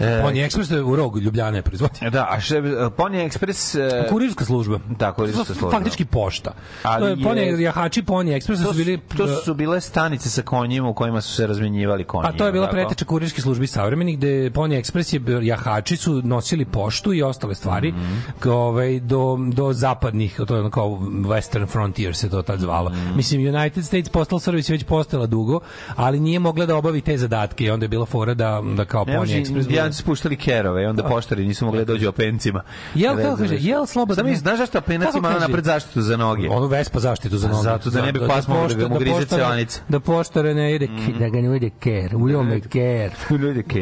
[0.00, 2.10] E, Pony Express je u rogu Ljubljane proizvodi.
[2.10, 2.54] Da, a še,
[2.90, 3.78] Pony Express...
[4.00, 4.78] e, Kurirska služba.
[4.90, 5.70] Da, kurirska služba.
[5.70, 6.52] Faktički pošta.
[6.82, 9.00] Ali to je, je- Pony, jahači Pony Express To su bili...
[9.16, 12.22] to su bile stanice sa konjima u kojima su se razmenjivali konji.
[12.24, 12.74] Pa to je bila tako?
[12.74, 17.92] preteča kurirske službe savremenih gde Pony Express je jahači su nosili poštu i ostale stvari
[17.92, 18.14] Mhm.
[18.40, 20.88] kao, ovaj, do, do zapadnih, to je ono kao
[21.24, 22.90] Western Frontier se to tad zvalo.
[22.90, 23.16] Mhm.
[23.16, 25.60] Mislim, United States Postal Service već postala dugo,
[25.96, 29.04] ali nije mogla da obavi te zadatke i onda je bila fora da, da kao
[29.04, 29.64] Ne Pony Express...
[29.64, 32.62] bude- indijanci spuštali kerove onda poštari nisu mogli da dođu opencima.
[32.94, 33.50] Jel, kako Razumeš?
[33.50, 36.48] kaže, jel slobodno- Znam, znaš zašto openac Kako ima napred zaštitu za noge?
[36.48, 37.62] Ono Vespa zaštitu za noge.
[37.62, 39.80] Zato da ne bi pas mogao da mu grize cevanica.
[39.88, 43.10] Da poštare ne ide, da ga ne ide ker, ujome ker.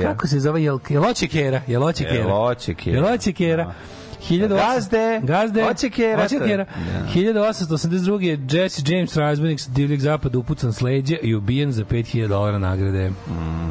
[0.02, 1.60] Kako se zove, jel, jel oće kera?
[1.66, 2.16] Jel oće kera?
[2.86, 3.74] Jel oće kera.
[4.30, 4.64] Jel oće kera?
[4.64, 6.50] 1800 Gazde, Gazde, oće kera, Oće to je.
[6.50, 6.64] kera.
[6.64, 7.06] Da.
[7.14, 8.20] 1882.
[8.20, 12.58] je Jesse James, razbojnik s divljeg zapada, upucan s leđa i ubijen za 5000 dolara
[12.58, 13.10] nagrade.
[13.28, 13.70] Mhm.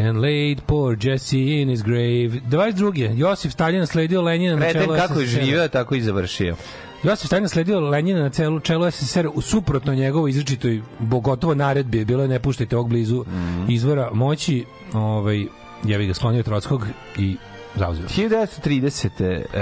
[0.00, 2.28] And laid poor Jesse in his grave.
[2.42, 3.14] 22.
[3.16, 6.56] Josif Stalin nasledio Lenina na čelu kako je živio, tako i završio.
[7.02, 12.22] Josif Stalin nasledio Lenina na celu čelu SSSR u suprotno njegovoj izričitoj bogotovo naredbi bilo
[12.22, 13.64] je ne puštajte ovog blizu Mhm.
[13.68, 14.64] izvora moći
[14.94, 15.46] ovaj
[15.84, 16.86] jevi ga sklonio Trockog
[17.18, 17.36] i
[17.74, 19.08] zauzeo 1930.
[19.36, 19.52] Uh,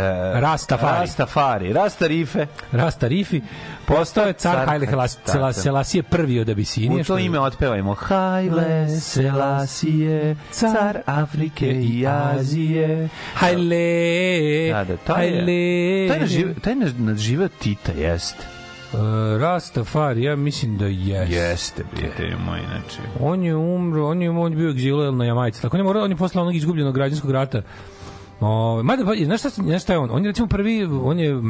[0.40, 1.00] Rastafari.
[1.00, 1.72] Rastafari.
[1.72, 2.46] Rastarife.
[2.72, 3.42] Rasta Rifi
[3.86, 5.62] postao je car Car Haile Selassie.
[5.62, 7.94] Selassie prvi od Abisinije U to ime otpevajmo.
[7.94, 13.08] Haile Selassie, car Afrike i Azije.
[13.34, 13.76] Haile
[14.72, 18.44] Da, da, taj je, Haile taj, naživ, taj na- nadživeo Tita, jeste.
[18.92, 19.00] Uh,
[19.40, 22.98] Rastafari ja mislim da jeste Jeste, prijatelji moji, znači.
[23.20, 25.62] On je umro, on je, on je bio egzilovan na Jamajci.
[25.62, 27.62] Tako ne mora, on je posle onog izgubljenog građanskog rata.
[28.40, 30.10] O, mada, pa, znaš šta, znaš šta je on?
[30.12, 31.42] On je recimo prvi, on je,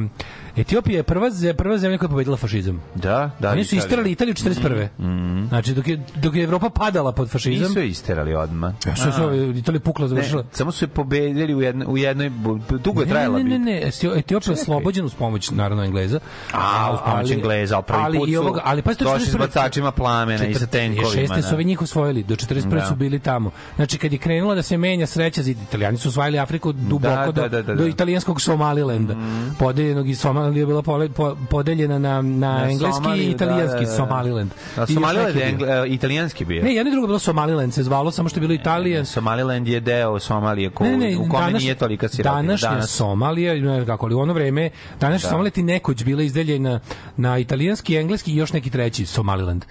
[0.57, 2.83] Etiopija je prva, prva zemlja koja je pobedila fašizam.
[2.95, 3.51] Da, da.
[3.51, 5.49] Oni su isterali Italiju 41.
[5.49, 8.75] Znači, dok je, dok je Evropa padala pod fašizam, Nisu je isterali odmah.
[8.87, 10.43] Ja, što su Italija pukla, završila.
[10.43, 12.31] Ne, samo su je pobedili u, jedno, u jednoj,
[12.79, 13.65] dugo je trajala ne, ne, bitka.
[13.65, 16.21] ne, ne, Eti- Etiopija je oslobođena uz pomoć, naravno, Engleza.
[16.53, 19.37] A, uz pomoć Engleza, ali prvi ali put i su ovoga- ali pa došli s
[19.37, 21.09] bacačima plamena i sa tenkovima.
[21.11, 21.43] 46.
[21.43, 21.55] su da.
[21.55, 22.71] ovi njih osvojili, do 41.
[22.71, 22.87] Da.
[22.87, 23.51] su bili tamo.
[23.77, 27.33] Znači, kad je krenula da se menja sreća, italijani su osvajali Afriku duboko Da, do,
[27.33, 29.15] da, da, da, do italijanskog Somalilanda.
[29.59, 30.15] Podeljenog i
[30.47, 33.97] Somalija je bila po, podeljena na, na, Na engleski Somaliju, i italijanski da, da, da.
[33.97, 34.51] Somaliland.
[34.77, 35.47] A I još Somaliland je bio.
[35.59, 36.63] engl- e, italijanski bio.
[36.63, 39.05] Ne, jedno i drugo je bilo Somaliland se zvalo, samo što je bilo Italija.
[39.05, 42.35] Somaliland je deo Somalije ko, Ne, ne, u kome danas- nije tolika sirotina.
[42.35, 42.91] Današnja Danas.
[42.91, 44.71] Somalija, ne kako, ali u ono vreme,
[45.01, 45.31] današnja Da.
[45.31, 46.81] Somalija ti nekoć bila izdeljena
[47.17, 49.65] na italijanski, engleski i još neki treći Somaliland.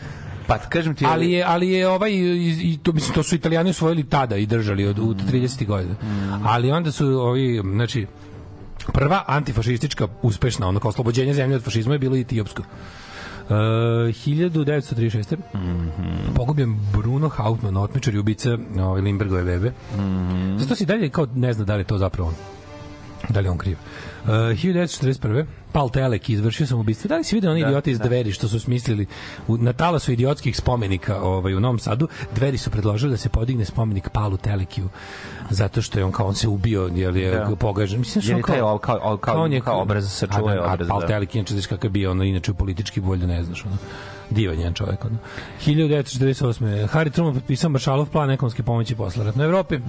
[0.47, 1.05] Pa kažem ti...
[1.05, 4.87] Ali je, ali je ovaj, i, to, mislim, to su italijani osvojili tada i držali
[4.87, 5.65] od, u 30.
[5.65, 5.93] godina.
[5.93, 6.47] Mm.
[6.47, 8.07] Ali onda su ovi, znači,
[8.93, 12.61] prva antifašistička uspešna, ono kao oslobođenje zemlje od fašizma je bilo etiopsko.
[12.61, 15.37] Uh, 1936.
[15.55, 16.33] Mhm.
[16.35, 19.71] Pogubljen Bruno Hauptmann, otmičar i ubica ovaj, Limbergove bebe.
[20.57, 22.35] Zato se i dalje kao ne zna da li je to zapravo on.
[23.29, 23.77] Da li on kriv.
[24.25, 25.45] Uh, 1941.
[25.71, 27.07] Pal Telek izvršio sam ubistvo.
[27.07, 29.05] Da li si vidio oni idioti iz Dveri što su smislili
[29.47, 32.07] u, na talasu idiotskih spomenika ovaj, u Novom Sadu?
[32.35, 34.89] Dveri su predložili da se podigne spomenik Palu Telekiju
[35.49, 37.55] zato što je on kao on se ubio jer je Da.
[37.55, 37.99] pogažen.
[37.99, 40.59] Mislim da on je taj kao, kao- kao- kao- on je kao obraz, sačuvao je
[40.59, 41.07] A, da, a obraz, Pal da.
[41.07, 43.77] Telek inače znaš kakav je bio, ono inače politički bolje ne znaš, ono.
[44.29, 45.17] Divan jedan čovjek, ono.
[45.65, 46.87] 1948.
[46.87, 49.75] Harry Truman potpisao Maršalov plan ekonomske pomoći posle ratnoj Evropi.
[49.75, 49.79] E,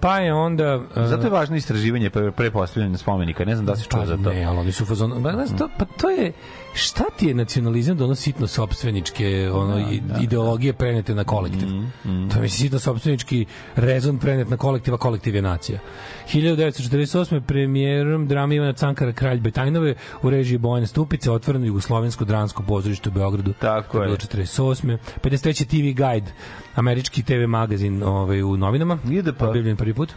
[0.00, 0.80] pa je onda...
[0.96, 1.06] e.
[1.06, 3.44] Zato je važno istraživanje pre, pre postavljanja spomenika.
[3.44, 4.32] Ne znam da si čuo Pa za to.
[4.32, 5.22] Ne, ali oni su u fazonu.
[5.22, 6.32] Pa, to, pa to je
[6.76, 11.68] šta ti je nacionalizam da ono sitno sopstveničke ono, i- ideologije prenete na kolektiv.
[11.68, 13.46] Mhm, To je mislim sitno sopstvenički
[13.76, 15.78] rezon prenet na kolektiva, kolektiv je nacija.
[16.26, 17.40] 1948.
[17.40, 23.12] premijerom drama Ivana Cankara Kralj Betajnove u režiji Bojane Stupice otvoreno jugoslovensko dransko pozorište u
[23.12, 23.52] Beogradu.
[23.52, 24.06] Tako je je.
[24.06, 24.98] bilo 48.
[25.22, 25.64] 53.
[25.64, 26.32] TV Guide,
[26.74, 28.98] američki TV magazin ovaj, u novinama.
[29.06, 29.48] Ide pa.
[29.48, 30.12] Objavljen prvi put.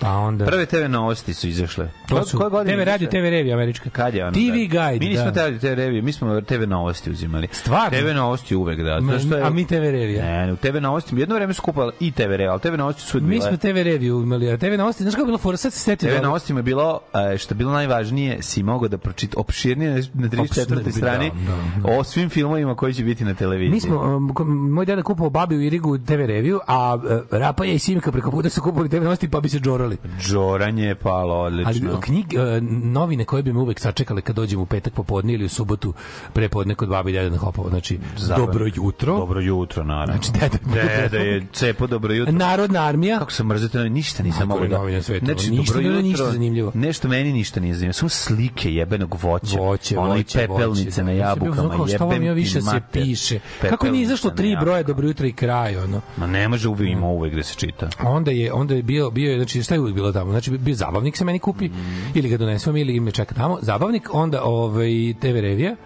[0.00, 0.44] Pa onda...
[0.44, 1.90] Prve TV novosti su izašle.
[2.08, 3.08] To su Koje godine TV radio?
[3.08, 3.90] TV revija američka.
[3.90, 4.32] Kad je ono?
[4.32, 4.88] TV da?
[4.90, 5.50] Guide, Mi nismo da.
[5.50, 7.48] TV, TV revije, mi smo TV novosti uzimali.
[7.52, 7.98] Stvarno?
[7.98, 9.00] TV novosti uvek, da.
[9.00, 10.24] Ma, što je, a mi TV revija.
[10.24, 11.62] Ne, ne, u TV novosti, jedno vreme su
[12.00, 13.48] i TV revije, ali TV novosti su uvek Mi bile.
[13.48, 16.16] smo TV reviju imali, a TV novosti, znaš kako je bilo fora, sad se setio.
[16.18, 17.00] TV novostima je bilo,
[17.34, 20.84] e, što je bilo najvažnije, si mogao da pročita opširnije na- na 34.
[20.84, 21.30] da, strani
[21.82, 23.70] da, o svim filmovima koji će biti na televiziji.
[23.70, 27.78] Mi smo, um, moj deda kupovao babi u Irigu TV reviju, a uh, Rapaja i
[27.78, 29.87] Simika preko puta su kupovali TV novosti pa bi se džorali.
[30.20, 32.00] Džoranje je palo, Ali odlično.
[32.00, 35.48] knjig, uh, novine koje bi me uvek sačekale kad dođem u petak popodne ili u
[35.48, 35.94] subotu
[36.32, 37.68] prepodne kod babi i dede na Hopovo.
[37.68, 38.46] Znači, Zabavno.
[38.46, 39.16] dobro jutro.
[39.16, 40.22] Dobro jutro, naravno.
[40.22, 40.58] Znači, deda,
[41.02, 42.32] Deda je cepo dobro jutro.
[42.32, 43.18] Narodna armija.
[43.18, 44.78] Kako sam mrzio te novine, ništa nisam mogao da...
[44.78, 46.72] novine svetu, Znači, ništa dobro jutro, ništa zanimljivo.
[46.74, 47.92] Nešto meni ništa nije zanimljivo.
[47.92, 49.58] Samo slike jebenog voća.
[49.58, 51.18] voće, ono voće, pepelnice voće, na da.
[51.18, 51.70] Jabukama.
[51.76, 53.38] kao, Šta vam više se piše?
[53.60, 56.00] Kako nije izašlo tri broja dobro jutro i kraj, ono.
[56.16, 57.88] Ma ne može uvijek ima uvek da se čita.
[58.02, 60.30] onda je onda je bio bio je znači šta je uvijek bilo tamo.
[60.30, 61.70] Znači bio zabavnik se meni kupi
[62.14, 63.58] ili ga donesem ili me čeka tamo.
[63.62, 65.76] Zabavnik onda ovaj TV revija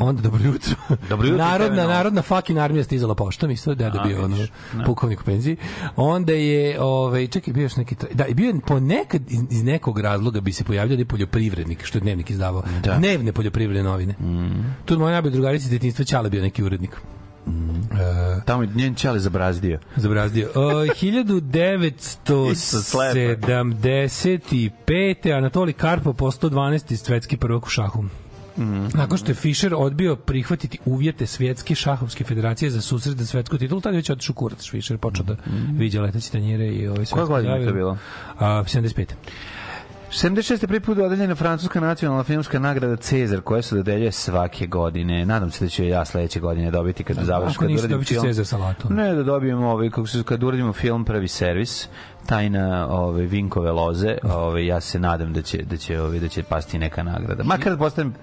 [0.00, 0.76] onda dobro jutro.
[1.08, 4.84] Dobro jutro, narodna narodna fucking armija stizala poštom isto da da bio ono da.
[4.84, 5.56] pukovnik u penziji.
[5.96, 10.40] Onda je ovaj čekaj bio još neki da bio je ponekad iz, iz nekog razloga
[10.40, 12.62] bi se pojavljao da je poljoprivrednik što je dnevnik izdavao.
[12.84, 12.96] Da.
[12.96, 14.14] dnevne poljoprivredne novine.
[14.84, 16.90] Tu moja najbolja drugarica iz detinjstva Ćale bio neki urednik
[18.44, 19.78] Tamo je njen čale zabrazdio.
[19.96, 20.48] Zabrazdio.
[22.82, 23.14] Slepa.
[23.14, 25.36] 1975.
[25.36, 26.96] Anatoli Karpov postao 12.
[26.96, 28.04] svetski prvak u šahu.
[28.94, 33.80] Nakon što je Fischer odbio prihvatiti uvjete svjetske šahovske federacije za susret za svetsku titulu,
[33.80, 35.36] tada je već otišao kurac Fischer, počeo da
[35.78, 37.98] viđa leteće tanjire i ovaj Koje godine je to bilo?
[38.38, 39.04] A, 75.
[40.12, 40.66] 76.
[40.66, 45.26] prvi put dodeljena francuska nacionalna filmska nagrada Cezar, koja se dodeljuje svake godine.
[45.26, 47.56] Nadam se da ću ja sledeće godine dobiti kad završim.
[47.58, 48.26] Ako nisi, uradim dobit će film.
[48.26, 48.88] Cezar salatu.
[48.90, 51.88] Ne, da dobijemo ovaj, kako se, kad uradimo film Prvi servis,
[52.26, 56.42] tajna ovaj Vinkove loze, ovaj ja se nadam da će da će ovaj da će
[56.42, 57.44] pasti neka nagrada.
[57.44, 58.14] Makar postanem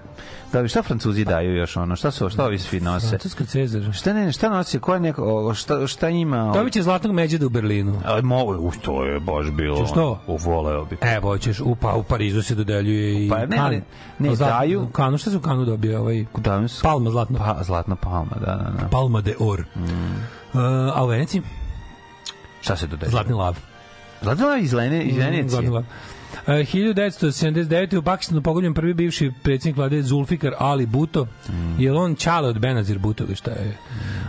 [0.52, 3.08] da bi šta Francuzi daju još ono, šta su šta ovi svi nose?
[3.08, 3.92] Francuska Cezar.
[3.92, 6.52] Šta ne, šta nosi, ko je neko, o, šta, šta ima?
[6.54, 8.00] Dobit će zlatnog međeda u Berlinu.
[8.06, 9.76] Aj, mogu, u, to je baš bilo.
[9.76, 10.20] Ćeš to?
[10.26, 10.96] U, voleo bi.
[11.02, 13.70] Evo, ćeš, u, pa, u Parizu se dodeljuje i Pa, ne, kan.
[13.70, 13.82] ne,
[14.18, 15.98] ne, Zlat- daju- Kanu, šta se u Kanu dobije?
[15.98, 17.38] Ovaj, Da, su- Palma zlatna.
[17.38, 18.88] Pa, zlatna palma, da, da, da.
[18.88, 19.64] Palma de Or.
[19.76, 19.82] Mm.
[19.82, 20.60] Uh,
[20.94, 21.42] a u Veneciji?
[22.60, 23.10] Šta se dodaje?
[23.10, 23.69] Zlatni lav.
[24.22, 25.70] Zlatni lav iz Lene, iz Mm, Venecije.
[25.70, 25.84] Uh,
[26.46, 27.96] 1979.
[27.96, 31.24] u Pakistanu pogođen prvi bivši predsjednik vlade Zulfikar Ali Bhutto.
[31.24, 31.80] Mm.
[31.80, 33.76] Je on čale od Benazir Bhutto ili šta je?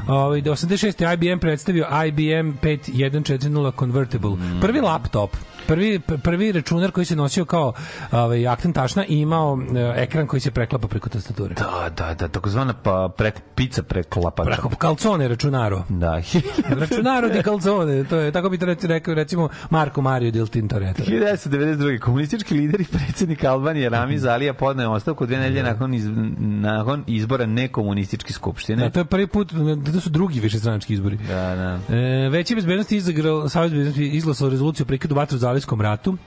[0.08, 1.14] Ovaj 86.
[1.14, 4.32] IBM predstavio IBM 5140 Convertible.
[4.32, 4.60] Mm.
[4.62, 5.36] Prvi laptop
[5.68, 7.74] prvi prvi računar koji se nosio kao
[8.12, 11.56] ovaj aktan tašna i imao e, ekran koji se preklapa preko tastature.
[11.56, 14.50] Da, da, da, takozvana pa prek, pizza preklapača.
[14.50, 15.84] Preko kalcone računaro.
[15.90, 16.22] Da,
[16.82, 21.04] Računaro di calzone, to je tako bi to rekao recimo Marko Mario del Tintoretto.
[21.04, 22.00] 1992.
[22.00, 26.08] Komunistički lider i predsjednik Albanije Ramiz Alija podneo ostavku dve nedelje nakon, iz,
[26.40, 28.84] nakon izbora nekomunističke skupštine.
[28.84, 29.52] Da, to je prvi put,
[29.94, 31.18] to su drugi višestranački izbori.
[31.18, 31.96] Da, da.
[31.96, 36.18] E, Veće bezbednosti izagrao, Savjez bezbednosti izglasao rezoluciju o prekidu vatre u Zalijskom ratu.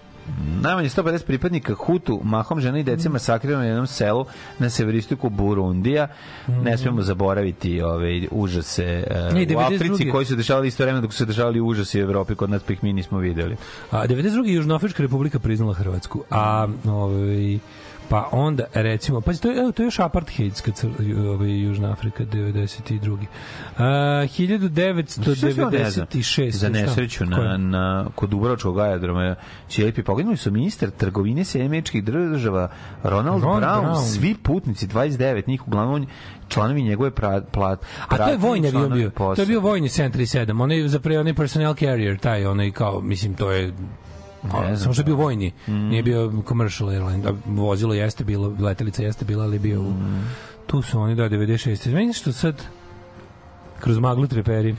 [0.61, 4.27] Najmanje 150 pripadnika Hutu, mahom žena i dece masakrirano na jednom selu
[4.59, 6.09] na severistiku Burundija.
[6.62, 9.75] Ne smemo zaboraviti ove užase e, Ne, u 92.
[9.75, 12.62] Africi koji su dešavali isto vremena dok su se dešavali užasi u Evropi, kod nas
[12.62, 13.57] pa ih mi nismo videli.
[13.91, 14.47] A 92.
[14.47, 16.25] Južnoafrička republika priznala Hrvatsku.
[16.31, 17.59] A ovaj
[18.09, 23.17] pa onda recimo pa to je to je još apartheidska cr- ovaj Južna Afrika 92.
[23.79, 26.51] A 1996.
[26.51, 27.31] Za nesreću je?
[27.31, 29.35] na, na, kod Dubrovačkog aerodroma
[29.69, 32.69] Ćelipi poginuli su ministar trgovine Sjemečkih država
[33.03, 34.15] Ronald Ron Brown, Brown.
[34.15, 36.07] svi putnici, 29 njih, uglavnom
[36.49, 39.11] članovi njegove pra, plat, A to je vojni avion bio.
[39.11, 40.63] To je bio vojni 737.
[40.63, 43.73] Onaj za pre onaj personnel carrier, taj onaj kao mislim to je
[44.53, 44.77] Ne.
[44.77, 47.29] Samo što je bio vojni, nije bio commercial airline.
[47.29, 49.93] A Vozilo jeste bilo, letelica jeste bila, ali bio u...
[50.67, 51.93] Tu su oni, da, 96.
[51.93, 52.63] Meni što sad
[53.81, 54.77] kroz maglu treperi.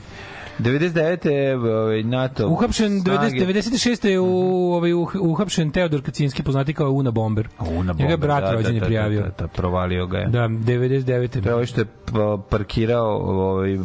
[0.58, 1.26] 99.
[1.30, 2.48] je ovaj, NATO.
[2.48, 4.08] Uhapšen 90, snage- 96.
[4.08, 7.48] je u, ovaj, uh- uhapšen Teodor Kacinski, poznati kao Una Bomber.
[7.60, 9.20] Una Njega je bomba, brat da, rođen je da, da, prijavio.
[9.22, 10.26] Da, da, provalio ga je.
[10.26, 11.42] Da, 99.
[11.42, 13.78] To je ovaj što je pa, parkirao ovaj,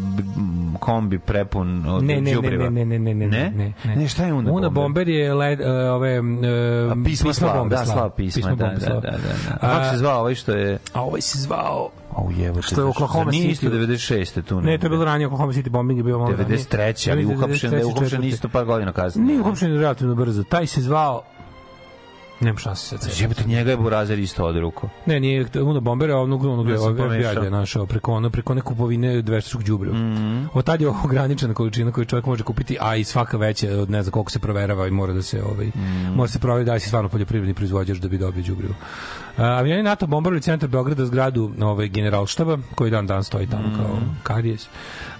[0.80, 2.70] kombi prepun od Ne, ne, ne, đubriva.
[2.70, 3.96] ne, ne, ne, ne, ne, ne, ne.
[3.96, 4.84] Ne, šta je Una, Una Bomber?
[4.84, 6.26] Bomber je led, uh, ove uh,
[7.06, 9.02] pisma slava, bombe da, slava pisma, da, bombe da, slava.
[9.02, 9.58] da, da, da.
[9.62, 10.80] A kako se zvao ovaj što je...
[10.94, 12.62] A ovaj se zvao Au jebote.
[12.62, 13.50] Što je Oklahoma City?
[13.50, 14.42] isto 96.
[14.42, 14.62] tu.
[14.62, 16.58] Ne, to je bilo ranije Oklahoma City bombing je bio malo ranije.
[16.58, 17.12] 93.
[17.12, 19.28] ali uhapšen, da je 93., uhapšen isto par godina kasnije.
[19.28, 20.44] Nije uhapšen relativno brzo.
[20.44, 21.22] Taj se zvao
[22.40, 23.02] Nemam šanse sad.
[23.02, 23.24] setiti.
[23.24, 24.90] Jebote, njega je Burazer isto od ruku.
[25.06, 26.68] Ne, nije Uno Bomber, a onog, onog
[27.14, 29.96] Ja je našao preko ono, preko one kupovine dveštačkog đubriva.
[29.98, 30.46] Mhm.
[30.54, 34.04] Od tad je ograničena količina koju čovjek može kupiti, a i svaka veća od ne
[34.04, 36.14] znam koliko se proverava i mora da se ovaj Mhm.
[36.16, 38.74] mora se proveriti da li si stvarno poljoprivredni proizvođač da bi dobio đubrivo.
[39.42, 43.76] Avioni NATO bombarili centar Beograda zgradu ovaj generalštaba koji dan dan stoji tamo Mhm.
[43.76, 44.68] kao karijes.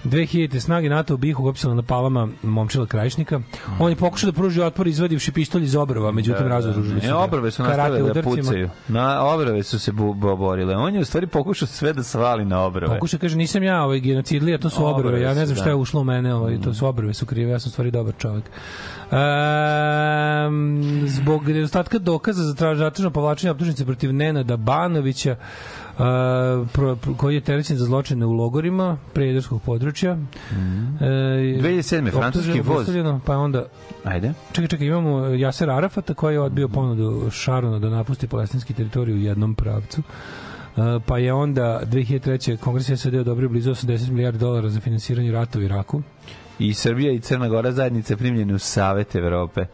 [0.04, 3.40] 2000 snage NATO bih uhapsila na palama momčila Krajišnika.
[3.78, 7.06] On je pokušao da pruži otpor izvadivši pištolj iz obrva, međutim razoružili su.
[7.06, 8.70] Ne, obrve su nastavile da pucaju.
[8.88, 10.76] Na obrve su se bu, bu, borile.
[10.76, 12.86] On je u stvari pokušao sve da svali na obrve.
[12.88, 15.20] Pokuša kaže nisam ja ovaj genocidlija, to su obrve.
[15.20, 15.70] Ja ne znam šta da.
[15.70, 18.14] je ušlo u mene, ovaj to su obrve su krive, ja sam u stvari dobar
[18.18, 18.44] čovjek.
[19.12, 25.36] Um, zbog nedostatka dokaza za tražačino povlačenje optužnice protiv Nenada Banovića
[25.92, 25.98] Uh,
[26.72, 30.14] pro, pro, koji je terećen za zločine u logorima prejedarskog područja.
[30.14, 31.04] Mm.
[31.04, 31.08] E,
[31.62, 32.10] 2007.
[32.10, 32.86] francuski voz.
[33.24, 33.64] Pa onda
[34.04, 34.32] Ajde.
[34.52, 39.18] Čekaj, čekaj, imamo Jaser Arafata koji je odbio ponudu Šarona da napusti palestinski teritorij u
[39.18, 40.02] jednom pravcu.
[40.76, 42.56] Uh, pa je onda 2003.
[42.56, 46.02] Kongres SAD odobrio blizu 80 milijardi dolara za finansiranje rata u Iraku.
[46.58, 49.64] I Srbija i Crna Gora zajednice primljene u Savet Evrope.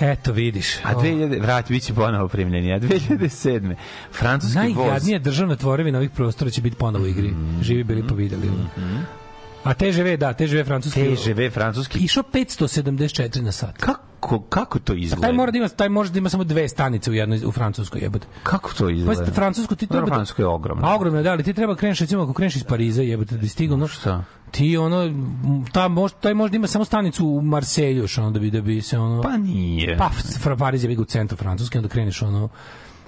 [0.00, 0.76] Eto, vidiš.
[0.84, 2.72] A 2000, vrati, bit će ponovo primljeni.
[2.72, 3.74] A 2007.
[4.12, 4.86] Francuski voz.
[4.86, 7.28] Najjadnija državna tvorevina ovih prostora će biti ponovo u igri.
[7.28, 7.62] Mm.
[7.62, 8.48] Živi bili pa videli.
[9.64, 11.00] A TGV, da, TGV francuski.
[11.16, 11.98] TGV francuski.
[11.98, 13.76] Išao 574 na sat.
[13.78, 15.26] Kako, kako to izgleda?
[15.26, 18.00] Taj mora da ima, taj može da ima samo dve stanice u jednoj u francuskoj
[18.00, 18.26] jebote.
[18.42, 19.24] Kako to izgleda?
[19.24, 20.86] Pa francusko ti Dobro, treba Francusko je ogromno.
[20.86, 23.48] A ogromno je, da, ali ti treba kreneš recimo ako kreneš iz Pariza, jebote da
[23.48, 24.24] stigao no Šta?
[24.50, 25.12] ti ono
[25.72, 28.82] ta mož, taj možda ima samo stanicu u Marselju, još ono da bi da bi
[28.82, 29.98] se ono Pa nije.
[29.98, 30.10] pa
[30.56, 32.48] Pariz je u centru francuski, onda kreneš ono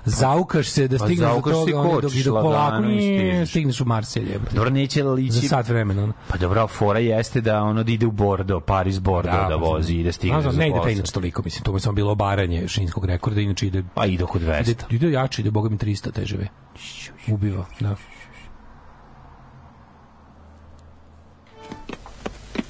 [0.07, 3.51] zaukaš se da Pa stigneš do toga, ono, dok, dok polako nije, stižeš.
[3.51, 4.55] stigneš u Marselj, jebote.
[4.55, 5.33] Dobro, neće lići...
[5.33, 6.03] Za sat vremena.
[6.03, 6.13] Ono.
[6.29, 9.95] Pa dobro, fora jeste da ono da ide u Bordo, Paris Bordo da, pa vozi
[9.95, 10.91] i da stigne za ne ide taj sata.
[10.91, 14.39] inače toliko, mislim, to je samo bilo obaranje šinskog rekorda, inače ide Pa ide oko
[14.39, 14.71] 200.
[14.71, 16.43] ide, ide jače, ide boga mi 300 TGV.
[17.33, 17.97] Ubiva, da.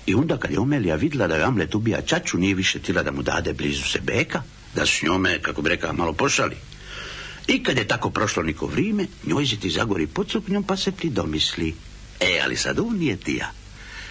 [0.06, 3.10] I onda kad je Omelija vidjela da je Amlet ubija čaču, nije više tila da
[3.12, 4.42] mu dade blizu se beka,
[4.74, 6.56] da s njome, kako bi rekao, malo pošali.
[7.46, 10.92] I kad je tako prošlo niko vrijeme, njoj se ti zagori pod suknjom pa se
[10.92, 11.74] ti domisli.
[12.20, 13.50] E, ali sad on nije tija.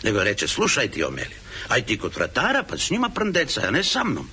[0.04, 3.84] Nego reče, slušaj ti Omelija, aj ti kod vratara pa s njima prndeca, a ne
[3.84, 4.30] sa mnom.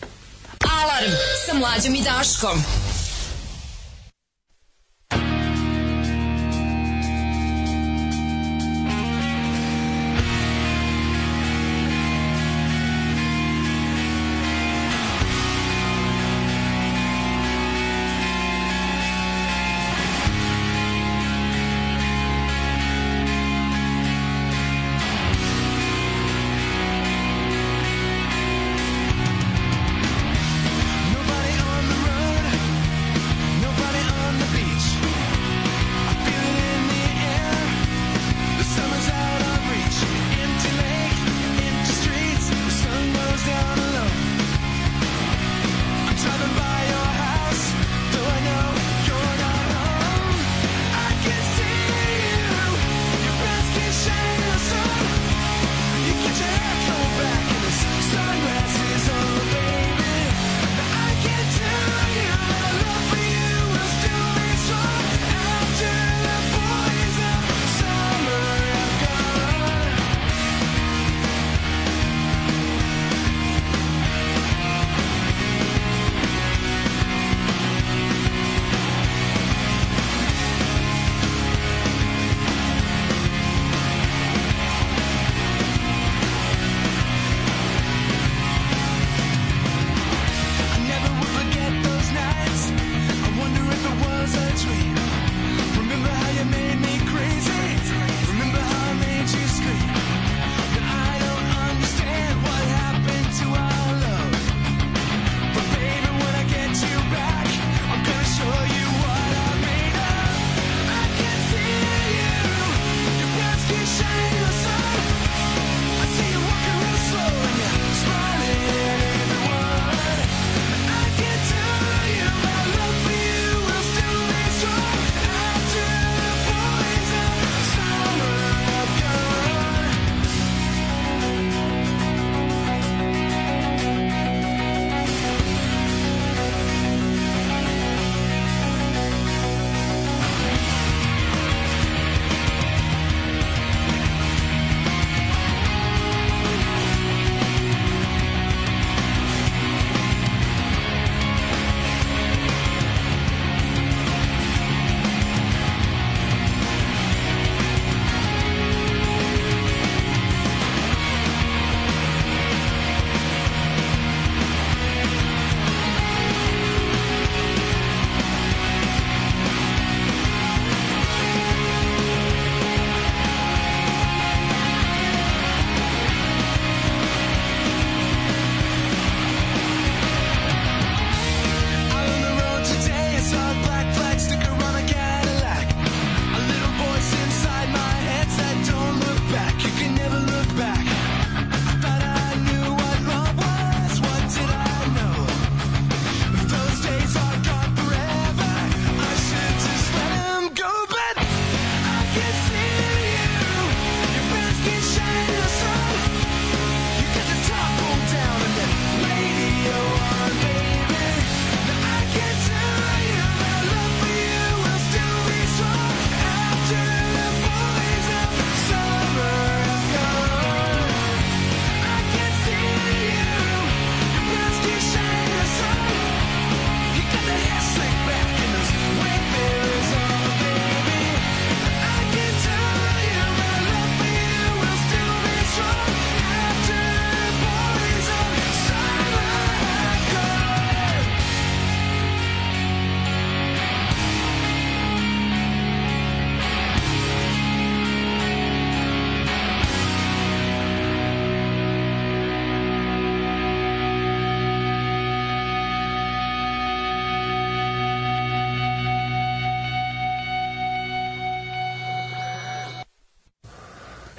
[0.60, 1.12] Alarm
[1.46, 2.64] sa mlađom i Daškom.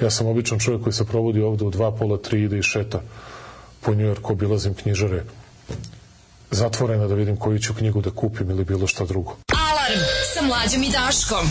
[0.04, 3.02] Ja sam običan čovjek koji se provodi ovde u dva, pola, tri, ide i šeta
[3.82, 5.24] po Njujorku, obilazim knjižare
[6.52, 9.36] zatvorena da vidim koju ću knjigu da kupim ili bilo šta drugo.
[9.72, 11.48] Alarm sa mlađom i Daškom.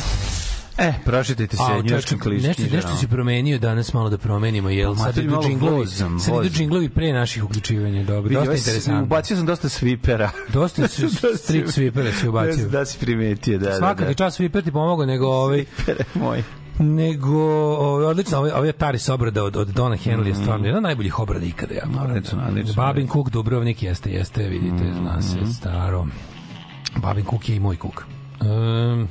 [0.78, 2.48] E, pročitajte se čekaj, klišćima.
[2.48, 4.94] nešto, nešto si promenio danas malo da promenimo, jel?
[4.94, 9.02] Pa, Sad idu džinglovi, vozam, sad idu džinglovi pre naših uključivanja, dobro, dosta interesantno.
[9.02, 10.30] Ubacio sam dosta svipera.
[10.52, 12.64] Dosta su street sweepera si ubacio.
[12.64, 15.94] Da, da si primetio, da, Svaka da, ti čast sweeper ti pomogao, nego ovaj, da.
[16.14, 16.42] moj.
[16.82, 17.38] Nego
[17.74, 21.18] ovaj, odlično, ovaj, ovaj Taris obrada od, od Dona Henley je stvarno jedna od najboljih
[21.18, 21.74] obrada ikada.
[21.74, 22.04] Ja moram.
[22.04, 22.16] Mhm.
[22.16, 22.74] Odlično, odlično.
[22.74, 25.46] Babin Kuk Dubrovnik jeste, jeste, vidite, zna se, Mhm.
[25.46, 26.06] staro.
[26.96, 28.04] Babin Kuk je i moj kuk.
[28.40, 29.08] Um,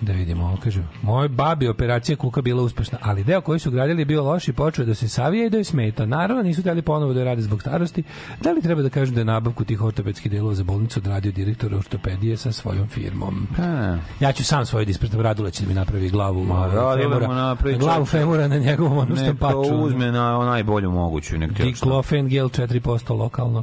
[0.00, 4.04] da vidimo, ovo kaže, moj babi operacija kuka bila uspešna, ali deo koji su gradili
[4.04, 6.06] bio loš i počeo da se savija i da je smeta.
[6.06, 8.02] Naravno, nisu htjeli ponovo da rade zbog starosti.
[8.40, 11.74] Da li treba da kažem da je nabavku tih ortopedskih delova za bolnicu odradio direktor
[11.74, 13.46] ortopedije sa svojom firmom?
[13.58, 17.78] A, Ja ću sam svoj dispretam Radula će da mi napravi glavu Ma, femura, napravi
[17.78, 19.74] glavu femura na njegovom onom stampaču.
[19.76, 21.38] uzme na najbolju moguću.
[21.38, 23.62] Nek ti još- Diklofen gel 4% lokalno.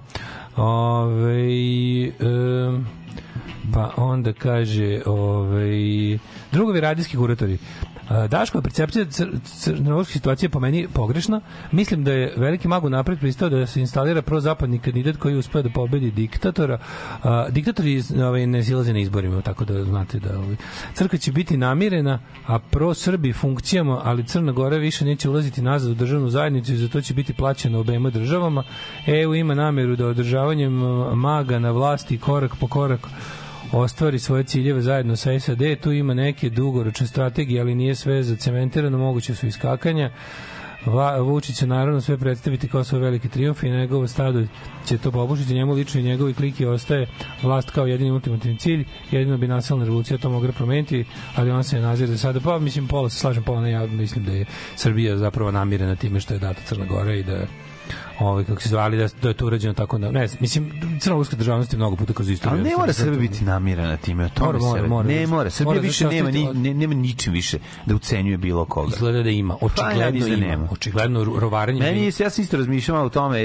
[0.56, 1.48] Ove,
[2.22, 2.86] um,
[3.74, 6.18] pa onda kaže ovaj
[6.52, 7.58] drugovi radijski kuratori
[8.30, 11.42] Daškova percepcija cr crnogorske situacije po meni pogrešna.
[11.72, 15.70] Mislim da je veliki mag napred pristao da se instalira prozapadni kandidat koji uspeo da
[15.70, 16.80] pobedi diktatora.
[17.24, 20.56] A, diktatori ovaj, ne silaze na izborima, tako da znate da ovaj,
[20.94, 25.92] crkva će biti namirena, a pro Srbi funkcijama, ali Crna Gora više neće ulaziti nazad
[25.92, 28.64] u državnu zajednicu i zato će biti plaćena obema državama.
[29.08, 30.74] EU ima nameru da održavanjem
[31.16, 33.08] maga na vlasti korak po korak
[33.80, 38.98] ostvari svoje ciljeve zajedno sa SAD, tu ima neke dugoročne strategije, ali nije sve zacementirano,
[38.98, 40.12] moguće su iskakanja.
[41.22, 44.44] Vučić će naravno sve predstaviti kao svoj veliki triumf i njegovo stado
[44.86, 47.08] će to pobušiti njemu lično i njegovi kliki ostaje
[47.44, 51.80] vlast kao jedini ultimativni cilj jedino bi nasilna revolucija to mogla promeniti ali on se
[51.80, 54.46] nazire za sada pa mislim pola se slažem pola ne ja mislim da je
[54.76, 57.46] Srbija zapravo namirena time što je data Crna Gora i da
[58.20, 61.36] ovaj kako se zvali da, da je to urađeno tako da ne znam, mislim crnogorska
[61.36, 64.48] državnost je mnogo puta kroz istoriju Ali ne mora Srbija biti namirana time, o tome
[64.48, 65.08] Mora, mora, se- mora.
[65.08, 65.50] ne mora.
[65.50, 68.92] Srbija Mora, više nema, ni, ne, nema ničim više da ucenjuje bilo koga.
[68.94, 69.56] Izgleda da ima.
[69.56, 70.48] Pa, ja Očigledno da ima.
[70.48, 70.68] nema.
[70.72, 71.80] Očigledno ro- rovarenje.
[71.80, 73.40] Meni je, ja sam isto razmišljao o tome,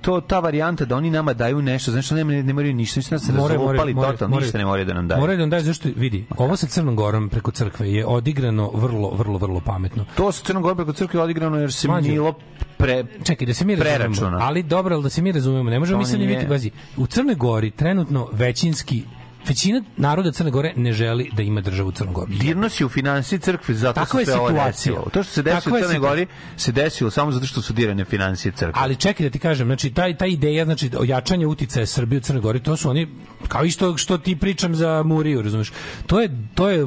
[0.00, 3.00] to ta varijanta da oni nama daju nešto, znači što nema ne, ne moraju ništa,
[3.00, 5.20] ništa nas More, razopali totalno, ništa ne moraju da nam daju.
[5.20, 6.24] Moraju da nam daju zašto vidi.
[6.36, 10.04] Ovo sa Crnom Gorom preko crkve je odigrano vrlo vrlo vrlo pametno.
[10.16, 11.88] To sa Crnom Gorom preko crkve je odigrano jer se.
[12.02, 12.34] Milo
[12.76, 14.38] pre, Čekaj, da se mi razumemo.
[14.40, 15.70] Ali dobro, ali da se mi razumemo.
[15.70, 16.70] Ne možemo To mi sad nije- biti bazi.
[16.96, 19.02] U Crnoj Gori trenutno većinski
[19.46, 22.26] većina naroda Crne Gore ne želi da ima državu Crnu Goru.
[22.30, 25.06] Dirno si u finansiji crkve, zato Takva je se sve ovo desilo.
[25.12, 25.98] To što se desilo u je Crnoj.
[26.00, 26.26] Gori
[26.56, 28.72] se desilo samo zato što su dirane financije crkve.
[28.74, 32.42] Ali čekaj da ti kažem, znači taj ta ideja znači ojačanje uticaja Srbije u Crnoj
[32.42, 33.08] Gori, to su oni
[33.48, 35.72] kao isto što ti pričam za Muriju, razumeš?
[36.06, 36.86] To je to je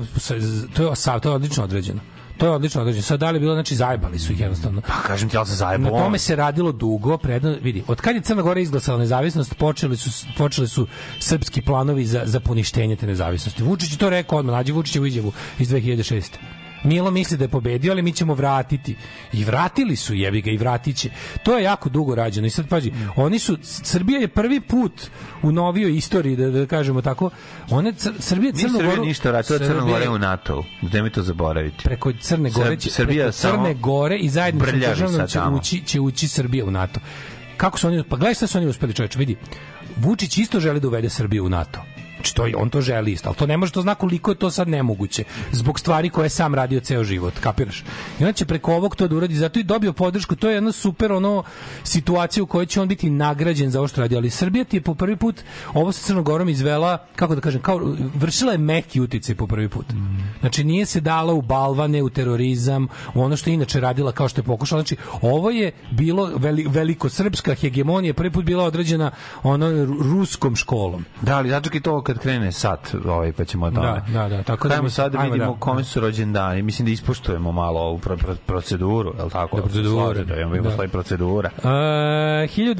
[0.73, 1.99] to je, sa- to je odlično određeno.
[2.37, 3.03] To je odlično određeno.
[3.03, 4.81] Sad da li je bilo, znači zajebali su ih jednostavno.
[4.81, 5.97] Pa kažem ti, ali se zajebalo.
[5.97, 9.97] Na tome se radilo dugo, predno, vidi, od kad je Crna Gora izglasala nezavisnost, počeli
[9.97, 10.87] su, počeli su
[11.19, 13.63] srpski planovi za, za poništenje te nezavisnosti.
[13.63, 16.23] Vučić je to rekao odmah, nađi Vučićevu izjavu iz 2006.
[16.83, 18.95] Milo misli da je pobedio, ali mi ćemo vratiti.
[19.33, 21.09] I vratili su, jebi ga, i vratit će.
[21.43, 22.47] To je jako dugo rađeno.
[22.47, 25.09] I sad, pađi, oni su, Srbija je prvi put
[25.41, 27.29] u novijoj istoriji, da, da kažemo tako,
[27.69, 29.05] one, Cr- Srbija Crnu Goru...
[29.05, 30.65] ništa vratila Srbija Gore u NATO.
[30.93, 31.83] Nemoj to zaboraviti.
[31.83, 36.27] preko Crne Gore će Srbija Crne Gore i zajedno sa sad će ući, će ući
[36.27, 36.99] Srbija u NATO.
[37.57, 39.35] Kako su oni, pa gledaj šta su oni uspeli čoveče, vidi.
[39.97, 41.81] Vučić isto želi da uvede Srbiju u NATO.
[42.17, 44.51] Znači to, on to želi isto, ali to ne može to zna koliko je to
[44.51, 47.83] sad nemoguće zbog stvari koje je sam radio ceo život, kapiraš?
[48.19, 50.71] I on će preko ovog to da uradi, zato i dobio podršku, to je jedna
[50.71, 51.43] super ono
[51.83, 54.81] situacija u kojoj će on biti nagrađen za ovo što radi, ali Srbija ti je
[54.81, 59.35] po prvi put ovo sa Crnogorom izvela, kako da kažem, kao vršila je meki uticaj
[59.35, 59.85] po prvi put.
[60.39, 64.29] Znači nije se dala u balvane, u terorizam, u ono što je inače radila kao
[64.29, 64.81] što je pokušala.
[64.81, 69.11] Znači ovo je bilo veli, veliko srpska hegemonija prvi put bila određena
[69.43, 71.05] ono ru- ruskom školom.
[71.21, 73.87] Da, ali začekaj to kad krene sat, ovaj, pa ćemo o tome.
[73.87, 75.85] Da, da, da, tako da Hajmo sad da vidimo da, kome da.
[75.85, 76.61] su rođendani.
[76.61, 79.55] Mislim da ispoštujemo malo ovu pro, pro, proceduru, je li tako?
[79.55, 80.71] Da, proceduru, Da imamo da.
[80.71, 81.49] svoje procedura.
[81.57, 81.63] Uh,
[82.47, 82.77] 1245.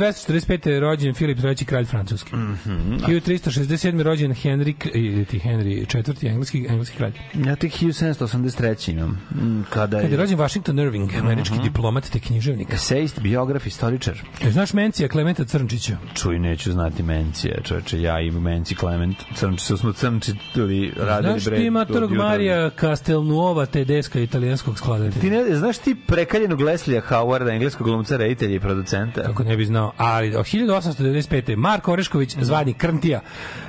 [0.67, 1.55] je rođen Filip III.
[1.57, 2.35] kralj francuski.
[2.35, 2.95] Mm Mhm.
[2.97, 3.67] 1367.
[4.01, 6.27] rođen Henrik, ili ti Henry IV.
[6.27, 7.13] engleski, engleski kralj.
[7.35, 8.57] Ja tek 1783
[8.89, 9.09] imam.
[9.31, 11.63] Mm, Kada Kad je je rođen Washington Irving, američki Mhm.
[11.63, 12.73] diplomat te književnik.
[12.73, 14.17] esejist, biograf, istoričar.
[14.43, 15.97] E, Znaš Mencija Klementa Crnčića?
[16.13, 21.39] Čuj, neću znati Mencije, čoveče, ja i Menci Klement, crnči, su smo crnči tuli, radili
[21.39, 22.11] Znaš ti matorog.
[22.11, 25.21] Marija Castelnuova Tedeska italijanskog skladatelja?
[25.21, 29.23] Ti ne, znaš ti prekaljenog Leslija Howarda, engleskog glumca, reditelja i producenta?
[29.23, 29.91] Kako ne bi znao.
[29.97, 31.55] Ali od 1895.
[31.55, 33.21] Marko Orešković, zvani Krntija,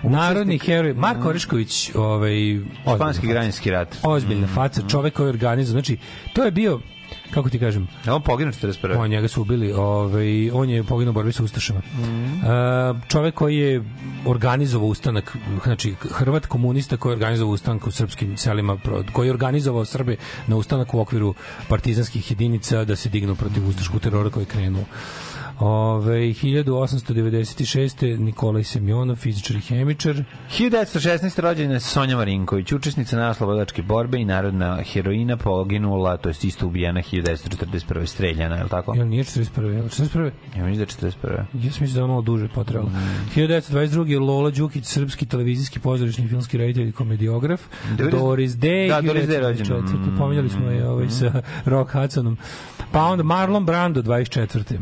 [0.02, 0.94] narodni heroj.
[0.94, 2.60] Marko Orešković, ovaj,
[2.94, 3.96] Španski građanski rat.
[4.02, 5.72] ozbiljna faca, čovek koji je organizam.
[5.72, 5.96] Znači,
[6.32, 6.80] to je bio
[7.30, 8.98] kako ti kažem, A on poginuo 41.
[8.98, 11.80] on njega su ubili, ovaj, on je poginuo u borbi sa Ustašama.
[11.98, 12.24] Mhm.
[12.24, 13.84] E, čovek koji je
[14.26, 18.78] organizovao ustanak, znači Hrvat komunista koji je organizovao ustanak u srpskim selima,
[19.12, 21.34] koji je organizovao Srbe na ustanak u okviru
[21.68, 24.84] partizanskih jedinica da se dignu protiv ustaškog terora koji je krenuo.
[25.60, 28.18] Ove, 1896.
[28.18, 30.24] Nikolaj Semjonov, fizičar i hemičar.
[30.58, 31.40] 1916.
[31.40, 37.02] rođena je Sonja Marinković, učesnica naslobodačke borbe i narodna heroina poginula, to jest isto ubijena
[37.02, 38.06] 1941.
[38.06, 38.94] streljana, je li tako?
[38.94, 39.74] Jel nije 41.
[39.74, 40.30] Jel 41.
[40.56, 41.32] Ja mislim da je 41.
[41.32, 42.90] Ja sam mislim da je malo duže potrebalo.
[42.90, 43.30] Mm.
[43.36, 44.20] 1922.
[44.20, 47.60] Lola Đukić, srpski televizijski pozorišni filmski reditelj i komediograf.
[48.10, 48.88] Doris Day.
[48.88, 49.80] Da, Doris Day je rođena.
[49.80, 50.18] 1924.
[50.18, 52.36] Pominjali smo je ovaj, sa Rock Hudsonom.
[52.92, 54.78] Pa onda Marlon Brando, 24.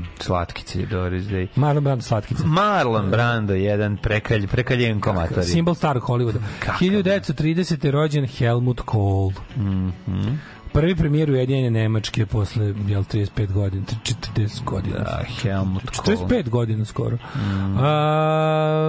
[0.66, 1.48] Slatkice, Doris Day.
[1.56, 2.44] Marlon Brando, slatkica.
[2.46, 5.46] Marlon Brando, jedan prekalj, prekaljen komatori.
[5.46, 6.38] Simbol starog Hollywooda.
[6.58, 6.90] Kako ne?
[6.90, 7.84] 1930.
[7.84, 9.40] je rođen Helmut Kohl.
[9.56, 10.34] Mhm.
[10.76, 13.82] Prvi premijer Ujedinjene Nemačke posle jel, 35 godina,
[14.34, 14.96] 40 godina.
[14.96, 16.10] Da, Helmut Kohl.
[16.12, 17.18] 45 godina skoro.
[17.78, 18.86] A,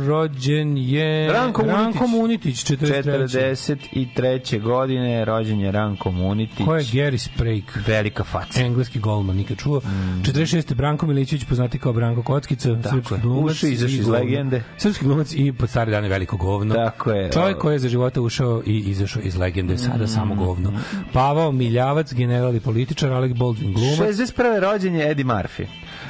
[0.00, 1.76] rođen je Ranko Munitić.
[1.76, 3.76] Ranko Munitić 43.
[4.16, 4.62] 43.
[4.62, 6.66] godine rođen je Ranko Munitić.
[6.66, 7.80] Ko je Gary Sprake?
[7.86, 8.60] Velika faca.
[8.60, 9.80] Engleski golman, nikad čuo.
[9.80, 10.74] 46.
[10.74, 13.20] Branko Milićević, poznati kao Branko Kockica, Tako srpski je.
[13.20, 13.50] glumac.
[13.52, 14.62] Ušao i izašao i iz legende.
[14.76, 16.74] Srpski glumac i pod stare dane veliko govno.
[16.74, 17.30] Tako je.
[17.32, 20.08] Čovjek koji je za života ušao i izašao iz legende, sada Mm.
[20.08, 20.72] samo govno.
[21.12, 23.98] Pavao Miljavac, general i političar, Alec Baldwin, glumac.
[23.98, 24.60] 61.
[24.60, 25.66] rođen je Eddie Murphy.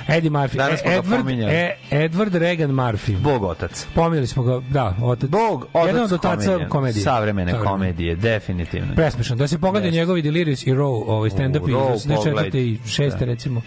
[0.09, 3.19] Eddie Murphy, Danas smo e, ga Edward, e, Edward Regan Murphy.
[3.19, 3.87] Bog otac.
[3.95, 5.31] Pominjali smo ga, da, otac.
[5.31, 6.69] Bog, otac Jedan od otaca komedije.
[6.69, 7.05] komedije.
[7.05, 8.95] Savremene komedije, definitivno.
[8.95, 9.39] Presmešan.
[9.39, 12.19] Da se pogleda njegovi Delirious i Row, ovaj stand-up U, Row, iz 84.
[12.19, 12.61] i pogledaj.
[12.61, 13.19] 6.
[13.19, 13.25] Da.
[13.25, 13.63] recimo.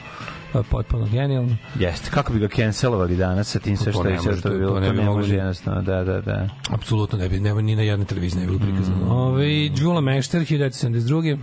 [0.56, 1.56] To je potpuno genijalno.
[1.76, 4.56] Jeste, kako bi ga cancelovali danas sa tim sve To što je sve što to-
[4.56, 6.48] bilo, to ne bi može jednostavno, da, da, da.
[6.70, 9.06] Apsolutno ne bi, nema ni na jednoj televiziji ne bi bilo prikazano.
[9.06, 9.12] Mm.
[9.12, 11.38] Ove, Đula Mešter, 1972.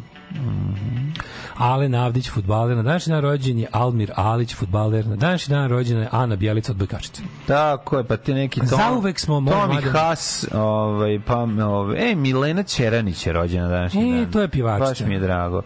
[1.57, 2.77] Alen Avdić, futbaler.
[2.77, 5.07] Na današnji dan rođen je Almir Alić, futbaler.
[5.07, 7.23] Na današnji dan rođena je Ana Bjelica od Bojkačice.
[7.47, 9.93] Tako je, pa ti neki Tom, Zauvek smo, moj Tomi mladen.
[9.93, 11.37] Has, ovaj, pa,
[11.67, 14.33] ovaj, e, Milena Ćeranić je rođena današnji E, dan.
[14.33, 14.89] to je pjevačica.
[14.91, 15.63] Baš mi je drago.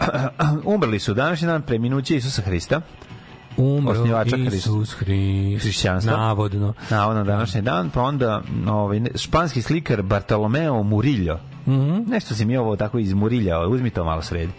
[0.74, 2.80] Umrli su današnji dan preminuće Isusa Hrista,
[3.56, 3.94] Umro
[4.52, 5.62] Isus Hrist.
[5.64, 6.16] hrišćanstva.
[6.16, 6.74] Navodno.
[6.90, 11.40] navodno današnji dan, pa onda ovaj, španski slikar Bartolomeo Murillo.
[11.66, 12.10] Mhm.
[12.10, 14.52] Nešto si mi ovo tako iz Murilja, ovaj, uzmi to malo sredi.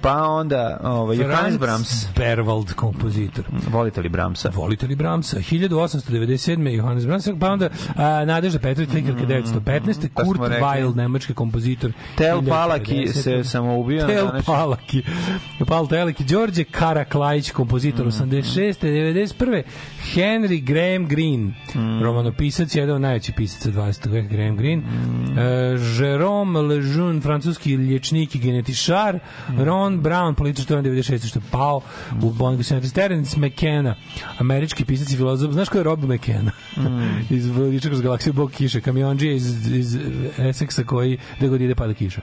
[0.00, 2.06] Pa onda ovaj, Johannes Franz Brahms.
[2.16, 3.44] Berwald, kompozitor.
[3.70, 4.50] Volite li Brahmsa?
[4.50, 5.36] Volite li Bramsa?
[5.38, 6.68] 1897.
[6.68, 10.08] Johannes Brahms, pa onda a, Nadežda Petrović, slikarka 1915.
[10.14, 10.40] Pa smo Kurt.
[10.52, 11.92] Weill, nemački kompozitor.
[12.16, 12.48] Tel 1950.
[12.48, 14.06] Palaki se samoubio.
[14.06, 15.02] Tel današnji- Palaki.
[15.66, 16.24] Pal Teleki.
[16.24, 18.08] Đorđe Karaklajić, kompozitor Mm.
[18.08, 18.82] 86.
[18.82, 19.62] 91.
[20.14, 22.02] Henry Graham Greene, Mm.
[22.02, 24.06] romanopisac, jedan od najvećih pisaca 20.
[24.06, 24.82] veka, Graham Greene.
[25.38, 25.42] E,
[25.98, 29.18] Jerome Lejeune, francuski liječnik i genetišar.
[29.48, 29.62] Mm.
[29.62, 31.28] Ron Brown, političar, on 96.
[31.28, 31.80] što je pao
[32.22, 32.92] u Boningu Centers.
[32.92, 33.94] Terence McKenna,
[34.38, 35.52] američki pisac i filozof.
[35.52, 36.52] Znaš ko je Rob McKenna?
[36.76, 37.26] Mm.
[37.36, 38.80] iz Vodiča kroz galaksiju Bog kiše.
[38.80, 39.96] Kamionđija iz, iz
[40.38, 42.20] Essexa koji gde god ide pada kiša.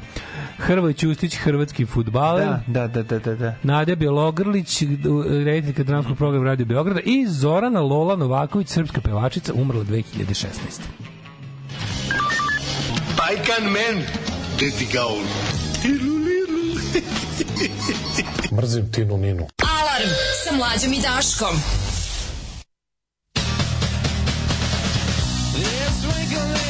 [0.58, 2.48] Hrvoj Ćustić, hrvatski futbaler.
[2.68, 3.56] Da, da, da, da, da.
[3.64, 4.84] Nadja Bjelogrlić,
[5.46, 10.46] rediteljka dramskog programa Radio Beograda i Zorana Lola Novaković, srpska pevačica, umrla 2016.
[13.18, 14.04] Bajkan men,
[14.60, 15.26] deti gaun.
[18.56, 19.48] Mrzim Tinu Ninu.
[19.64, 20.10] Alarm
[20.44, 21.56] sa mlađom i Daškom.
[25.54, 26.65] This wrinkle in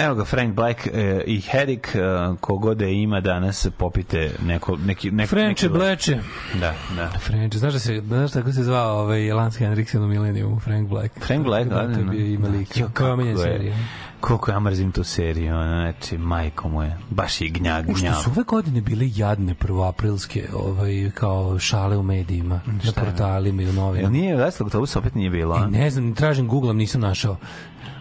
[0.00, 0.90] Evo ga Frank Black e,
[1.26, 1.98] i Herik, e,
[2.40, 5.10] kogode ima danas, popite neko, neki...
[5.10, 6.18] neki Frenče neki- bleče.
[6.54, 7.10] Da, da.
[7.18, 11.14] French, znaš da se, znaš tako se zvao ovaj Lance Henriksen u Millenniumu, Frank Black.
[11.20, 12.14] Frank Black, da, da, da.
[12.14, 12.76] ima lik.
[12.76, 13.76] Jo, je omiljena kako je- serija.
[14.20, 18.14] Koliko ja mrzim tu seriju, znači, majko moje, baš je gnjag, U što gnjag.
[18.14, 23.72] su ove godine bile jadne prvoaprilske ovaj, kao šale u medijima, na portalima i u
[23.72, 24.12] novinama.
[24.12, 25.56] nije veselog autobusa opet nije bilo?
[25.58, 27.36] I ne znam, tražim Googlom, nisam našao.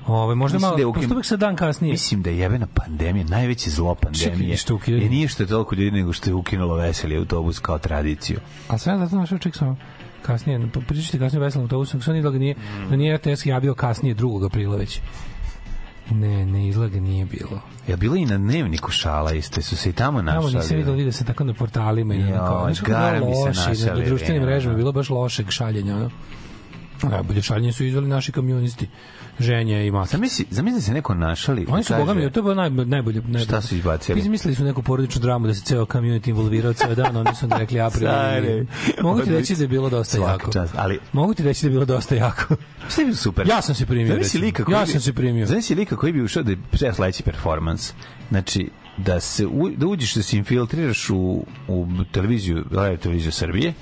[0.10, 1.92] Ove, možda Mislim malo, da je pošto uvek sa dan kasnije.
[1.92, 4.58] Mislim da je jebena pandemija, najveće zlo pandemije.
[4.58, 5.04] što ukidanje?
[5.04, 8.40] je nije što je toliko ljudi, nego što je ukinulo veseli autobus kao tradiciju.
[8.68, 9.76] A sve zato našao ček samo
[10.22, 12.90] kasnije, pa pričate kasnije veselom autobusu, sve da ga nije, Mm.
[12.90, 14.46] da nije RTS javio kasnije 2.
[14.46, 15.00] aprila već.
[16.12, 17.62] Ne, ne, izgleda nije bilo.
[17.88, 20.54] Je bilo i na dnevniku šala isto, su se i tamo Tamo našali.
[20.56, 22.30] nisam vidio vidio se tako na portalima i znaš
[22.80, 24.78] je gara mi se loše, i na našali, društvenim mrežama ono.
[24.78, 26.10] bilo baš lošeg šaljenja, ono.
[27.04, 28.88] Najbolje šaljenje su izveli naši komunisti,
[29.40, 30.10] ženje i maki.
[30.10, 31.66] Zamisli, zamisli da se neko našali.
[31.70, 32.90] Oni su, kaže- boga mi, to je bilo naj, najbolje,
[33.22, 33.40] najbolje.
[33.40, 34.20] Šta su izbacili?
[34.20, 37.80] Izmislili su neku porodičnu dramu da se ceo community involvirao ceo dan, oni su rekli
[37.80, 38.10] april.
[39.02, 40.52] Mogu ti reći da je bilo dosta Svaka jako.
[40.52, 42.56] čast, ali- Mogu ti reći da je bilo dosta jako.
[42.90, 43.48] Šta je bilo super?
[43.48, 45.46] Ja sam se primio, Zamisli lika koji Ja sam se primio.
[45.46, 47.94] Zamisli lika koji bi ušao da je sve sledeći performans.
[48.30, 48.70] Znači,
[49.00, 51.18] da se u, da uđeš da se infiltriraš u,
[51.68, 53.74] u televiziju, radio televiziju Srbije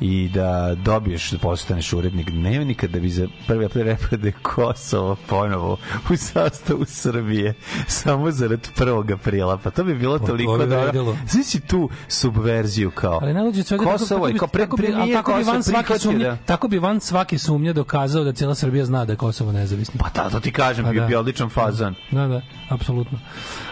[0.00, 4.32] i da dobiješ da postaneš urednik dnevnika da bi za prvi april rekao da je
[4.54, 5.76] Kosovo ponovo
[6.10, 7.54] u sastavu Srbije
[7.86, 9.12] samo zarad 1.
[9.14, 9.56] aprila.
[9.58, 11.16] Pa to bi bilo to toliko bi vredilo.
[11.28, 15.42] Znači tu subverziju kao Ali najluđe svega Kosovo tako, tako bi, ali premijer tako bi
[15.42, 19.12] van svake sumnje, da- tako bi van svake sumnje dokazao da cijela Srbija zna da
[19.12, 20.00] je Kosovo nezavisno.
[20.00, 21.06] Pa da, to ti kažem, Pa bio da.
[21.06, 21.94] bi odličan fazan.
[22.10, 23.18] Da, da, apsolutno.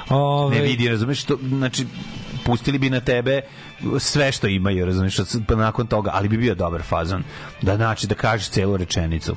[0.09, 1.86] Ove, Ne vidi, razumeš, to, znači,
[2.44, 3.40] pustili bi na tebe
[3.98, 5.16] sve što imaju, razumeš,
[5.48, 7.22] pa nakon toga, ali bi bio dobar fazon,
[7.62, 9.36] da znači, da kažeš celu rečenicu.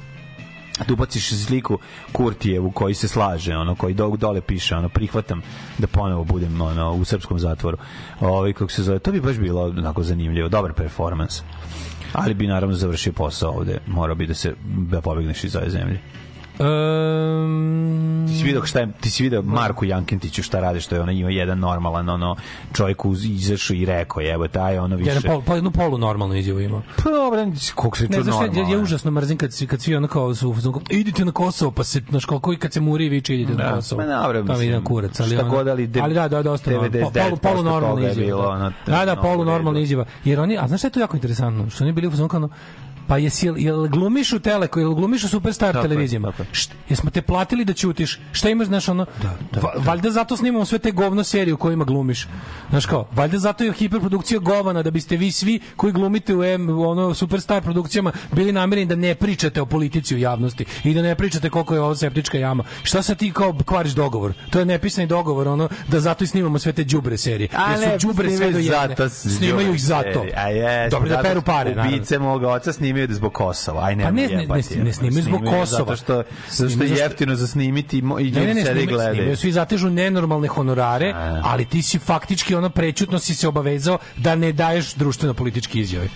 [0.87, 1.79] Tu ubaciš sliku
[2.11, 5.41] Kurtijevu koji se slaže, ono koji do, dole piše, ono prihvatam
[5.77, 7.77] da ponovo budem ono u srpskom zatvoru.
[8.19, 11.41] Ovaj kako se zove, to bi baš bilo onako zanimljivo, dobar performans.
[12.13, 15.99] Ali bi naravno završio posao ovde, morao bi da se da pobegneš iz ove zemlje.
[16.59, 21.01] Um, Ti si vidio šta je, ti si vidio Marku Jankentiću šta radi, što je
[21.01, 22.35] ono ima jedan normalan ono
[22.73, 25.09] čovjek uz izašao i rekao je, evo taj ono više.
[25.09, 26.81] jedan pol, pa jednu polu normalnu izjavu imao.
[26.97, 27.45] Pa dobro,
[27.75, 28.73] koliko se Ne, to znaš, šta, ja, normalno.
[28.73, 30.55] ja užasno mrzim kad, kad svi ono kao su,
[30.89, 33.75] idite na Kosovo, pa se, znaš, kako i kad se muri viče, idite na Da,
[33.75, 34.01] Kosovo.
[34.01, 36.71] ma dobro, mislim, na kurac, ali šta ono, god, ali de- ali da, da, dosta,
[36.71, 38.25] 99% polu, polu normalna izjava.
[38.25, 38.71] bilo, da.
[38.87, 40.05] da, da, polu normalna izjava.
[40.23, 41.69] Jer oni, a znaš šta je to jako interesantno?
[41.69, 42.49] Što oni bili u fazonu
[43.09, 46.27] pa jesi, jel, jel glumiš u Teleko, jel glumiš u Superstar Tako televizijama?
[46.39, 46.45] je.
[46.51, 48.19] Št, jesmo te platili da ćutiš?
[48.31, 49.05] Šta imaš, znaš, ono,
[49.53, 52.27] va- valjda zato snimamo sve te govno serije u kojima glumiš.
[52.69, 56.69] Znaš kao, valjda zato je hiperprodukcija govana, da biste vi svi koji glumite u M,
[56.79, 61.15] ono Superstar produkcijama bili namereni da ne pričate o politici u javnosti i da ne
[61.15, 62.63] pričate koliko je ovo septička jama.
[62.83, 64.33] Šta sad ti kao kvariš dogovor?
[64.49, 67.49] To je nepisani dogovor, ono, da zato i snimamo sve te đubre serije.
[67.53, 68.77] A Jer su đubre sve do jedne.
[68.87, 70.25] zato Snimaju ih zato.
[70.35, 71.97] A jes, Dobro da peru pare, naravno.
[71.97, 73.83] Ubice moga oca snimaju da zbog Kosova.
[73.85, 75.65] Aj ne, Pa ne, ne, ne, ne snimaju zbog Kosova.
[75.65, 79.37] Zato što, zato što je jeftino za snimiti i Ne, ljudi ne, ne, gledaju.
[79.37, 81.13] svi zatežu nenormalne honorare,
[81.43, 86.07] ali ti si faktički ono prećutno si se obavezao da ne daješ društveno političke izjave.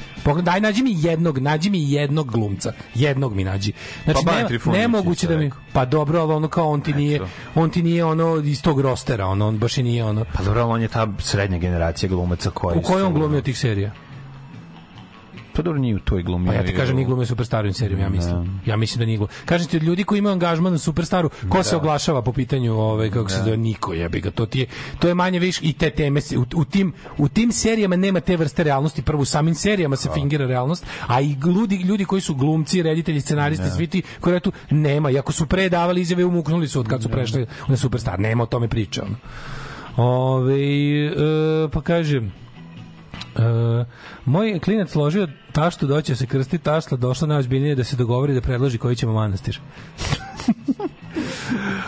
[0.42, 2.74] Daj, nađi mi jednog, nađi mi jednog glumca.
[2.96, 3.74] Jednog mi nađi.
[4.04, 5.52] Znači, Pa Trifunović nemoguće da mi...
[5.74, 7.20] Pa dobro, ali ono kao on ti nije,
[7.56, 10.26] on ti nije ono iz tog rostera, ono, on baš i nije ono.
[10.34, 13.92] Pa dobro, on je ta srednja generacija glumaca koji U kojoj on glumio tih serija?
[15.56, 16.48] Pa dobro, nije u toj glumi.
[16.48, 18.60] Pa ja ti kažem, nije glumio Superstaru in serijom, ja mislim.
[18.66, 19.34] Ja mislim da nije glumio.
[19.46, 23.10] Kažem ti, od ljudi koji imaju angažman na Superstaru, ko se oglašava po pitanju, ovaj,
[23.10, 24.32] kako se zove, niko jebi ga.
[24.32, 24.66] To, ti je,
[25.00, 28.20] to je manje više i te teme, se- u, u, tim, u tim serijama nema
[28.20, 32.22] te vrste realnosti, prvo u samim serijama se fingira realnost, a i ljudi, ljudi koji
[32.22, 35.12] su glumci, reditelji, scenaristi, svi ti koji tu nema.
[35.12, 38.20] I ako su pre davali izjave, umuknuli su od kad su prešli na Superstar.
[38.20, 39.02] Nema o tome priče.
[39.02, 39.16] Ono.
[39.98, 40.56] Ove,
[41.06, 41.12] e,
[41.72, 42.34] pa kažem,
[43.36, 43.86] E,
[44.26, 48.42] moj klinac složio taštu da će se krsti tašta došla najozbiljnije da se dogovori da
[48.42, 49.60] predloži koji ćemo manastir.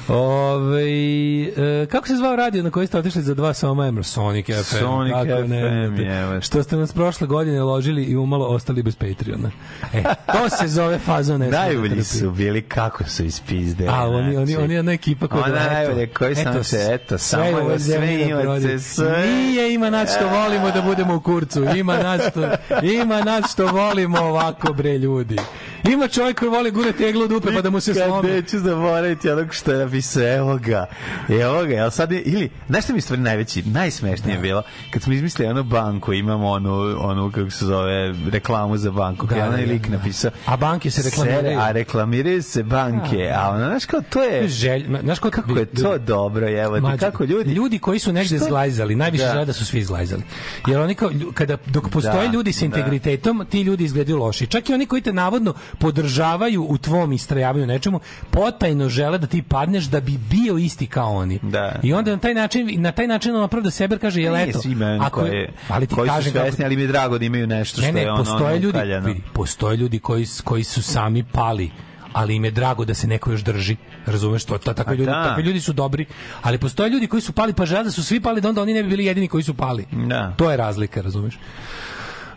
[0.08, 4.04] Ove, e, kako se zvao radio na koji ste otišli za dva soma emra?
[4.04, 4.78] Sonic FM.
[4.78, 6.04] Sonic ne FM, znate.
[6.04, 6.42] jevo.
[6.42, 9.52] Što ste nas prošle godine ložili i umalo ostali bez Patreona.
[9.94, 13.88] E, to se zove fazon ne Najbolji su bili kako su ispizde.
[13.90, 17.78] A oni oni oni ona ekipa koja Ona najbolje koji sam eto, se eto samo
[17.78, 19.28] zemlji sve da ima se sve.
[19.28, 21.64] Nije ima nas što volimo da budemo u kurcu.
[21.76, 22.50] Ima nas što
[22.82, 25.38] ima nas što volimo ovako bre ljudi.
[25.86, 28.30] Ima čovjek koji voli gure teglu dupe pa da mu se Kad slomi.
[28.30, 30.86] neću zaboraviti onog što je napisao, evo ga,
[31.32, 35.14] evo ga, jel sad je, ili, znaš što mi stvari najveći, najsmešnije bilo, kad smo
[35.14, 39.66] izmislili onu banku, imamo onu, onu, kako se zove, reklamu za banku, Da, je onaj
[39.66, 39.98] da, lik da.
[39.98, 41.60] napisao, A banke se reklamiraju.
[41.60, 45.66] a reklamiraju se banke, a ono, znaš kao, to je, Želj, znaš ko, kako je
[45.66, 48.46] to dobro, evo, Mlađe, kako ljudi, ljudi koji su negde Što?
[48.46, 49.32] zglajzali, najviše Da.
[49.32, 50.24] žele da su svi zglajzali.
[50.68, 52.66] Jer oni kao, kada, dok postoje Da, ljudi sa da.
[52.68, 54.48] integritetom, ti ljudi izgledaju loši.
[54.48, 58.00] Čak i oni koji te navodno podržavaju u tvom istrajavanju u nečemu,
[58.32, 61.40] potajno žele da ti padneš da bi bio isti kao oni.
[61.42, 61.80] Da.
[61.84, 64.60] I onda na taj način, na taj način on opravda sebe kaže, jel Nije eto,
[64.60, 67.26] svima oni ako je- ali ti koji kažem kako- svesni, ali mi je drago da
[67.26, 69.08] imaju nešto ne, što ne, je ono, postoje ljudi, ukaljano.
[69.08, 71.72] vidi, postoje ljudi koji, koji su sami pali
[72.14, 73.76] ali im je drago da se neko još drži.
[74.06, 74.58] Razumeš to?
[74.58, 75.24] Ta, takvi, ljudi, da.
[75.24, 76.06] takvi ljudi su dobri,
[76.42, 78.74] ali postoje ljudi koji su pali pa žele da su svi pali da onda oni
[78.74, 79.86] ne bi bili jedini koji su pali.
[80.08, 80.34] Da.
[80.38, 81.38] To je razlika, razumeš?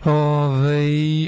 [0.05, 0.79] Ove,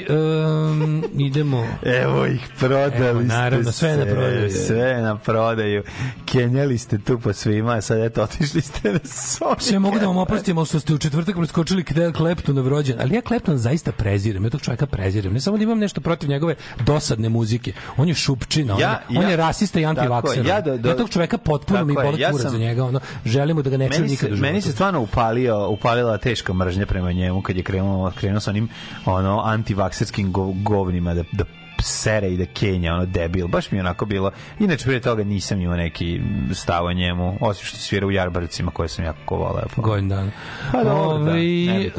[0.10, 1.68] um, idemo.
[1.84, 4.52] Evo ih, prodali Evo, naravno, ste sve na prodaju.
[4.52, 5.84] Sve na prodaju.
[6.26, 9.60] Kenjali ste tu po svima, a sad eto, otišli ste na Sony.
[9.60, 12.96] Sve mogu da vam oprostim, ali što ste u četvrtak preskočili kada Kleptonov rođen.
[13.02, 15.34] Ali ja Klepton zaista prezirem, ja tog čovjeka prezirem.
[15.34, 17.74] Ne samo da imam nešto protiv njegove dosadne muzike.
[17.98, 20.46] On je šupčina, Ja- on, je, on ja- je rasista i antivakser.
[20.46, 22.84] ja Ja, do- do- tog čovjeka potpuno mi boli ja sam- za njega.
[22.84, 24.76] Ono, želimo da ga ne čujem nikad u meni se životu.
[24.76, 28.61] stvarno upalio, upalila teška mržnja prema njemu kad je krenuo, krenuo sa onim
[29.06, 31.44] ono, antivakserskim go, govnima da, da
[31.84, 34.32] sere i da kenja, ono debil, baš mi je onako bilo.
[34.60, 36.22] Inače, prije toga nisam imao neki
[36.54, 39.66] stav o njemu, osim što svira u Jarbarcima koje sam jako voleo.
[39.76, 40.32] Godin dana.
[40.72, 41.92] Pa dobro, da, e,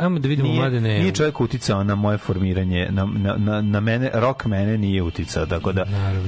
[0.00, 0.98] ajmo da vidimo Nije, mladene.
[0.98, 5.46] nije čovjek uticao na moje formiranje, na, na, na, na mene, rok mene nije uticao,
[5.46, 5.84] tako da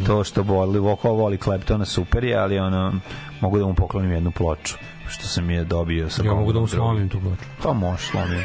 [0.06, 2.92] to što voli, Voko voli Kleptona super je, ali ono,
[3.40, 4.76] mogu da mu poklonim jednu ploču,
[5.08, 7.42] što sam je dobio sa Ja mogu da mu slomim tu ploču.
[7.62, 8.42] Pa može slomim.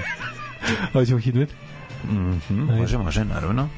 [0.93, 1.49] Hoćemo hitmet?
[2.03, 3.69] Mhm, može, može, naravno.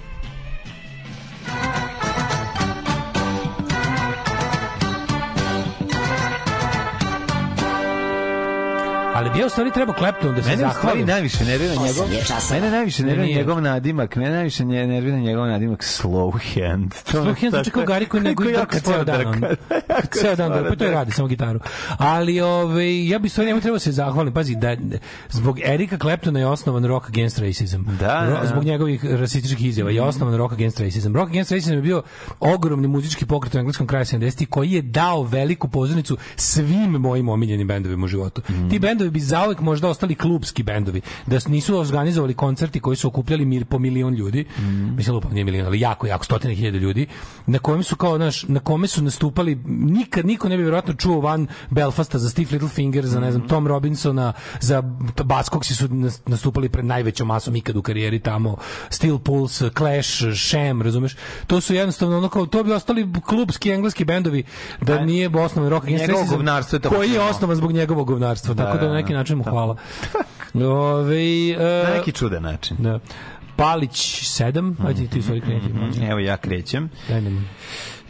[9.29, 11.07] Ali bi ja u stvari trebao Kleptonu da se Mene stvari zahvalim.
[11.07, 12.07] najviše nervira njegov
[12.51, 17.41] mene najviše nervira njegov nadimak mene najviše nje- nervira njegov nadimak slow hand to Slow
[17.41, 19.41] hand zvuči kao Gari koji nego i drka ceo dan.
[20.21, 21.59] Ceo dan, pa to je radi, samo gitaru.
[21.89, 24.33] Ali ove, ja bih stvarno njemu trebao se zahvalim.
[24.33, 24.75] Pazi, da,
[25.29, 27.81] zbog Erika Claptona je osnovan Rock Against Racism.
[27.89, 28.47] Da, da, Ro- da.
[28.47, 31.15] Zbog njegovih rasističkih izjava je osnovan Rock Against Racism.
[31.15, 32.03] Rock Against Racism je bio
[32.39, 37.67] ogromni muzički pokret u engleskom kraju 70 koji je dao veliku pozornicu svim mojim omiljenim
[37.67, 38.41] bendovima u životu.
[38.49, 38.69] Mhm.
[38.69, 43.45] Ti bendovi bi zauvek možda ostali klubski bendovi, da nisu organizovali koncerti koji su okupljali
[43.45, 44.45] mir po milion ljudi.
[44.57, 44.95] Mhm.
[44.95, 47.07] Mislim lupam nije milion, ali jako jako stotine hiljada ljudi
[47.45, 51.19] na kojem su kao naš na kome su nastupali nikad niko ne bi verovatno čuo
[51.19, 53.25] van Belfasta za Steve Littlefinger, za Mhm.
[53.25, 54.81] ne znam Tom Robinsona, za
[55.25, 58.57] Buzzcocks su nas- nastupali pred najvećom masom ikad u karijeri tamo,
[58.89, 60.09] Steel Pulse, Clash,
[60.39, 61.15] Sham, razumeš?
[61.47, 64.43] To su jednostavno ono kao to bi ostali klubski engleski bendovi
[64.81, 68.55] da nije osnovan rock Njegovo racism, govnarstvo je to koji je osnovan zbog njegovog govnarstva,
[68.55, 69.75] tako da neki način mu hvala.
[70.53, 72.99] Ove, e, na neki čudan način da.
[73.55, 76.03] Palić 7, ajde ti stvari kreniti.
[76.09, 77.31] evo ja krećem Ajde.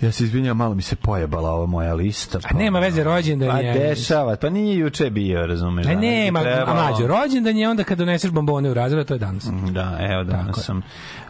[0.01, 3.57] Ja se izvinjam malo mi se pojebala ova moja lista A nema veze rođendan pa
[3.59, 3.73] je.
[3.73, 7.83] dešava pa nije juče bio razumeš E danas bi nema, a mlađo, rođendan je onda
[7.83, 9.47] kad doneseš bombone u razred, a to je danas.
[9.71, 10.77] Da, evo danas Tako sam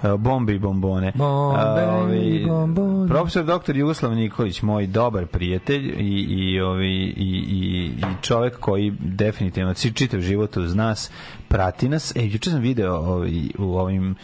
[0.04, 1.12] uh, bombe i bombone.
[1.16, 3.08] Bombe A, ovi, bombone.
[3.08, 8.94] Profesor doktor Jugoslav Nikolić, moj dobar prijatelj i, i, ovi, i, i, i čovek koji
[9.00, 11.12] definitivno či- čitav život uz nas,
[11.48, 12.16] prati nas.
[12.16, 14.16] E, juče sam video ovi, u ovim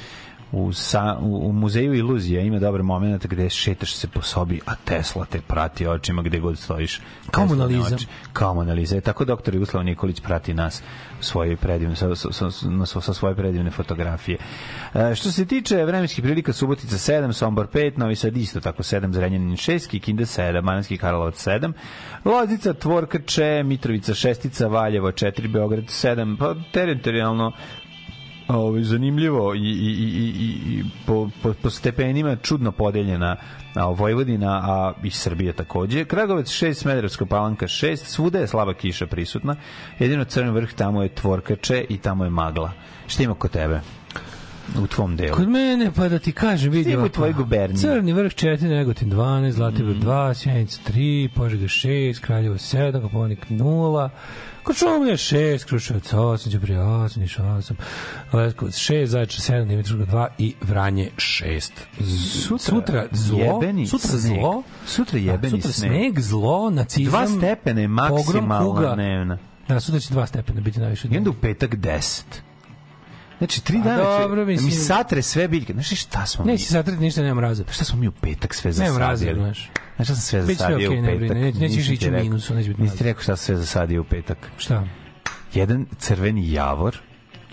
[0.56, 4.76] u, sa, u, u muzeju iluzija ima dobar moment gde šetaš se po sobi, a
[4.76, 7.02] Tesla te prati očima gde god stojiš.
[7.32, 7.96] Kao Tesline Mona Lisa.
[7.96, 8.08] oči.
[8.34, 8.98] Kao Mona Lisa.
[8.98, 10.82] E, tako doktor Jugoslav Nikolić prati nas
[11.20, 12.50] u svojoj predivne, sa, sa, sa,
[12.86, 14.38] sa, sa svoje predivne fotografije.
[14.94, 19.14] E, što se tiče vremenskih prilika, Subotica 7, Sombor 5, Novi Sad isto tako 7,
[19.14, 21.74] Zrenjanin 6, Kikinda 7, Mananski Karlovac 7,
[22.26, 27.52] Loznica, Tvorkače, Mitrovica 6, Valjevo 4, Beograd 7, pa teritorijalno
[28.48, 33.36] ovaj zanimljivo i, i, i, i, i po, po, po stepenima čudno podeljena
[33.76, 36.06] a, Vojvodina, a i Srbija takođe.
[36.06, 39.56] Kragovec 6, Smederevska palanka 6, svuda je slaba kiša prisutna.
[40.00, 42.72] Jedino crni vrh tamo je tvorkače i tamo je magla.
[43.08, 43.82] Šta ima kod tebe?
[44.84, 45.36] U tvom delu.
[45.36, 47.82] Kod mene, pa da ti kažem, vidi Stigu tvoj gubernije.
[47.82, 50.02] Crni vrh 4, Negotin 12, Zlatibor Mm.
[50.02, 54.10] 2, Sjenica 3, Požega 6, Kraljevo 7, Koponik 0,
[54.66, 57.74] Kočumlje 6, Kruševac 8, Đubrije 8, Niš 8,
[58.34, 61.72] Leskovac 6, Zaječar 7, Dimitrov 2 i Vranje 6.
[62.48, 64.22] Sutra, sutra zlo, jebeni sutra sneg.
[64.22, 65.92] zlo, Sutra jebeni sutra sneg.
[65.92, 67.26] sneg, zlo, nacizam, Dva
[68.10, 69.38] pogrom maksimalna dnevna.
[69.68, 71.08] Da, sutra će dva stepena biti najviše.
[71.12, 72.22] I onda u petak 10.
[73.38, 75.74] Znači, tri dana će- dobro, mislim- mi satre sve biljke.
[75.74, 76.52] Znaš šta smo mi?
[76.52, 77.64] Neće satrati ništa, nema mraza.
[77.72, 79.40] Šta smo mi u petak sve Nema mraza, zasadili?
[79.40, 79.70] znaš.
[79.96, 81.38] Znaš šta sam sve Biće zasadio okej, u ne petak?
[81.38, 84.04] nećeš Nisam ići u minusu, neće biti Nisi ti rekao šta sam sve zasadio u
[84.04, 84.38] petak?
[84.58, 84.84] Šta?
[85.54, 86.98] Jedan crveni javor,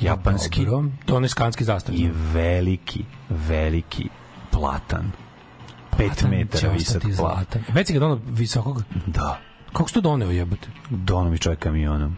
[0.00, 0.90] japanski, Dobro.
[1.04, 1.94] To on je skanski zastav.
[1.94, 4.08] i veliki, veliki
[4.50, 5.12] platan.
[5.90, 7.62] Pet Platan će metara visok platan.
[7.68, 8.82] Već si ga donao visokog?
[9.06, 9.40] Da.
[9.72, 10.68] Kako si to doneo jebote?
[10.90, 12.16] Dono mi čovjek kamionom.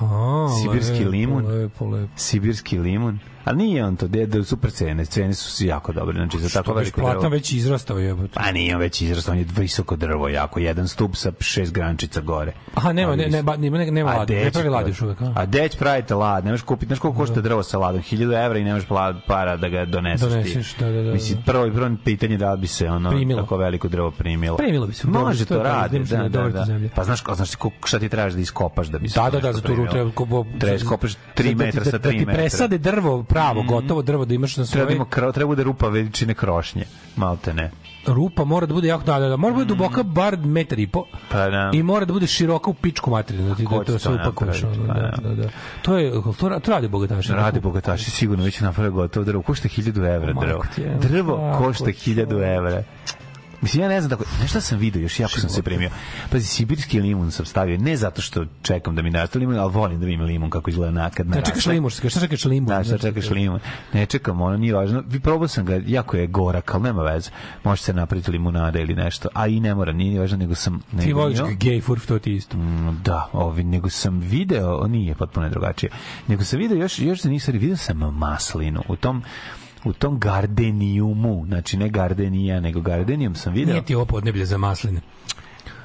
[0.00, 1.44] A, Sibirski lepo, limun.
[1.44, 2.12] Lepo, lepo.
[2.16, 3.20] Sibirski limun.
[3.44, 5.04] Ali nije on to, de, super cene.
[5.04, 6.14] Cene su si jako dobre.
[6.14, 7.30] Znači, za tako veliko platan drvo.
[7.30, 8.28] već izrastao jebote.
[8.34, 10.60] Pa nije on već izrastao, on je visoko drvo jako.
[10.60, 12.52] Jedan stup sa šest grančica gore.
[12.74, 14.34] Aha, nema, ne, ne, nema, nema A ladi.
[14.34, 15.32] Ne pravi pravi- još uvek, a?
[15.34, 18.02] A deć pravite lad, nemaš kupiti, znaš koliko košta drvo sa ladom?
[18.02, 18.82] 1000 evra i nemaš
[19.26, 20.80] para da ga doneseš, Doneseš, ti.
[20.80, 23.42] da, da, da, Mislim, prvo, prvo pitanje da bi se ono Primilo.
[23.42, 24.56] tako veliko drvo primilo.
[24.56, 26.64] Primilo bi se, Može to je to pravi, radi, idem se da, da, da.
[26.64, 26.88] zemlje.
[26.88, 27.50] Pa znaš, znaš
[27.84, 29.92] šta ti trebaš da iskopaš da bi se Da, da, da, za turu primilo?
[29.92, 32.34] treba ko Treba da iskopaš 3 da ti- metra sa da, 3 da ti metra.
[32.34, 35.88] Presade drvo pravo, gotovo drvo da imaš na Treba svojoj ima kro, treba bude rupa
[35.88, 36.84] veličine krošnje,
[37.16, 37.70] malte ne.
[38.06, 40.86] rupa mora da bude jako da, da, da mora da bude duboka bar metar i
[40.86, 41.04] po.
[41.28, 41.70] Pa da.
[41.72, 44.62] I mora da bude široka u pičku materinu, da ti da će to sve upakuješ.
[44.62, 44.80] napraviti?
[44.82, 45.34] ono, Pa Da, da.
[45.34, 45.48] da, da.
[45.82, 47.32] To je to, to radi bogataši.
[47.32, 49.42] Radi bogataši sigurno već napravio gotovo drvo.
[49.42, 50.62] Košta 1000 evra drvo.
[51.00, 52.82] Drvo košta 1000 evra.
[53.64, 55.90] Mislim, ja ne znam tako, nešto sam vidio, još jako sam se primio.
[56.30, 60.00] Pazi, sibirski limun sam stavio, ne zato što čekam da mi naraste limun, ali volim
[60.00, 62.68] da vidim limun kako izgleda nakad Ne čekaš limun, šta čekaš limun?
[62.68, 63.60] Da, šta čekaš limun?
[63.92, 65.02] Ne čekam, ono nije važno.
[65.06, 67.30] Vi probao sam ga, jako je gorak, ali nema veze.
[67.64, 70.80] Može se napraviti limunada ili nešto, a i ne mora, nije ni važno, nego sam...
[70.80, 72.56] Ti nego voliš imao- gej furf, to ti isto.
[72.56, 75.90] Mm, Da, ovi, nego sam video, nije potpuno drugačije,
[76.28, 79.22] nego sam video još, još njih stvari, video sam maslinu u tom
[79.84, 83.72] u tom gardenijumu, znači ne gardenija, nego gardenijum sam video.
[83.72, 85.00] Nije ti ovo podneblje za masline.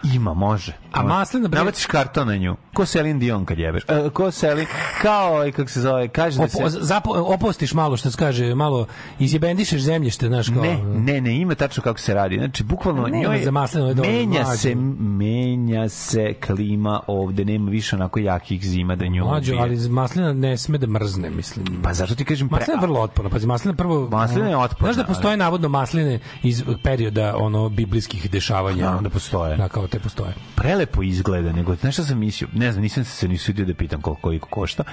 [0.03, 0.77] Ima, može.
[0.93, 2.55] A maslina, bre- Nabaciš karton na nju.
[2.73, 3.83] Ko Selin Dion kad jebeš?
[3.87, 4.65] E, ko Selin,
[5.01, 6.57] kao, ovaj, kako se zove, kaže da se...
[6.57, 8.87] Opo, zapo, opostiš malo, što se kaže, malo
[9.19, 10.61] izjebendišeš zemljište, znaš, kao...
[10.61, 12.37] Ne, ne, ne, ima tačno kako se radi.
[12.37, 14.57] Znači, bukvalno Nema njoj za je dobro, menja mlađo.
[14.57, 19.59] se, menja se klima ovde, nema više onako jakih zima da nju ubije.
[19.59, 21.65] ali maslina ne sme da mrzne, mislim.
[21.83, 22.49] Pa zašto ti kažem...
[22.49, 23.29] pre- Maslina je vrlo otporna.
[23.29, 24.09] Pazi, maslina prvo...
[24.11, 28.91] Maslina je otporna, Znaš da postoje navodno masline iz perioda ono biblijskih dešavanja?
[28.91, 29.57] Da, da postoje.
[29.57, 30.33] Da, kao te postoje.
[30.55, 34.01] prelepo izgleda, nego znaš šta sam mislio, ne znam, nisam se ni sudio da pitam
[34.01, 34.83] koliko koliko košta,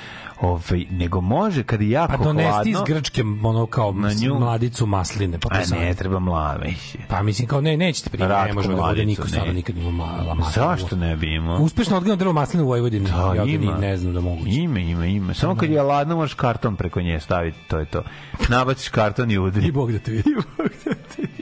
[0.41, 4.39] ovaj, nego može kad je jako Pa donesti iz hladno, Grčke ono kao Na nju-
[4.39, 5.39] mladicu masline.
[5.39, 6.75] Pa, a ne, treba mlave.
[7.09, 9.53] Pa mislim kao ne, nećete primiti, ne može da bude mladicu, niko ne.
[9.53, 10.67] nikad ima mala maslina.
[10.69, 11.59] Zašto ne bi imao?
[11.59, 13.07] Uspešno odgledano drvo masline u Vojvodini.
[13.11, 13.77] Da, ja ima.
[13.77, 14.43] ne znam da mogu.
[14.47, 15.35] Ima, ima, ima.
[15.35, 18.03] Samo kad je ladno možeš karton preko nje staviti, to je to.
[18.49, 19.67] Nabaciš karton i udri.
[19.67, 20.31] I Bog da te vidi.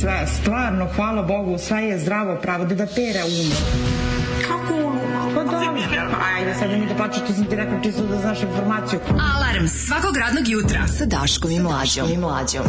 [0.00, 3.50] Sve, stvarno, hvala Bogu, sve je zdravo pravo da da pere um.
[4.48, 4.98] Kako um?
[5.34, 5.66] Pa dobro.
[6.36, 9.00] Ajde, sad mi da plaćaš, to sam ti rekao čisto da znaš informaciju.
[9.10, 12.10] Alarm svakog radnog jutra sa Daškom i Mlađom.
[12.12, 12.64] I Mlađom.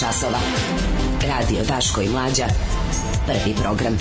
[0.00, 0.38] Časova.
[1.28, 2.44] Radio Daško i Mlađa.
[3.26, 3.98] Prvi program.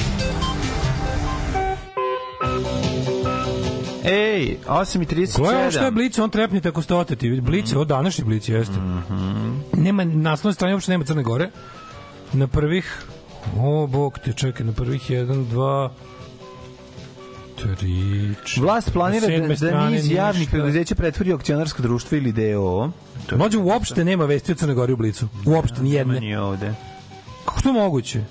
[4.04, 5.38] Ej, 8.37.
[5.38, 7.42] Gledaj što je Blic, on trepnite ako ste oteti.
[7.42, 8.74] Blic, ovo današnji Blic jeste.
[9.74, 11.50] Nema, na naslovnoj strani uopšte nema Crne Gore.
[12.34, 13.04] Na prvih,
[13.58, 15.90] o, bog te, čekaj, na prvih 1, 2,
[17.64, 22.32] 3, Vlast planira da, da strane niz javnih preduzeća pretvori akcionarsko društvo ili
[23.30, 23.38] DO.
[23.38, 25.28] Mlađe, uopšte nema vesti o Crne Gori u Blicu.
[25.46, 26.20] Uopšte, ni jedne.
[26.20, 26.74] Ni ovde.
[27.46, 28.24] Kako to moguće?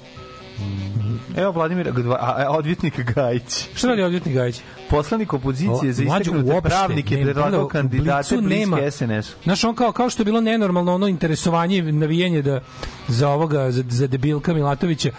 [1.36, 3.68] Evo Vladimir a, odvjetnik Gajić.
[3.74, 4.60] Šta radi odvjetnik Gajić?
[4.90, 9.34] Poslanik opozicije za Mlađe, istaknute pravnike predlagao kandidate bliske SNS.
[9.44, 12.60] Znaš, on kao, kao što je bilo nenormalno ono interesovanje i navijenje da,
[13.08, 15.10] za ovoga, za, za debilka Milatovića,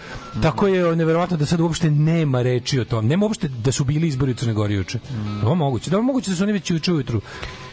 [0.42, 3.06] tako je neverovatno da sad uopšte nema reči o tom.
[3.06, 4.98] Nema uopšte da su bili izbori u Crnoj Gori juče.
[5.42, 5.90] Da je moguće.
[5.90, 7.20] Da moguće da su oni već juče ujutru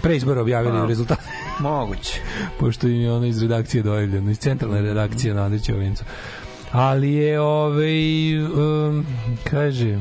[0.01, 1.21] pre izbora objavili Pa, rezultate.
[1.59, 2.21] Moguće.
[2.59, 6.03] Pošto im je ono iz redakcije dojavljeno, iz centralne redakcije na Andrićevo vincu.
[6.71, 9.05] Ali je, ovaj, um,
[9.43, 9.99] kaže,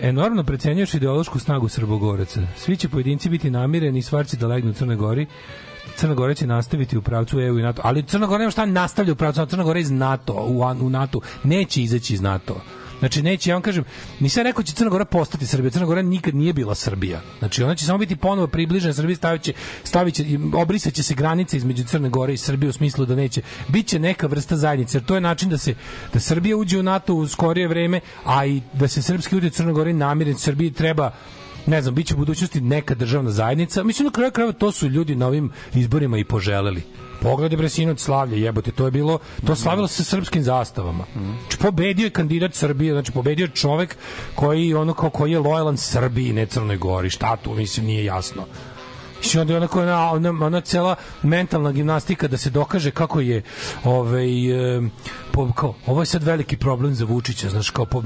[0.00, 2.40] enormno precenjuješ ideološku snagu Srbogoraca.
[2.56, 5.26] Svi će pojedinci biti namireni i stvarci da legnu u Crnoj Gori.
[5.96, 7.82] Crna Gora će nastaviti u pravcu EU i NATO.
[7.84, 10.90] Ali Crna Gora nema šta nastavlja u pravcu, Crna Gora je iz NATO, u, u
[10.90, 11.20] NATO.
[11.44, 12.60] Neće izaći iz NATO.
[13.04, 13.84] Znači neće, ja vam kažem,
[14.20, 15.70] nisam rekao da će Crna Gora postati Srbija.
[15.70, 17.20] Crna Gora nikad nije bila Srbija.
[17.38, 19.52] Znači ona će samo biti ponovo približena Srbiji, staviće,
[19.84, 20.24] staviće,
[20.54, 23.42] obrisaće se granice između Crne Gore i Srbije u smislu da neće.
[23.68, 25.74] Biće neka vrsta zajednice, jer to je način da se
[26.12, 29.72] da Srbija uđe u NATO u skorije vreme, a i da se srpski utjecaj Crne
[29.72, 31.12] Gore namiren Srbiji treba
[31.66, 33.82] ne znam, biće u budućnosti neka državna zajednica.
[33.82, 36.82] Mislim, na kraju krajeva to su ljudi na ovim izborima i poželeli.
[37.24, 41.04] Pogledaj bre sinoć slavlje, jebote, to je bilo, to slavilo se srpskim zastavama.
[41.40, 43.96] Znači, pobedio je kandidat Srbije, znači pobedio je čovek
[44.34, 47.10] koji ono kao koji je lojalan Srbiji, ne Crnoj Gori.
[47.10, 48.44] Šta tu, mislim, nije jasno.
[49.18, 53.42] Mislim, onda je onako ona, ona, ona cela mentalna gimnastika da se dokaže kako je
[53.84, 54.28] ovaj,
[55.34, 58.02] po, kao, ovo je sad veliki problem za Vučića, znaš, kao po,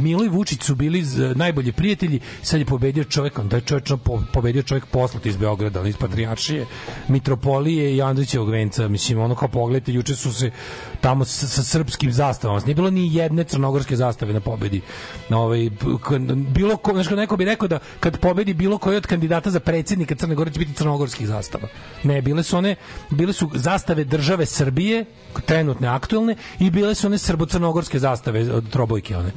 [0.00, 3.84] Milo i Vučić su bili z- najbolji prijatelji, sad je pobedio čovjek, da je čovjek
[4.04, 6.66] po, pobedio čovjek poslat iz Beograda, on iz Patrijaršije,
[7.08, 10.50] Mitropolije i Andrićevog venca, mislim, ono kao pogledajte, juče su se
[11.00, 14.80] tamo sa, sa srpskim zastavama, nije bilo ni jedne crnogorske zastave na pobedi.
[15.28, 15.70] Na ovaj,
[16.48, 20.14] bilo ko, znaš, neko bi rekao da kad pobedi bilo koji od kandidata za predsjednika
[20.14, 21.68] Crne Gore će biti crnogorskih zastava.
[22.04, 22.76] Ne, bile su one,
[23.10, 25.04] bile su zastave države Srbije,
[25.46, 29.32] trenutne aktuelne, i bile su one srbo-crnogorske zastave od trobojke one.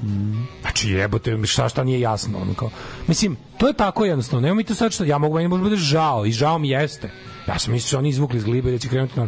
[0.61, 2.69] Znači jebote, šta šta nije jasno ono kao.
[3.07, 4.41] Mislim, to je tako jednostavno.
[4.41, 7.11] Nemo mi to sad što ja mogu meni može bude žao i žao mi jeste.
[7.47, 9.27] Ja sam mislio da oni izvukli iz glibe da će krenuti na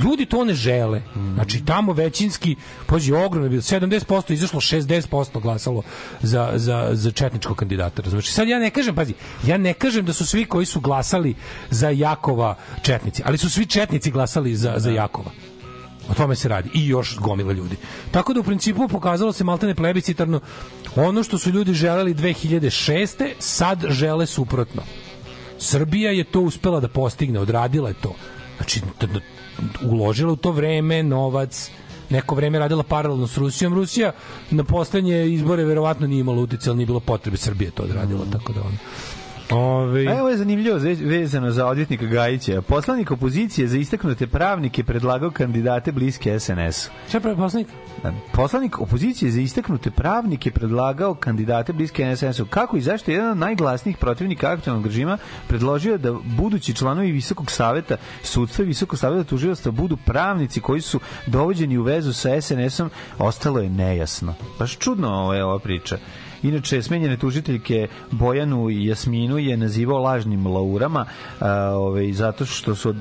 [0.00, 1.02] Ljudi to ne žele.
[1.34, 5.82] Znači tamo većinski, pođi ogromno bilo 70% izašlo 60% glasalo
[6.22, 8.10] za, za, za četničkog kandidata.
[8.10, 9.14] Znači sad ja ne kažem, pazi,
[9.46, 11.34] ja ne kažem da su svi koji su glasali
[11.70, 15.30] za Jakova četnici, ali su svi četnici glasali za, za Jakova.
[16.10, 16.70] O tome se radi.
[16.74, 17.76] I još gomila ljudi.
[18.10, 20.40] Tako da u principu pokazalo se maltene plebiscitarno
[20.96, 23.30] ono što su ljudi želeli 2006.
[23.38, 24.82] sad žele suprotno.
[25.58, 28.14] Srbija je to uspela da postigne, odradila je to.
[28.56, 28.80] Znači,
[29.82, 31.70] uložila u to vreme, novac,
[32.10, 33.74] neko vreme radila paralelno s Rusijom.
[33.74, 34.12] Rusija
[34.50, 38.52] na poslednje izbore verovatno nije imala utjecaj, ali nije bilo potrebe Srbije to odradila, tako
[38.52, 38.76] da ono.
[39.50, 40.06] Ove...
[40.08, 42.62] A evo je zanimljivo ve- vezano za odvjetnika Gajića.
[42.62, 46.90] Poslanik opozicije za istaknute pravnike predlagao kandidate bliske SNS-u.
[47.08, 47.68] Šta je poslanik?
[48.32, 52.46] Poslanik opozicije za istaknute pravnike predlagao kandidate bliske SNS-u.
[52.46, 55.18] Kako i zašto je jedan od najglasnijih protivnika aktualnog režima
[55.48, 61.00] predložio da budući članovi Visokog saveta sudstva i Visokog saveta tužilaštva budu pravnici koji su
[61.26, 64.34] dovođeni u vezu sa SNS-om, ostalo je nejasno.
[64.58, 65.98] Baš čudno ovo je ova priča.
[66.42, 71.06] Inače, smenjene tužiteljke Bojanu i Jasminu je nazivao lažnim laurama
[71.40, 72.94] a, ovaj, zato, što su, e,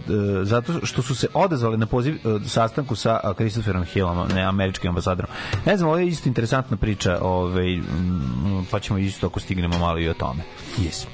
[0.43, 4.89] zato što su se odazvali na poziv e, sastanku sa a, Christopherom Hillom, ne američkim
[4.89, 5.31] ambasadorom.
[5.65, 9.99] Ne znam, ovo je isto interesantna priča, ovaj, mm, pa ćemo isto ako stignemo malo
[9.99, 10.41] i o tome.
[10.77, 11.05] Yes.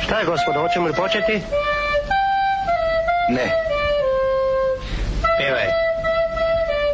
[0.00, 1.32] Šta je, gospodo, hoćemo li početi?
[3.30, 3.50] Ne,
[5.38, 5.89] Pevaj.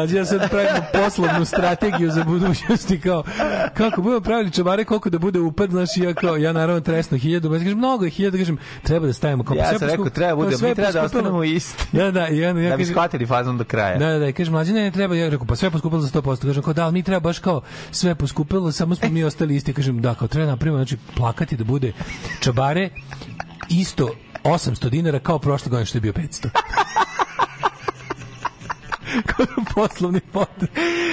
[0.00, 3.22] Mlađi, ja sad pravimo poslovnu strategiju za budućnost i kao,
[3.74, 7.54] kako budemo pravili čabare, koliko da bude upad, znaš, ja kao, ja naravno tresno hiljadu,
[7.54, 10.50] ja kažem, mnogo je hiljadu, kažem, treba da stavimo kao, Ja sam rekao, treba bude,
[10.50, 11.84] kao sve mi treba da ostanemo isti.
[11.92, 13.98] Da, da, onda ja Da bi kažem, shvatili fazom do kraja.
[13.98, 16.20] Da, da, da, i kaže mlađi ne, ne treba, ja rekao pa sve poskupilo za
[16.20, 17.60] 100%, kažem kao da, ali mi treba baš kao
[17.90, 21.64] sve poskupilo, samo smo mi ostali isti, kažem da, kao treba napravimo, znači plakati da
[21.64, 21.92] bude
[22.40, 22.90] čabare
[23.68, 24.10] isto
[24.44, 26.48] 800 dinara kao prošle godine što je bio 500.
[29.74, 30.46] poslovni pod.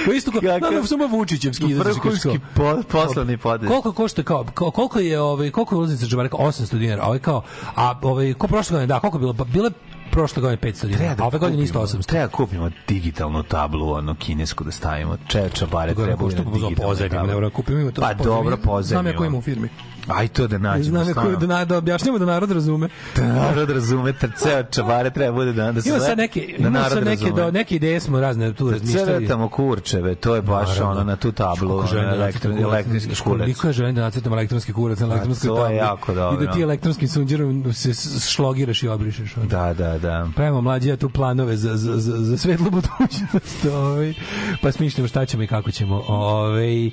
[0.04, 1.86] Kao isto kao, Kakav- da, samo Vučićevski izraz.
[1.96, 3.68] Vrhunski po- poslovni podest.
[3.68, 7.42] Koliko košta kao, koliko je ovaj koliko je ulaznica džabare kao 800 dinara, ovaj kao
[7.74, 9.34] a ovaj ko prošle godine da, koliko bilo?
[9.34, 9.70] Pa bile
[10.10, 12.06] prošle godine 500 dinara, a ove godine isto 800.
[12.06, 15.16] Treba da kupimo digitalnu tablu, ono kinesku da stavimo.
[15.28, 18.00] Čeča bare treba košta za digitalnu pozajmimo, ne kupimo ima to.
[18.00, 18.82] Pa dobro, pozajmimo.
[18.82, 19.68] Znam ja ko ima u firmi.
[20.08, 20.84] Aj to da nađemo.
[20.84, 21.38] Znam ja ko stvarno.
[21.38, 22.88] da, na- da objašnjamo da narod razume.
[23.16, 26.68] Da narod razume, ter ceo čabare treba bude da, da se Ima sad neke, da
[26.68, 29.22] ima sad neke, do, neke ideje smo razne tu razmišljali.
[29.22, 30.90] Crtamo kurčeve, to je baš Naravno.
[30.90, 33.40] ono na tu tablu, ono, da elektro, nacrtam kurac, elektronski kurac.
[33.40, 35.76] Koliko ja želim da nacrtam elektronski kurac na elektronskoj to je tabli.
[35.76, 36.42] jako dobro.
[36.42, 37.90] I da ti elektronskim sunđerom se
[38.28, 39.36] šlogiraš i obrišeš.
[39.36, 39.46] ono.
[39.46, 40.28] Da, da, da.
[40.36, 43.64] Pravimo mlađi ja tu planove za, za, za, za svetlu budućnost.
[43.74, 44.14] Ovaj.
[44.62, 46.04] Pa smišljamo šta ćemo i kako ćemo.
[46.08, 46.90] Ovaj.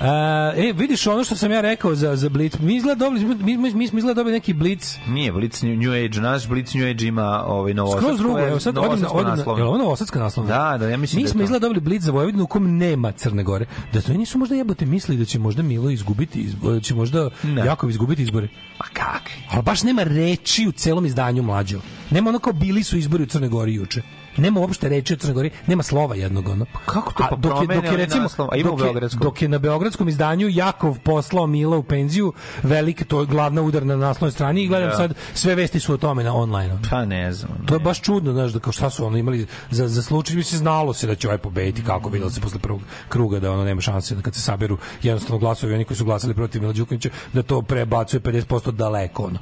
[0.00, 2.53] A, e, vidiš ono što sam ja rekao za, za Blitz.
[2.60, 4.96] Mi izgleda dobili, mi, mi, mi smo izgleda dobili neki Blitz.
[5.08, 8.06] Nije Blitz New Age, naš Blitz New Age ima ovaj novosadsko.
[8.06, 9.60] Skroz drugo, evo sad odim odim na, naslovno.
[9.60, 10.70] je li ovo novosadska naslovna?
[10.70, 13.12] Da, da, ja mislim Mi da smo izgleda dobili Blitz za Vojvodinu u kom nema
[13.12, 13.66] Crne Gore.
[13.92, 17.30] Da to nisu možda jebote mislili da će možda Milo izgubiti izbore, da će možda
[17.66, 18.48] Jakov izgubiti izbore.
[18.78, 19.30] A kak?
[19.50, 21.80] Ali baš nema reči u celom izdanju mlađo.
[22.10, 24.02] Nema ono kao bili su izbori u Crnoj Gori juče.
[24.36, 26.66] Nema uopšte reči o Crnoj Gori, nema slova jednog ono.
[26.86, 27.26] kako to?
[27.30, 30.08] Pa dok je, dok je recimo naslov, a ima dok je, dok je na beogradskom
[30.08, 32.32] izdanju Jakov poslao Mila u penziju,
[32.62, 34.96] velik to je glavna udarna na naslovnoj strani i gledam Da.
[34.96, 36.78] sad sve vesti su o tome na online.
[36.90, 37.66] Pa ne znam.
[37.66, 40.42] To je baš čudno, znaš, da kao šta su ono imali za za slučaj bi
[40.42, 43.64] se znalo se da će ovaj pobediti, kako videlo se posle prvog kruga da ono
[43.64, 47.10] nema šanse da kad se saberu jednostavno glasovi oni koji su glasali protiv Mila Đukanovića
[47.32, 49.38] da to prebacuje 50% daleko ono.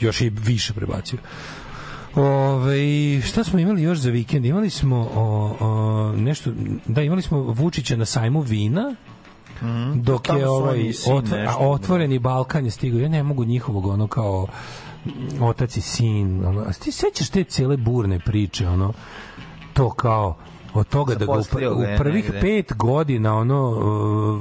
[0.00, 1.20] Još i više prebacuje.
[2.16, 4.46] Ove, šta smo imali još za vikend?
[4.46, 6.50] Imali smo o, o, nešto,
[6.86, 8.94] da, imali smo Vučića na sajmu vina,
[9.94, 11.60] dok Tamo je su ovaj otvor, nešto.
[11.60, 13.00] a otvoreni Balkan je stigao.
[13.00, 14.46] Ja ne mogu njihovog ono kao
[15.04, 16.46] mm, otac i sin.
[16.46, 16.60] Ono.
[16.60, 18.92] A ti sećaš te cele burne priče, ono,
[19.72, 20.36] to kao
[20.74, 22.40] od toga da ga u, je u prvih negde.
[22.40, 24.40] pet godina ono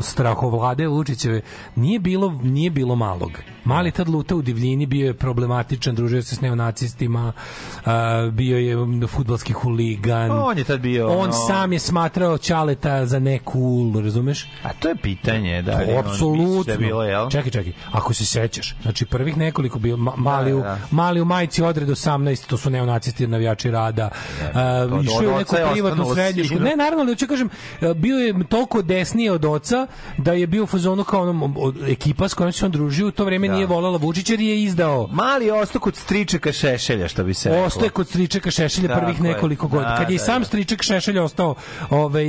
[0.00, 1.40] strahovlade Vučićeve
[1.76, 3.30] nije bilo nije bilo malog.
[3.64, 7.32] Mali tad luta u divljini bio je problematičan, družio se s neonacistima,
[7.76, 7.92] uh,
[8.32, 8.76] bio je
[9.06, 10.30] fudbalski huligan.
[10.30, 14.46] On je tad bio, On ono- sam je smatrao Ćaleta za ne cool, razumeš?
[14.62, 15.72] A to je pitanje, da.
[15.72, 16.72] To, apsolutno.
[16.72, 17.30] Da bilo, jel?
[17.30, 17.72] Čekaj, čekaj.
[17.92, 20.78] Ako se sećaš, znači prvih nekoliko bio ma, mali, Da, u, da.
[20.90, 24.10] mali u majici odred 18, to su neonacisti navijači rada.
[24.88, 26.60] to Uh, išao je u neku privatnu srednju školu.
[26.60, 27.48] Ne, naravno, ali hoću kažem,
[27.80, 29.86] uh, bio je toliko desnije od oca
[30.18, 31.54] da je bio u fazonu kao onom,
[31.88, 35.08] ekipa s kojom se on družio u to vreme nije volala Vučić jer je izdao
[35.12, 37.64] Mali je ostao kod stričeka Šešelja, što bi se reklo.
[37.64, 39.22] Ostaje kod stričeka Šešelja Tako prvih je.
[39.22, 39.90] nekoliko godina.
[39.90, 40.44] Da, Kad je i da, sam da.
[40.46, 41.54] striček Šešelj ostao
[41.90, 42.24] ovaj,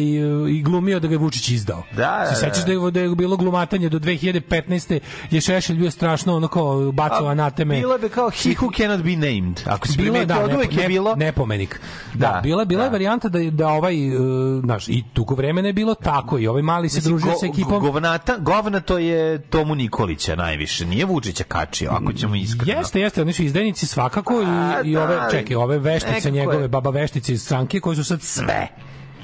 [0.49, 1.83] i glumio da ga je Vučić izdao.
[1.91, 2.73] Da, Se da, sećaš da.
[2.73, 4.99] da je, da je bilo glumatanje do 2015.
[5.31, 7.75] je Šešelj bio strašno ono kao bacao anateme.
[7.75, 9.61] Bilo bi kao he who cannot be named.
[9.65, 11.15] Ako si Bilo je, da, od nepo, uvek je ne- bilo...
[11.15, 11.79] nepomenik.
[12.13, 12.91] Da, Da, bila, bila je da.
[12.91, 14.23] varijanta da, da ovaj, uh,
[14.61, 17.79] znaš, i tuko vremena je bilo tako i ovaj mali se družio sa ekipom.
[17.81, 20.85] Govnata, govna to je Tomu Nikolića najviše.
[20.85, 22.79] Nije Vučića kačio, ako ćemo iskreno.
[22.79, 26.11] Jeste, jeste, oni su izdajnici svakako i, A, i da, ove, ali čekaj, ove veštice
[26.13, 28.67] nekako je- njegove, baba veštice iz stranke koji su sad sve,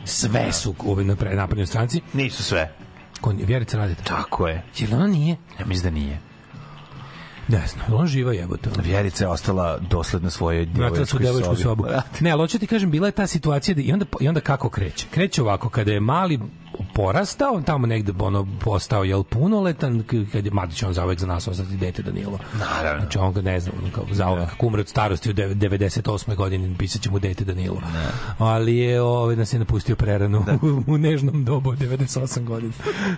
[0.06, 0.96] sve su u
[1.34, 2.02] naprednoj stranci.
[2.14, 2.76] Nisu sve.
[3.22, 4.04] Kon, Vjerica Radeta.
[4.04, 4.64] Tako je.
[4.78, 5.36] Jel ona nije?
[5.60, 6.20] Ja mislim da nije.
[7.48, 8.70] Ne znam, ona živa jebote.
[8.84, 11.62] Vjerica je ostala dosledna svojoj djevojčkoj devojčku sobi.
[11.64, 11.86] sobu.
[12.20, 14.70] Ne, ali hoću ti kažem, bila je ta situacija da, i, onda, i onda kako
[14.70, 15.08] kreće?
[15.12, 16.40] Kreće ovako, kada je mali
[16.94, 21.78] porastao, tamo negde ono postao jel punoletan, kad je Mladić on zauvek za nas ostati
[21.78, 22.40] dete Danilo.
[22.60, 23.02] Naravno.
[23.02, 26.36] Znači on ga ne znam, ono kao zauvek, kako umre od starosti u dev- 98.
[26.36, 27.82] godini, pisat će mu dete Danilo.
[28.38, 32.74] Ali je ovaj, nas je napustio prerano u, u nežnom dobu od 98 godina.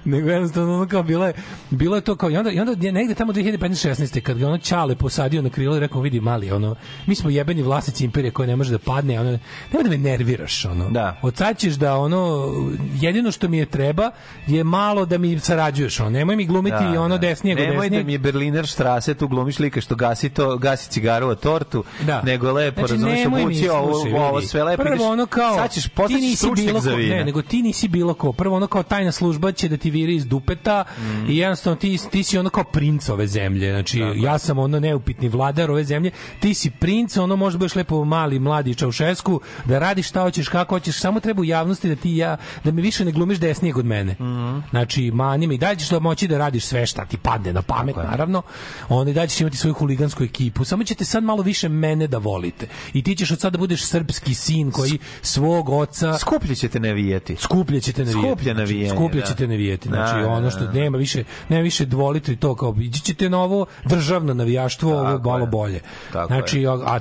[0.05, 1.33] Nego jednostavno ono kao bilo je,
[1.69, 4.21] bilo je to kao, i onda, i onda je negde tamo 2015-16.
[4.21, 6.75] kad ga ono Ćale posadio na krilo i rekao, vidi mali, ono,
[7.05, 9.39] mi smo jebeni vlasnici imperije koja ne može da padne, ono,
[9.71, 10.89] nemoj da me nerviraš, ono.
[10.89, 11.19] Da.
[11.21, 12.51] Od sad ćeš da, ono,
[12.93, 14.11] jedino što mi je treba
[14.47, 17.27] je malo da mi sarađuješ, ono, nemoj mi glumiti Da, ono da.
[17.27, 18.01] desnije Nemoj desnije.
[18.01, 21.83] da mi je Berliner Strasse, tu glumiš lika što gasi, to, gasi cigaru od tortu,
[22.01, 22.21] Da.
[22.21, 24.83] nego lepo, Znači, razumiješ, mi, obuci ovo, ovo sve lepo.
[24.83, 28.31] Prvo ono kao Sad ćeš ti nisi bilo ko, ne, nego ti nisi bilo ko.
[28.33, 31.31] Prvo ono kao tajna služba će da ti viri iz dupeta Mm.
[31.31, 33.71] i jednostavno ti, ti si ono kao princ ove zemlje.
[33.71, 36.11] Znači ja sam ono neupitni vladar ove zemlje.
[36.39, 40.75] Ti si princ, ono možda budeš lepo mali mladi Čaušesku da radiš šta hoćeš, kako
[40.75, 43.85] hoćeš, samo treba u javnosti da ti ja da me više ne glumiš desnijeg od
[43.85, 44.13] mene.
[44.13, 44.63] Mm.
[44.69, 47.61] Znači mani me i dalje ćeš da moći da radiš sve šta ti padne na
[47.61, 48.41] pamet, naravno.
[48.89, 50.65] Onda i dalje ćeš imati svoju huligansku ekipu.
[50.65, 52.67] Samo ćete sad malo više mene da volite.
[52.93, 57.35] I ti ćeš od sada da budeš srpski sin koji svog oca Skuplje ćete navijeti.
[57.35, 58.27] skuplje ćete navijeti.
[58.29, 59.27] Skuplje navijanje, Znači, skuplje da.
[59.27, 59.87] ćete navijeti.
[59.89, 60.71] Znači, Da, da, ono što da.
[60.71, 65.29] nema više, nema više dvolite to kao ići ćete na ovo državno navijaštvo, ovo Tako
[65.29, 65.47] malo je.
[65.47, 65.79] bolje.
[66.13, 66.99] Tako znači, a, a,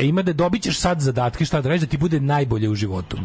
[0.00, 3.16] ima da dobit ćeš sad zadatke šta da radiš da ti bude najbolje u životu.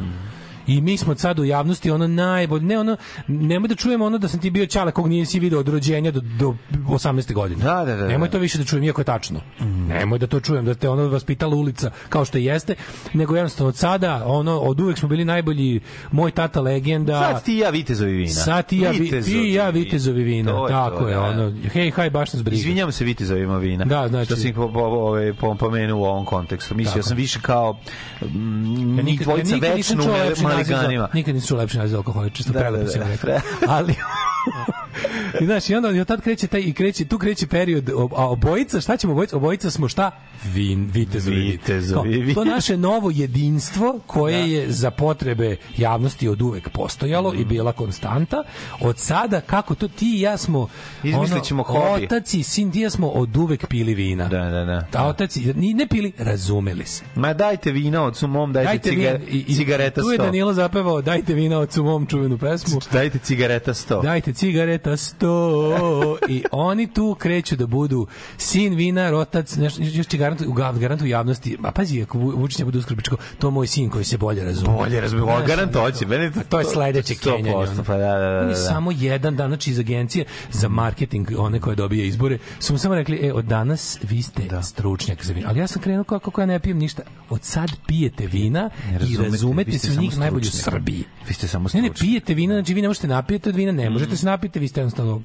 [0.70, 2.98] I mi smo sad u javnosti ono najbolje, ne ono,
[3.28, 6.22] nemoj da čujemo ono da sam ti bio ćale kog nisi video od rođenja do,
[6.22, 7.34] do 18.
[7.34, 7.64] godine.
[7.64, 8.32] Da, da, da, Nemoj da.
[8.32, 9.41] to više da čujem, iako je tačno.
[9.88, 12.76] Nemoj da to čujem, da te ono vaspitala ulica kao što jeste,
[13.14, 15.80] nego jednostavno od sada, ono, od uvek smo bili najbolji,
[16.12, 17.20] moj tata legenda.
[17.24, 18.30] Sad ti ja vitezovi vina.
[18.30, 20.52] Sad ti ja, vi- Vitezovi ti ja vitezovi vina.
[20.52, 21.22] To je tako to, je, da.
[21.22, 22.58] ono, hej, haj, baš nas briga.
[22.58, 23.86] Izvinjavam se vitezovima vina.
[23.86, 26.76] Da, znači- Što sam ih po, po, ove, po, pomenuo u ovom kontekstu.
[26.76, 27.78] Mislio sam više kao
[28.24, 30.04] mm, Ja nikad, dvojica ja večno
[30.60, 33.40] naziv za, nikad nisam čuo lepši naziv za alkoholičarstvo, Da, prelepo da, da, mi rekao.
[33.68, 33.95] Ali,
[35.41, 38.81] I znaš, i onda i tad kreće taj i kreće tu kreće period a obojica
[38.81, 40.11] šta ćemo obojica obojica smo šta
[40.45, 42.34] vin vitezovi Vitezovi vina.
[42.34, 48.44] to naše novo jedinstvo koje je za potrebe javnosti od uvek postojalo i bila konstanta
[48.81, 50.68] od sada kako to ti i ja smo
[51.40, 52.06] ćemo hobi.
[52.06, 54.88] otac i sin ti ja smo od uvek pili vina Da, da, da.
[54.95, 59.02] a otac i- ne pili razumeli se Ma dajte vina od sumom, dajte, Dajte ciga,
[59.03, 60.31] vina, i, i, cigareta Tu je 100.
[60.50, 62.80] Danilo zapevao Dajte vina od mom čuvenu pesmu.
[62.92, 64.04] Dajte cigareta 100.
[64.04, 68.08] Dajte cigareta 100 i oni tu kreću da budu
[68.38, 72.18] sin vinar, otac, nešto, još će garant, u ga- garant u javnosti, a pazi, ako
[72.18, 74.74] Vu- Vučić ne bude uskrbičko, to je moj sin koji se bolje razume.
[74.78, 76.06] Bolje razume, Znaš, garant hoće.
[76.06, 77.84] Meni a to je sledeće 100%, kenjanje.
[77.86, 78.56] Pa da, da, da, da.
[78.56, 82.96] samo jedan dan, znači iz agencije za marketing, one koje dobije izbore, su mu samo
[82.96, 85.48] rekli, e, od danas vi ste stručnjak za vino.
[85.50, 87.02] Ali ja sam krenuo kako, kako ja ne pijem ništa.
[87.30, 88.70] Od sad pijete vina
[89.10, 90.52] i razumete, se u njih najbolje u.
[90.52, 91.04] Srbiji.
[91.28, 92.08] Vi ste samo Ne, ne, stručni.
[92.08, 94.80] pijete vina, znači vi ne možete napijete od vina, ne možete se napijete, vi ste
[94.82, 95.22] jednostavno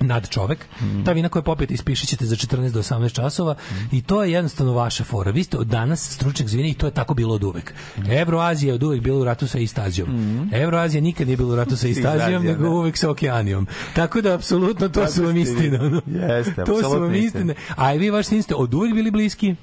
[0.00, 0.58] nad čovek.
[1.04, 3.54] Ta vina koje popijete ispišit ćete za 14 do 18 časova
[3.92, 5.30] i to je jednostavno vaša fora.
[5.30, 7.74] Vi ste od danas stručnjak za vina i to je tako bilo od uvek.
[8.10, 10.08] Evroazija je od uvek bila u ratu sa Istazijom.
[10.52, 12.70] Evroazija nikad nije bila u ratu sa Istazijom, nego da.
[12.70, 13.66] uvek sa Okeanijom.
[13.94, 15.78] Tako da, apsolutno, to su vam istine.
[16.06, 17.54] Jeste, to su vam istine.
[17.76, 19.54] A i vi vaš sin ste od uvek bili bliski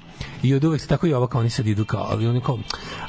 [0.42, 2.58] i od uvek tako i ovo kao oni sad idu kao, ali oni kao,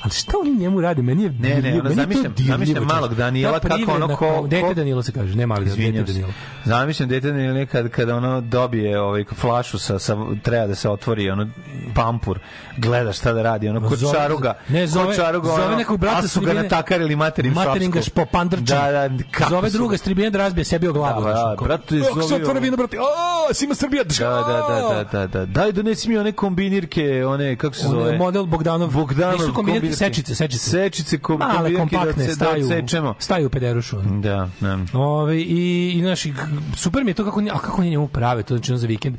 [0.02, 1.02] ali šta oni njemu rade?
[1.02, 4.62] Meni je Ne, ne, ono, to zamišljam- zamišljam malog Danila Ta kako ono ko- Dete
[4.62, 6.14] ko- Danilo se kaže, ne mali dete Izvinjam se.
[6.14, 6.32] Danilo.
[6.66, 11.30] Zamišljam dete Danilo kad, kada ono dobije ovaj flašu sa, sa treba da se otvori
[11.30, 11.48] ono
[11.96, 12.40] pampur,
[12.78, 14.54] gleda šta da radi, ono kod Zove- čaruga.
[14.70, 17.98] ne, zove- kod čaruga, zove ono, nekog brata a su ga natakarili materim Materin ga
[17.98, 18.24] šapskom.
[18.24, 18.66] špopandrčan.
[18.94, 21.24] Da, da, kako Zove druga ga- stribine da razbije sebi o glavu.
[21.24, 22.60] Da, da, Kako se zovi otvara ovo.
[22.60, 22.98] vino, brate?
[22.98, 24.04] A, sima Srbija.
[24.04, 25.46] Da, da, da, da, da, da.
[25.46, 28.18] Daj donesi mi one kombinirke, one kako se zove?
[28.18, 28.90] model Bogdanov.
[28.90, 29.96] Bogdanov Nisu kombinirke, kombinirke.
[29.96, 30.70] sečice, sečice.
[30.70, 33.16] Sečice, kom, Male, kombinirke kompaktne, da, se, da staju, odsečemo.
[33.20, 33.98] staju u pederušu.
[34.02, 34.78] Da, da.
[34.94, 36.34] Ove, i, i naši,
[36.76, 39.18] super mi je to kako, a kako njemu prave, to znači on za vikend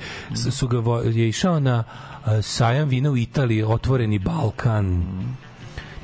[0.51, 1.85] su ga, vo- je išao na
[2.24, 5.05] a, sajam vina u Italiji, otvoreni Balkan,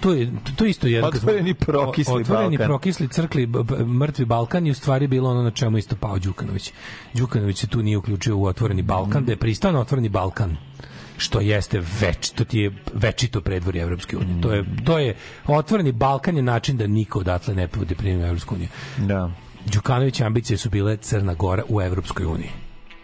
[0.00, 2.66] to je to je isto jedan Otvoreni prokisli otvoreni Balkan.
[2.66, 3.46] prokisli crkli
[3.88, 6.72] mrtvi Balkan i u stvari bilo ono na čemu isto pao Đukanović.
[7.14, 10.56] Đukanović se tu nije uključio u otvoreni Balkan, da je pristao na otvoreni Balkan
[11.18, 14.40] što jeste već, to ti je večito predvorje Evropske unije.
[14.42, 15.16] To je, to je,
[15.46, 18.68] otvoreni Balkan je način da niko odatle ne bude primio Evropsku uniju.
[18.98, 19.30] Da.
[19.66, 22.50] Đukanović ambicije su bile Crna Gora u Evropskoj uniji.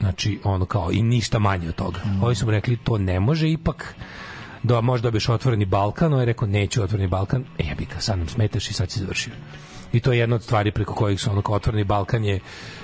[0.01, 2.01] Znači, ono kao, i ništa manje od toga.
[2.23, 3.95] Ovi su mu rekli, to ne može ipak,
[4.63, 8.19] da možda dobiješ otvoreni Balkan, on je rekao, neću otvoreni Balkan, e jebi ga, sad
[8.19, 9.33] nam smetaš i sad si završio.
[9.93, 12.41] I to je jedna od stvari preko kojih su ono kao otvoreni Balkan je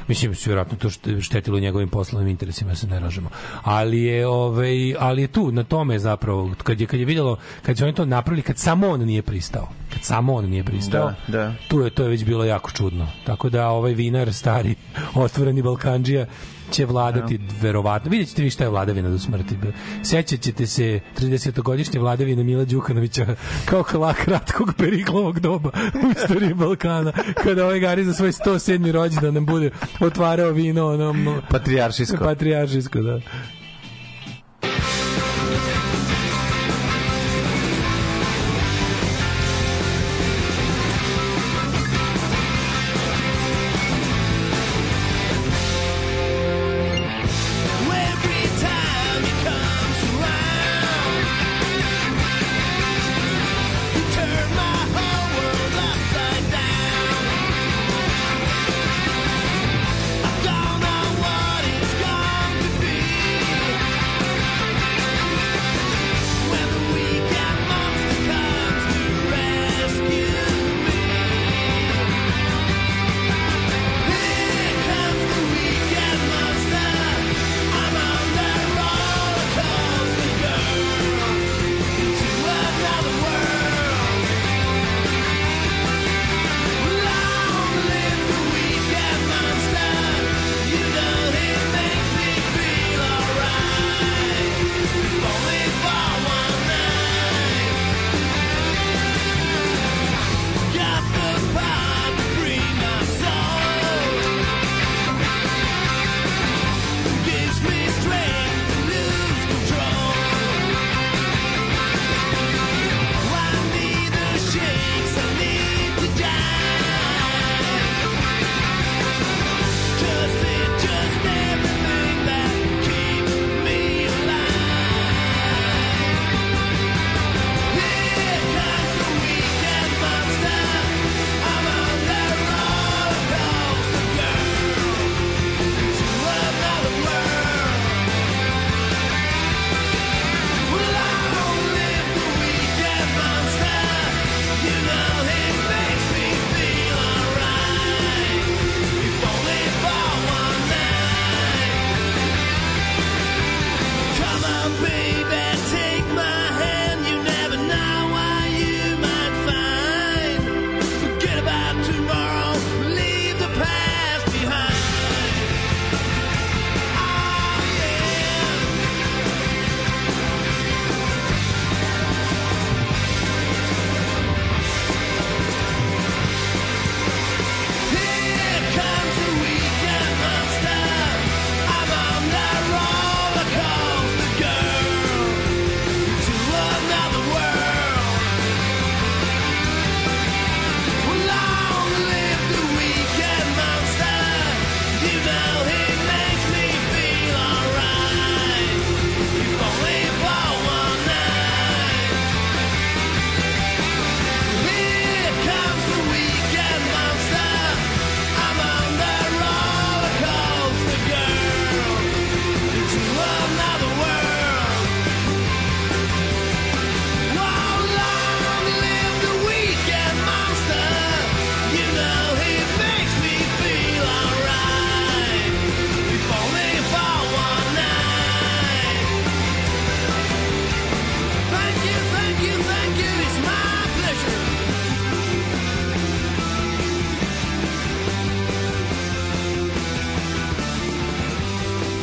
[0.09, 0.91] mislim su vjerojatno to
[1.21, 3.31] štetilo njegovim poslovnim interesima, ja se ne lažemo.
[3.63, 7.79] Ali je ovaj ali je tu na tome zapravo kad je kad je videlo kad
[7.79, 9.69] su oni to napravili kad samo on nije pristao.
[9.93, 11.13] Kad samo on nije pristao.
[11.27, 11.55] Da, da.
[11.69, 13.07] Tu je to je već bilo jako čudno.
[13.27, 14.75] Tako da ovaj vinar stari
[15.15, 16.27] otvoreni Balkandžija
[16.71, 18.11] će vladati verovatno.
[18.11, 19.57] Vidjet ćete vi šta je vladavina do smrti.
[20.03, 23.27] Sećat ćete se 30-godišnje vladavine Mila Đukanovića
[23.65, 27.13] kao klak kratkog periklovog doba u istoriji Balkana
[27.43, 28.93] kada ovaj Gari za svoj 107.
[28.93, 29.71] rođendan nam bude
[30.01, 31.15] otvarao vino ono,
[31.51, 32.25] Patrijaršijsko.
[32.25, 33.21] patrijaršijsko, da.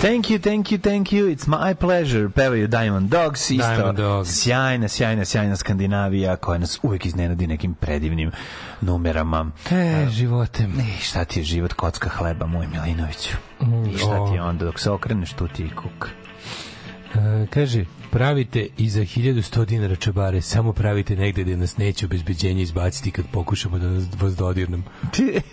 [0.05, 2.29] Thank you, thank you, thank you, it's my pleasure.
[2.29, 4.29] Pevaju Diamond Dogs, isto Diamond Dogs.
[4.29, 8.31] sjajna, sjajna, sjajna Skandinavija koja nas uvek iznenadi nekim predivnim
[8.81, 9.51] numerama.
[9.71, 10.67] E, živote.
[10.67, 13.37] Ne, šta ti je život kocka hleba, moj Milinoviću?
[13.93, 16.09] I šta ti je onda dok se okreneš, tu ti je kuk.
[17.15, 17.85] E, kaže,
[18.15, 23.25] pravite i za 1100 dinara čabare, samo pravite negde gde nas neće obezbeđenje izbaciti kad
[23.31, 24.83] pokušamo da nas vas dodirnem.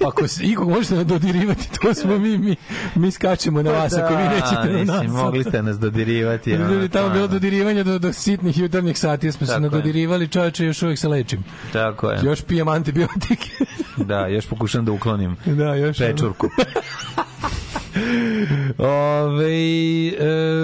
[0.09, 2.57] Ako se ikog možete nas dodirivati, to smo mi, mi,
[2.95, 5.13] mi skačemo na vas, ako vi nećete na Pa nas.
[5.13, 6.51] mogli ste nas dodirivati.
[6.51, 10.29] Ljudi, ono, tamo je bilo dodirivanje do, do sitnih jutarnjih sati, smo se Tako nadodirivali,
[10.29, 11.45] čovječe, još uvijek se lečim.
[11.73, 12.21] Tako je.
[12.25, 13.51] Još pijem antibiotike.
[13.97, 16.47] Da, još pokušam da uklonim da, još pečurku.
[18.79, 20.13] Ove,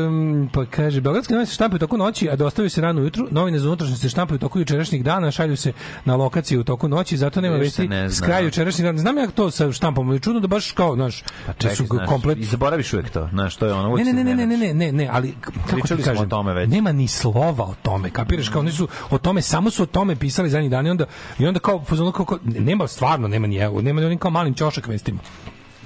[0.06, 3.26] um, pa kaže, Beogradske novine se štampaju toku noći, a dostavljaju se rano ujutru.
[3.30, 5.72] Novine za unutrašnjost se štampaju toku jučerašnjih dana, šalju se
[6.04, 8.98] na lokaciju u toku noći, zato nema vesti ne s kraju jučerašnjih dana.
[8.98, 11.86] Znam ja to sa štampom, ali čudno da baš kao, znaš, Pa da čekaj, su
[11.86, 14.56] znaš, komplet i zaboraviš uvek to, znaš, to je ono, Ne, ne, ne, ne, ne,
[14.56, 16.70] ne, ne, ne, ali kako Pričali ti kažem, o tome već.
[16.70, 20.16] nema ni slova o tome, kapiraš, kao oni su o tome, samo su o tome
[20.16, 21.04] pisali zadnjih dana i onda,
[21.38, 21.84] i onda kao,
[22.14, 25.18] kao, kao, nema, stvarno, nema ni evo, nema ni onim kao malim ćošak vestima.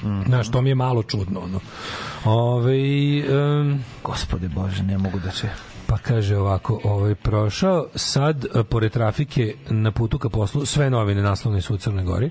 [0.02, 0.22] Mhm.
[0.26, 1.60] Znaš, to mi je malo čudno, ono.
[2.24, 2.74] Ove,
[3.60, 5.48] um, Gospode Bože, ne mogu da će...
[5.86, 11.22] pa kaže ovako, ovaj prošao sad e, pored trafike na putu ka poslu sve novine
[11.22, 12.30] naslovne su u Crnoj Gori.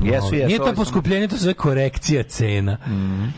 [0.00, 2.76] Jesu, jesu, Nije to sam- poskupljenje, to se zove korekcija cena.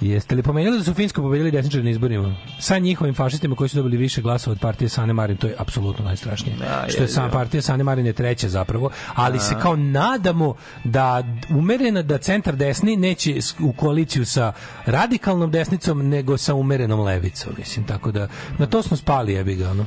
[0.01, 2.37] Jeste li pomenuli da su Finsko pobedili desničari na izborima?
[2.59, 6.05] Sa njihovim fašistima koji su dobili više glasova od partije Sane Marin, to je apsolutno
[6.05, 6.57] najstrašnije.
[6.57, 7.33] Da, Što je sama je.
[7.33, 10.55] partija Sane Marin je treća zapravo, ali se kao nadamo
[10.85, 14.53] da umerena da centar desni neće u koaliciju sa
[14.87, 18.29] radikalnom desnicom nego sa umerenom levicom, mislim, tako da
[18.59, 19.87] na to smo spali, jebi ga, ono.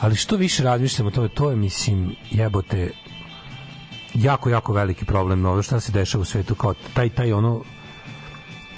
[0.00, 2.90] Ali što više razmišljamo o tome, to je, mislim, jebote,
[4.14, 7.62] jako, jako veliki problem ovo šta se dešava u svetu, kao taj, taj ono,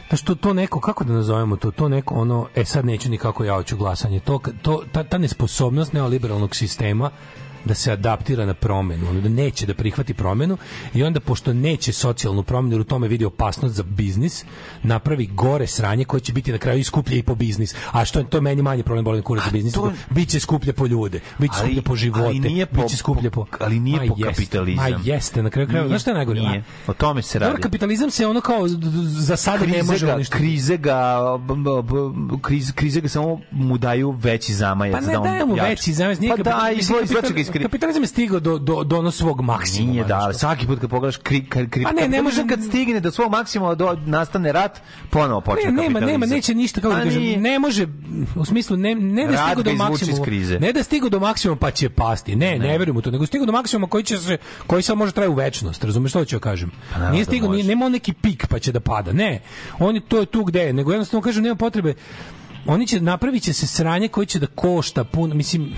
[0.08, 3.44] Znaš, to, to neko, kako da nazovemo to, to neko ono, e sad neću nikako
[3.44, 7.10] ja hoću glasanje, to, to, ta, ta nesposobnost neoliberalnog sistema
[7.64, 10.56] da se adaptira na promenu, ono da neće da prihvati promenu
[10.94, 14.44] i onda pošto neće socijalnu promenu jer u tome vidi opasnost za biznis,
[14.82, 17.74] napravi gore sranje koje će biti na kraju i skuplje i po biznis.
[17.92, 20.72] A što je to je meni manje problem boli kurac za biznis, to- biće skuplje
[20.72, 23.96] po ljude, biće Ali- skuplje po živote, ali nije po- biće skuplje po, ali nije
[23.98, 24.90] Ma po jeste, kapitalizam.
[24.90, 25.88] Ma jeste, na kraju krajeva.
[25.88, 26.40] Znaš šta je najgore?
[26.40, 26.64] nije.
[26.86, 27.62] O tome se radi.
[27.62, 30.38] kapitalizam se ono kao za sada ne krize može ga, uništiti.
[30.38, 34.94] krize ga, b- b- b- kriz, krize ga samo mu daju veći zamajac.
[34.94, 35.68] Pa ne da on daje mu jača.
[35.68, 36.70] veći zamez, nije Pa da,
[37.02, 37.64] izvlači ga iz krize.
[37.64, 39.92] Kapitalizam je stigao do, do, do ono svog maksimuma.
[39.92, 43.00] Nije da, svaki put kad pogledaš kri, kri, kri, Pa ne, ne može- kad stigne
[43.00, 44.80] do svog maksimuma do nastane rat,
[45.10, 47.22] ponovo počne Ne, nema, nema, neće ništa kako da kažem.
[47.22, 47.86] Ne može
[48.36, 50.26] u smislu ne ne da ga do maksimuma.
[50.60, 52.36] Ne da stigo do maksimuma pa će pasti.
[52.36, 55.12] Ne, ne, verujem u to, nego stigo do maksimuma koji će se koji sad može
[55.12, 55.84] traje u večnost.
[55.84, 56.70] Razumeš što hoću da kažem?
[56.90, 57.56] naravno nije da stigo, može.
[57.56, 59.12] nije, nema on neki pik pa će da pada.
[59.12, 59.42] Ne.
[59.78, 61.94] On je to je tu gde je, nego jednostavno kažem nema potrebe
[62.66, 65.74] oni će napravit će se sranje koje će da košta puno, mislim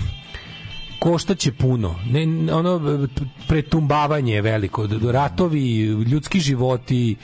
[1.05, 1.95] koštaće puno.
[2.09, 3.07] Ne, ono
[3.47, 7.15] pretumbavanje je veliko, ratovi, ljudski životi,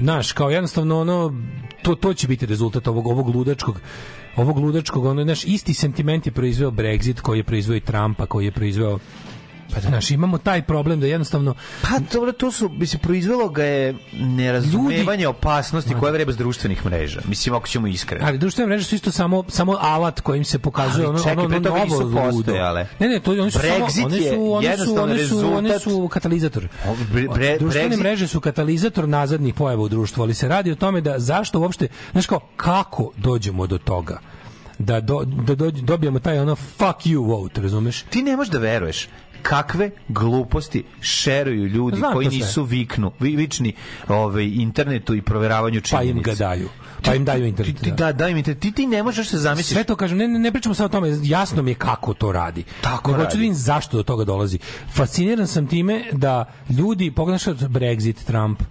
[0.00, 1.34] znaš, kao jednostavno ono
[1.82, 3.80] to to će biti rezultat ovog ovog ludačkog
[4.36, 8.44] ovog ludačkog ono naš isti sentiment je proizveo Brexit koji je proizveo i Trumpa koji
[8.44, 8.98] je proizveo
[9.74, 13.94] pa znaš, imamo taj problem da jednostavno Pa dobro, to su, mislim, proizvelo ga je
[14.12, 17.20] nerazumevanje opasnosti koja vreba s društvenih mreža.
[17.24, 18.26] Mislim, ako ćemo iskreno.
[18.26, 21.44] Ali društvene mreže su isto samo samo alat kojim se pokazuje Ali ono čekaj, ono,
[21.44, 22.20] ono novo ludo.
[22.22, 22.86] postojale.
[22.98, 25.70] Ne, ne, to oni su Brexit samo one je su one su one su one
[25.70, 26.68] rezultat- su katalizator.
[27.12, 30.76] Bre- bre- Društvene Brexit- mreže su katalizator nazadnih pojava u društvu, ali se radi o
[30.76, 34.18] tome da zašto uopšte, znaš kao, kako dođemo do toga?
[34.78, 38.02] Da, do, da dođ- dobijemo taj ono fuck you vote, razumeš?
[38.02, 39.08] Ti ne možeš da veruješ
[39.42, 43.72] kakve gluposti šeruju ljudi Znam koji nisu viknu, vi, vični
[44.08, 46.10] ovaj, internetu i proveravanju Pa činjenica.
[46.10, 46.68] im ga daju.
[47.04, 47.76] Pa im daju internet.
[47.76, 48.54] Ti, ti, da, daj mi te.
[48.54, 49.74] Ti, ti ne možeš se zamisliti.
[49.74, 52.32] Sve to kažem, ne, ne, ne pričamo samo o tome, jasno mi je kako to
[52.32, 52.64] radi.
[52.80, 53.26] Tako Nego radi.
[53.26, 54.58] hoću da vidim zašto do toga dolazi.
[54.94, 58.62] Fasciniran sam time da ljudi, pogledaš Brexit, Trump,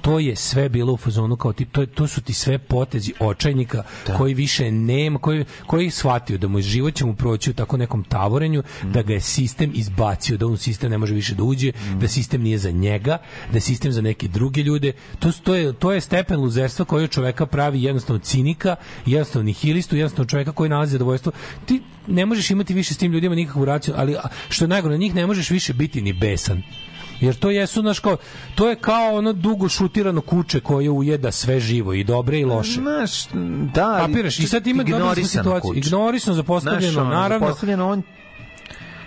[0.00, 3.82] to je sve bilo u fazonu kao ti, to, to su ti sve potezi očajnika
[4.16, 7.76] koji više nema, koji, koji je shvatio da mu život će mu proći u tako
[7.76, 11.72] nekom tavorenju, da ga je sistem izbacio, da on sistem ne može više da uđe,
[12.00, 13.18] da sistem nije za njega,
[13.50, 14.92] da je sistem za neke druge ljude.
[15.18, 18.76] To, to, je, to je stepen luzerstva koji čoveka pravi jednostavno cinika,
[19.06, 21.32] jednostavno nihilistu, jednostavno čoveka koji nalazi zadovoljstvo.
[21.66, 24.16] Ti ne možeš imati više s tim ljudima nikakvu raciju, ali
[24.48, 26.62] što je najgore, na njih ne možeš više biti ni besan.
[27.20, 28.16] Jer to jesu, znaš, kao,
[28.54, 32.80] to je kao ono dugo šutirano kuće koje ujeda sve živo i dobre i loše.
[32.80, 33.28] Znaš,
[33.74, 34.38] da, Kapiraš?
[34.38, 35.68] I sad ima ignorisano situaciju.
[35.68, 35.78] kuće.
[35.78, 37.46] Ignorisano, zapostavljeno, ono, naravno.
[37.46, 38.02] zapostavljeno, on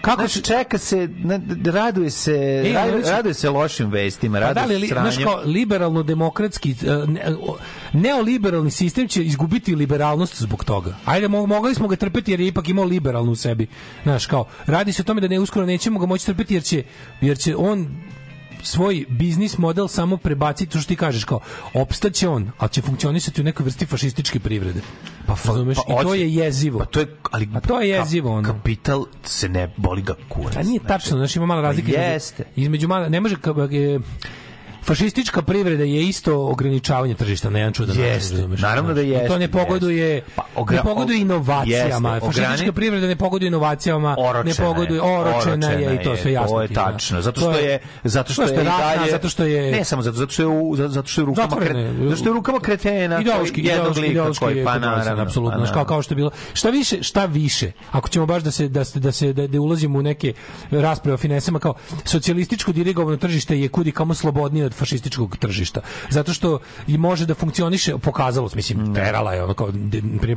[0.02, 1.10] Kako Znaš, čeka se,
[1.66, 5.42] raduje se, E, raduje, raduje se lošim vestima, Pa da raduje li, se znaš kao,
[5.46, 7.36] liberalno-demokratski, e,
[7.94, 10.96] neoliberalni sistem će izgubiti liberalnost zbog toga.
[11.06, 13.68] Ajde, mo- mogli smo ga trpeti jer je ipak imao liberalnu u sebi.
[14.04, 16.84] Znaš, kao, radi se o tome da ne uskoro nećemo ga moći trpeti jer će,
[17.22, 17.88] jer će on
[18.64, 21.40] svoj biznis model samo prebaciti, to što ti kažeš, kao,
[21.74, 24.82] opstaće on, ali će funkcionisati u nekoj vrsti fašističke privrede.
[25.28, 25.78] Pa, Razumeš?
[25.80, 26.80] I to je jezivo.
[26.80, 28.48] Pa to je, ali A to je jezivo, ka- ono.
[28.48, 30.56] Kapital se ne boli ga kurac.
[30.56, 31.88] A nije tačno, znači ima mala razlika.
[31.88, 32.44] između- Jeste.
[32.56, 34.02] Između mala, ne može ka-
[34.84, 39.28] fašistička privreda je isto ograničavanje tržišta na jedan čudan način, Jeste, naravno da I jeste,
[39.28, 42.14] To ne pogoduje, Pa, ogra- ne pogoduje inovacijama.
[42.14, 46.50] jeste, fašistička privreda ne pogoduje inovacijama, ne pogoduje, je, oročena je i to sve jasno.
[46.50, 46.74] To je da.
[46.84, 47.22] tačno.
[47.22, 50.02] Zato To što je zato što je, i ratna, dalje zato što je Ne samo
[50.02, 51.94] zato, zato što je u, zato što je rukama Zatvorene.
[52.00, 55.86] zato što je rukama kretena ideološki ideološki ideološki koji je pa naravno apsolutno pa kao
[55.86, 59.00] kao što je bilo šta više šta više ako ćemo baš da se da se
[59.00, 60.34] da se da, da ulazimo u neke
[60.72, 61.74] rasprave o finesama kao
[62.06, 67.36] socijalističko dirigovano tržište je kudi kamo slobodnije od fašističkog tržišta zato što i može da
[67.36, 69.72] funkcioniše pokazalo se mislim terala je ono kao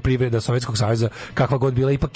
[0.02, 2.10] privreda Sovjetskog saveza kakva god bila ipak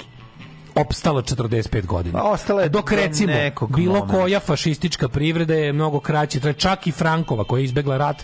[0.75, 2.19] opstala 45 godina.
[2.19, 3.33] Pa ostala je Dok do recimo
[3.75, 4.13] bilo momenta.
[4.13, 8.23] koja fašistička privreda je mnogo kraće, čak i Frankova koja je izbegla rat,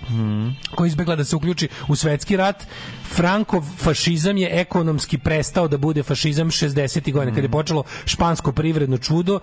[0.75, 2.63] koja je izbegla da se uključi u svetski rat.
[3.15, 7.13] Frankov fašizam je ekonomski prestao da bude fašizam 60.
[7.13, 9.39] godina kad je počelo špansko privredno čudo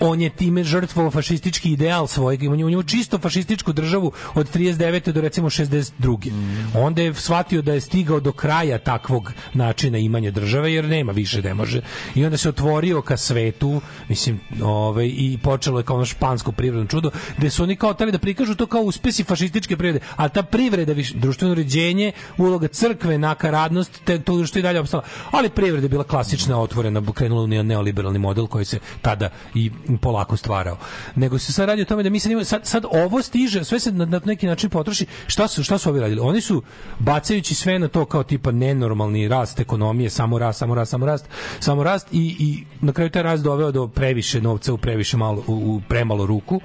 [0.00, 4.54] on je time žrtvovao fašistički ideal svojeg, on je on je čisto fašističku državu od
[4.54, 5.12] 39.
[5.12, 6.32] do recimo 62.
[6.74, 11.42] Onda je shvatio da je stigao do kraja takvog načina imanja države, jer nema više,
[11.42, 11.80] ne može.
[12.14, 16.86] I onda se otvorio ka svetu, mislim, ovaj, i počelo je kao ono špansko privredno
[16.86, 20.42] čudo, gde su oni kao tali da prikažu to kao uspesi fašističke privrede, a ta
[20.42, 25.02] privreda, više, društveno uređenje, uloga crkve, nakaradnost, te, to što je dalje opstala.
[25.30, 29.70] Ali privreda je bila klasična, otvorena, krenula u neoliberalni model koji se tada i
[30.02, 30.76] polako stvarao.
[31.14, 33.80] Nego se sad radi o tome da mi sad, imamo, sad, sad ovo stiže, sve
[33.80, 35.06] se na, na neki način potroši.
[35.26, 36.20] Šta su, šta su ovi radili?
[36.20, 36.62] Oni su
[36.98, 41.28] bacajući sve na to kao tipa nenormalni rast ekonomije, samo rast, samo rast, samo rast,
[41.60, 45.42] samo rast i, i na kraju taj rast doveo do previše novca u previše malo,
[45.46, 46.60] u, u premalo ruku.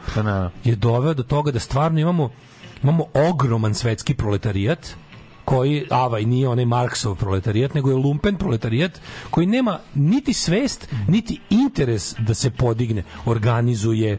[0.63, 2.29] Je doveo do toga da stvarno imamo
[2.83, 4.95] imamo ogroman svetski proletarijat
[5.45, 8.99] koji avaj nije onaj Marksov proletarijat, nego je lumpen proletarijat
[9.29, 14.17] koji nema niti svest, niti interes da se podigne, organizuje,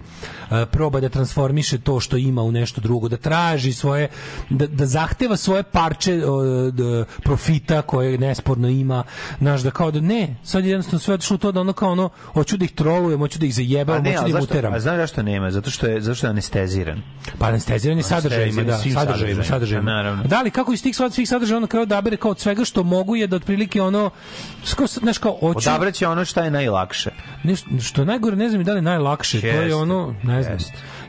[0.51, 4.09] e, proba da transformiše to što ima u nešto drugo, da traži svoje,
[4.51, 9.05] da, da zahteva svoje parče o, d- profita koje nesporno ima,
[9.39, 11.93] znaš, da kao da ne, sad je jednostavno sve otišlo u to da ono kao
[11.93, 14.45] ono, hoću da ih trolujem, hoću da ih A zajebavam, ne, hoću da ih zašto,
[14.55, 14.75] uteram.
[14.75, 15.51] a znaš zašto nema?
[15.51, 17.03] Zato što je, zato što je anesteziran.
[17.39, 19.91] Pa anesteziran je sadržajima, da, sadržajima, sadržajima.
[19.91, 20.23] Naravno.
[20.25, 22.65] Da li kako iz tih sva- svih sadržaja on na kraju odabere kao od svega
[22.65, 24.11] što mogu je da otprilike ono
[24.65, 27.11] sko znaš kao hoću Odabraće ono šta je najlakše.
[27.45, 30.59] nešto što je najgore ne znam i da li najlakše to je ono ne znam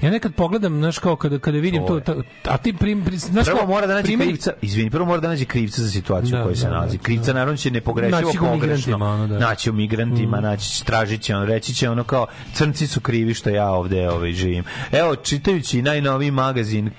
[0.04, 3.46] ja nekad pogledam znaš kao kada kada vidim To to, a ti prim, prim znaš
[3.46, 6.32] Prvo kao, mora da nađe primjer- krivca, izvini, prvo mora da nađe krivca za situaciju
[6.32, 6.98] Da, u kojoj se da, da, nalazi.
[6.98, 8.58] Krivca naravno će nepogrešivo Naći pogrešno.
[8.58, 9.40] migrantima, ono, da.
[9.40, 13.34] Naći u migrantima, naći će, tražit će on, reći će ono kao crnci su krivi
[13.34, 14.64] što ja ovde ovaj, živim.
[14.92, 16.90] Evo, čitajući najnoviji magazin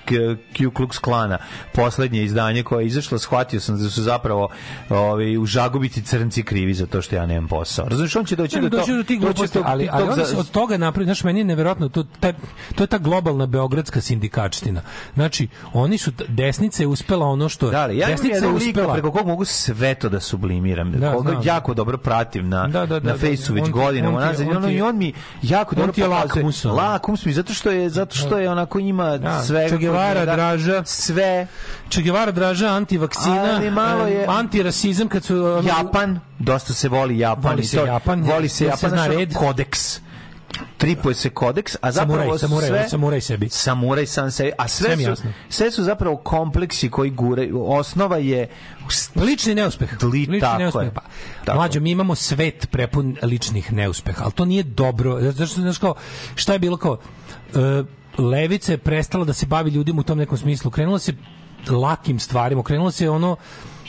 [0.49, 1.37] Ku Klux Klana,
[1.73, 4.49] poslednje izdanje koje je izašlo, shvatio sam da su zapravo
[4.89, 7.85] ovaj, u žagobiti crnci krivi za to što ja nemam posao.
[7.85, 10.51] Razumiješ, on će doći Ne, do, to, do tih gluposti, do- ali, za- se od
[10.51, 12.33] toga napravi, znaš, meni je neverovatno, to, taj,
[12.75, 14.81] to je ta globalna beogradska sindikačtina.
[15.15, 17.69] Znači, oni su, desnica je uspela ono što...
[17.69, 18.93] Da, ali ja desnica je uspela...
[18.93, 20.91] preko kog mogu sve to da sublimiram.
[20.91, 21.41] Da, koga znam.
[21.45, 23.17] jako dobro pratim na, Da, da, da, na da.
[23.17, 24.47] fejsu već On godinama on nazad.
[24.47, 26.63] On ti- I on mi jako on dobro ti je pokazuje- lakmus.
[26.65, 29.69] Lakmus mi, zato što je, zato što je onako ima Da, sve.
[29.69, 31.47] Che Guevara, Draža, sve.
[31.89, 35.35] Che Guevara, Draža, antivakcina, Ali malo je- antirasizam, kad su...
[35.63, 37.51] Japan, dosta se voli Japan.
[37.51, 39.33] Voli se Japan, Voli se jer se Japan, zna znaš, ono, red.
[39.35, 40.04] kodeks.
[40.77, 42.89] Tripuje se kodeks, a zapravo Samuraj, samuraj, sve...
[42.89, 43.49] samuraj sebi.
[43.49, 44.51] Samuraj sam sebi.
[44.57, 45.31] A sve, Sve su, jasno.
[45.49, 47.63] sve su zapravo kompleksi koji guraju.
[47.67, 48.47] Osnova je...
[49.15, 50.03] Lični neuspeh.
[50.03, 50.89] Li, Lični tako neuspeh.
[50.93, 51.01] Pa,
[51.45, 55.21] Tako mlađo, mi imamo svet prepun ličnih neuspeha, ali to nije dobro.
[55.21, 55.95] Zato što, znaš kao,
[56.35, 56.97] šta je bilo kao,
[57.55, 57.83] e,
[58.21, 60.71] levica je prestala da se bavi ljudima u tom nekom smislu.
[60.71, 61.13] Krenula se
[61.69, 63.35] lakim stvarima, okrenula se ono,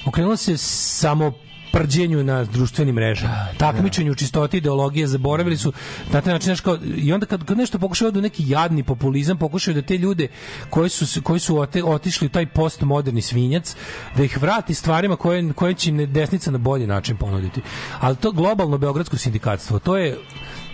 [0.07, 1.33] okrenula se samo
[1.77, 5.73] prđenju na društvenim mrežama, takmičenju u čistoti ideologije, zaboravili su
[6.13, 9.75] na taj način, kao, i onda kad, kad nešto pokušaju da neki jadni populizam, pokušaju
[9.75, 10.29] da te ljude
[10.71, 13.77] koji su, koji su ote, otišli u taj postmoderni svinjac,
[14.17, 17.61] da ih vrati stvarima koje, koje će im desnica na bolji način ponuditi.
[18.01, 20.19] Ali to globalno beogradsko sindikatstvo, to je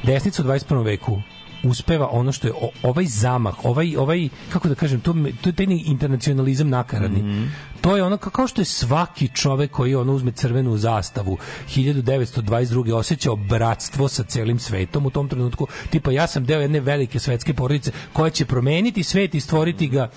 [0.02, 0.84] desnica u 21.
[0.84, 1.22] veku
[1.64, 5.52] uspeva ono što je o- ovaj zamah, ovaj ovaj kako da kažem, to to je
[5.52, 7.48] taj internacionalizam nakaradni.
[7.80, 12.92] To je ono ka- kao što je svaki čovek koji ono uzme crvenu zastavu 1922.
[12.92, 15.66] osjećao bratstvo sa celim svetom u tom trenutku.
[15.90, 20.10] Tipa ja sam deo jedne velike svetske porodice koja će promeniti svet i stvoriti ga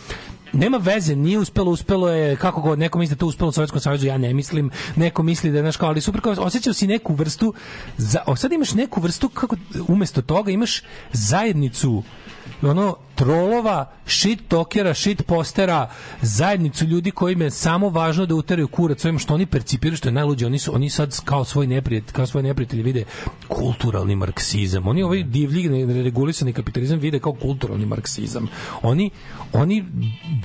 [0.56, 3.82] nema veze, nije uspelo, uspelo je, kako god, neko misli da to uspelo u Sovjetskom
[3.82, 7.14] savezu, ja ne mislim, neko misli da je, znaš, kao, ali super, osjećao si neku
[7.14, 7.53] vrstu,
[7.98, 9.56] za, o, sad imaš neku vrstu, kako,
[9.88, 10.82] umesto toga imaš
[11.14, 12.03] zajednicu
[12.65, 15.89] ono trolova, shit tokera, shit postera,
[16.21, 20.13] zajednicu ljudi kojima je samo važno da uteraju kurac ovim što oni percipiraju što je
[20.13, 23.03] najluđe, oni su oni sad kao svoj neprijatelj, kao svoje neprijatelje vide
[23.47, 24.87] kulturalni marksizam.
[24.87, 28.47] Oni ovaj divlji neregulisani kapitalizam vide kao kulturalni marksizam.
[28.81, 29.09] Oni
[29.53, 29.85] oni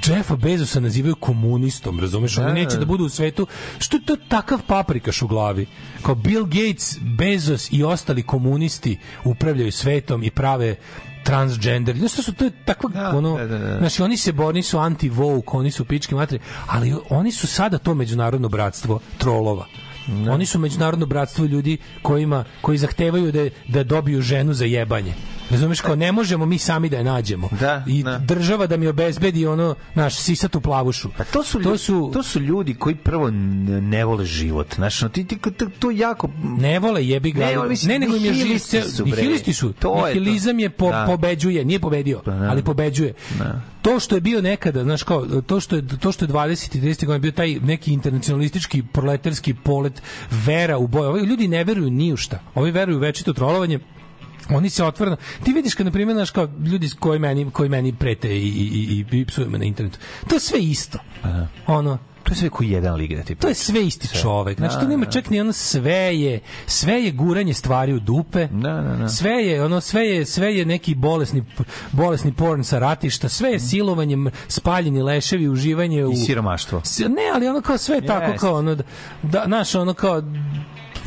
[0.06, 2.38] Jeffa Bezosa nazivaju komunistom, razumeš?
[2.38, 2.78] Oni Da, neće da.
[2.78, 3.47] da budu u svetu.
[3.78, 5.66] Što je to takav paprikaš u glavi?
[6.02, 10.76] Kao Bill Gates, Bezos i ostali komunisti upravljaju svetom i prave
[11.24, 11.97] transgender.
[11.97, 13.78] Znaš što su to je takva ono, da, da, da.
[13.78, 17.47] znači oni se bore, oni su anti woke, oni su pički materi, ali oni su
[17.47, 19.66] sada to međunarodno bratstvo trolova.
[20.31, 25.14] Oni su međunarodno bratstvo ljudi kojima koji zahtevaju da da dobiju ženu za jebanje.
[25.51, 27.48] Razumeš kao ne možemo mi sami da je nađemo.
[27.60, 28.18] Da, I da.
[28.18, 31.09] država da mi obezbedi ono naš sisatu plavušu.
[31.16, 34.74] Pa to su, to su to su ljudi koji prvo ne vole život.
[34.74, 35.39] Znaš, no, ti, ti
[35.78, 37.40] to, jako Ne vole jebi ga.
[37.40, 38.60] Ne, Ne, ali mislim, nego im je život
[38.90, 39.72] su, nihilisti su.
[39.72, 40.20] To je to.
[40.20, 41.05] Nihilizam je po, Da.
[41.06, 43.14] pobeđuje, nije pobedio, ali pobeđuje.
[43.82, 46.81] To što je bio nekada, znaš kao, to što je to što je 20 i
[46.81, 51.07] 30 godina bio taj neki internacionalistički proletarski polet vera u boj.
[51.07, 52.39] Ovi ljudi ne veruju ni u šta.
[52.55, 53.78] Ovi veruju u večito trolovanje
[54.51, 57.94] oni se otvoreno ti vidiš kad na primjer znaš kao ljudi koji meni koji meni
[57.94, 59.98] prete i i i, i psuju me na internetu
[60.28, 60.98] to je sve isto
[61.66, 61.98] ono
[62.31, 64.20] to je sve koji jedan lik da ti to je sve isti Sve.
[64.20, 64.59] čovek.
[64.59, 65.11] Znači, Da, to nema da.
[65.11, 68.48] čak ni ono sve je, sve je guranje stvari u dupe.
[69.09, 71.44] Sve je, ono, sve je, sve je neki bolesni,
[71.93, 74.16] bolesni porn sa ratišta, sve je silovanje,
[74.48, 76.12] spaljeni leševi, uživanje u...
[76.12, 76.82] I siromaštvo.
[77.09, 78.39] Ne, ali ono kao sve je tako Jeste.
[78.39, 78.82] kao ono, da,
[79.23, 80.23] da, znaš, ono kao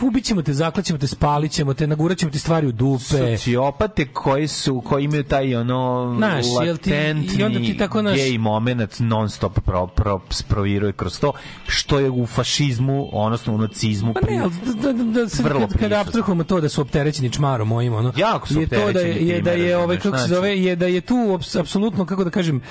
[0.03, 3.03] ubićemo te, zaklaćemo te, spalit ćemo te, nagurat ćemo ti stvari u dupe.
[3.03, 8.01] Sociopate koji su koji imaju taj ono Znaš, jel ti- latentni i onda ti tako,
[8.01, 11.31] znaš- gej moment non stop pro, pro, proviruje kroz to
[11.67, 14.43] što je u fašizmu odnosno u nacizmu Pa pri- ne,
[14.75, 18.13] da, da, da, sad Vrlo kad, kad abstrahujemo to da su opterećeni čmarom mojim, ono,
[18.15, 20.29] Jako su je to da je, je, da je ovaj, kako se znači.
[20.29, 22.61] zove, je da je tu aps- apsolutno, kako da kažem,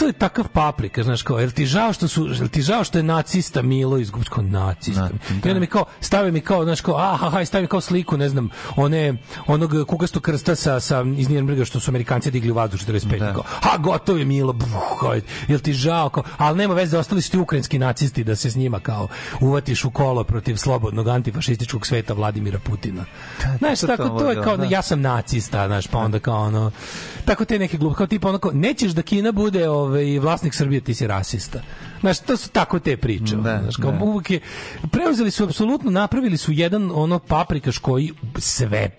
[0.00, 2.98] što je takav paprika, znaš, kao, jel ti žao što su, jel ti žao što
[2.98, 5.10] je nacista Milo izgubić kao nacista.
[5.44, 8.16] I onda mi kao, stave mi kao, znaš, kao, aha, haj, stavi mi kao sliku,
[8.16, 9.14] ne znam, one,
[9.46, 13.18] onog kukastog krsta sa, sa iz Nirenberga što su Amerikanci digli u vazduh 45.
[13.18, 13.32] Da.
[13.32, 15.14] Kao, ha, gotov je Milo, buh, kao,
[15.48, 18.56] jel ti žao, kao, ali nema veze, ostali su ti ukrajinski nacisti da se s
[18.56, 19.08] njima kao
[19.40, 23.04] uvatiš u kolo protiv slobodnog antifašističkog sveta Vladimira Putina.
[23.58, 24.66] Znaš, to tako, to to je kao, da.
[24.70, 26.70] ja sam nacista, znaš, pa onda kao ono,
[27.24, 29.89] tako te neke glup, kao tipa ono kao, nećeš da Kina bude ovaj,
[30.20, 31.62] vlasnik Srbije, ti si rasista.
[32.00, 33.34] Znaš, to su tako te priče.
[33.34, 34.04] ono, znaš, kao, da.
[34.04, 34.40] uvijek je,
[34.90, 38.90] preuzeli su apsolutno, napravili su jedan ono paprikaš koji sve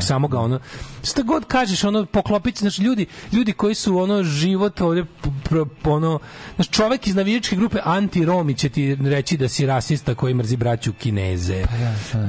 [0.00, 0.60] samo ga ono
[1.04, 6.18] šta god kažeš ono poklopić znači ljudi ljudi koji su ono život pr- ono
[6.54, 10.56] znači čovjek iz navijačke grupe anti Romi će ti reći da si rasista koji mrzi
[10.56, 11.64] braću Kineze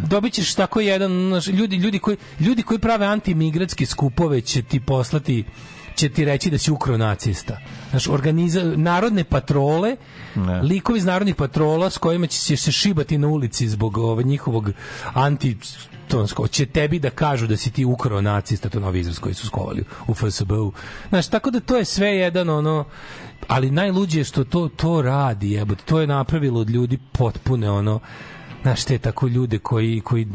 [0.07, 4.79] dobit ćeš tako jedan znaš, ljudi ljudi koji ljudi koji prave antimigratske skupove će ti
[4.79, 5.45] poslati
[5.99, 7.57] će ti reći da si ukrao nacista.
[7.89, 9.95] Znaš, organiza, narodne patrole,
[10.63, 14.71] likovi iz narodnih patrola s kojima će se- šibati na ulici zbog ovaj, njihovog
[15.13, 15.57] anti
[16.07, 19.47] tonsko, će tebi da kažu da si ti ukrao nacista, to novi izraz koji su
[19.47, 20.71] skovali u FSB-u.
[21.09, 22.85] Znaš, tako da to je sve jedan ono,
[23.47, 27.99] ali najluđe je što to, to radi, jebote, to je napravilo od ljudi potpune ono,
[28.61, 30.27] znaš, te tako ljude koji, koji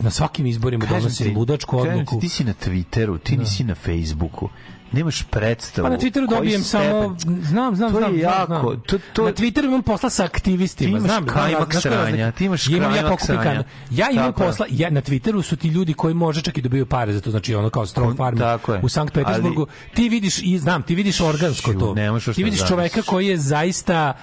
[0.00, 0.86] na, svakim izborima
[1.18, 2.20] ti, ludačku odluku.
[2.20, 4.48] Ti si na Twitteru, ti nisi na Facebooku.
[4.92, 5.86] Nemaš predstavu.
[5.86, 8.80] Pa na Twitteru dobijem samo stepen- znam, znam, To je znam, jako, znam, znam.
[8.80, 11.80] to- to- Na Twitteru imam posla sa aktivistima, Ti znam, znam, kajmak je razlika?
[11.80, 13.64] sranja, ti imaš imam ja kajmak pokupi sranja.
[13.90, 14.46] Ja imam Tako je.
[14.46, 17.30] posla, ja na Twitteru su ti ljudi koji može čak i dobiju pare za to,
[17.30, 18.80] znači ono kao Strong Farm Tako je.
[18.82, 19.66] u Sankt Petersburgu.
[19.94, 21.94] Ti vidiš i znam, ti vidiš organsko to.
[21.94, 24.14] Ti šta vidiš da čoveka koji je zaista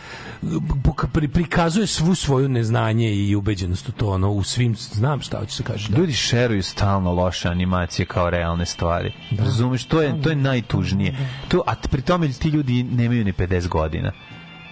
[1.05, 5.51] pri- prikazuje svu svoju neznanje i ubeđenost u to, ono, u svim, znam šta hoće
[5.51, 5.89] se kaže.
[5.89, 5.97] Da.
[5.97, 9.11] Ljudi šeruju stalno loše animacije kao realne stvari.
[9.31, 11.15] Razumeš, to je to je najtužnije.
[11.47, 14.11] To a pri tome ti ljudi nemaju ni 50 godina.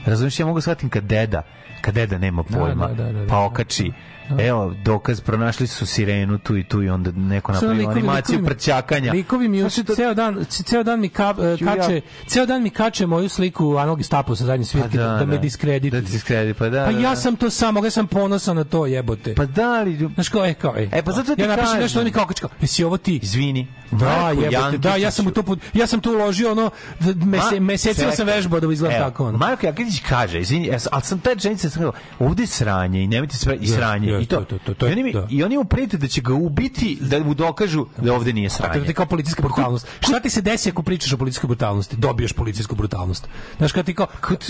[0.06, 1.42] Razumeš, ja mogu shvatim kad deda,
[1.82, 3.28] kad deda nema pojma, da, da, da, da.
[3.28, 3.92] pa okači
[4.40, 8.36] Evo, dokaz, pronašli su sirenu tu i tu i onda neko Što napravi likovi- animaciju
[8.36, 9.12] likovi- prćakanja.
[9.12, 12.70] Likovi mi Znači, juče ceo dan, ceo dan mi ka, e, kače, ceo dan mi
[12.70, 15.42] kače moju sliku Anal Gestapo sa zadnje svirke Pa da, da, da me da.
[15.42, 15.92] diskredituju.
[15.92, 17.16] Da ti diskredituju, pa da, Pa da, ja da.
[17.16, 19.36] sam to samo, ja sam ponosan na to, jebote.
[19.36, 20.10] Pa da li...
[20.14, 20.90] Znaš kao, e, kao, e.
[20.92, 21.82] E, pa zato ti ja napišem kažem.
[21.82, 23.20] nešto, on mi kao kače, kao, jesi ovo ti?
[23.24, 23.68] Izvini.
[23.92, 25.44] Da, jebote, da, ja sam u to,
[25.74, 26.70] ja sam to uložio, ono,
[27.16, 29.38] mese, mesecima sam vežbao da izgleda tako, ono.
[29.38, 33.08] Marko Jakitić kaže, izvini, sam- ali sam taj rečenica sam rekao, ovde je sranje i
[33.08, 34.42] nemojte sve i sranje i to.
[34.42, 35.28] to, to, to I oni mi da.
[35.30, 38.50] i oni mu prete da će ga ubiti da mu dokažu da ovde nije A
[38.50, 38.88] to sranje.
[38.88, 39.88] je kao policijska brutalnost.
[40.00, 41.96] Šta ti se desi ako pričaš o policijskoj brutalnosti?
[41.96, 43.28] Dobiješ policijsku brutalnost.
[43.58, 44.08] Znaš kad ti kao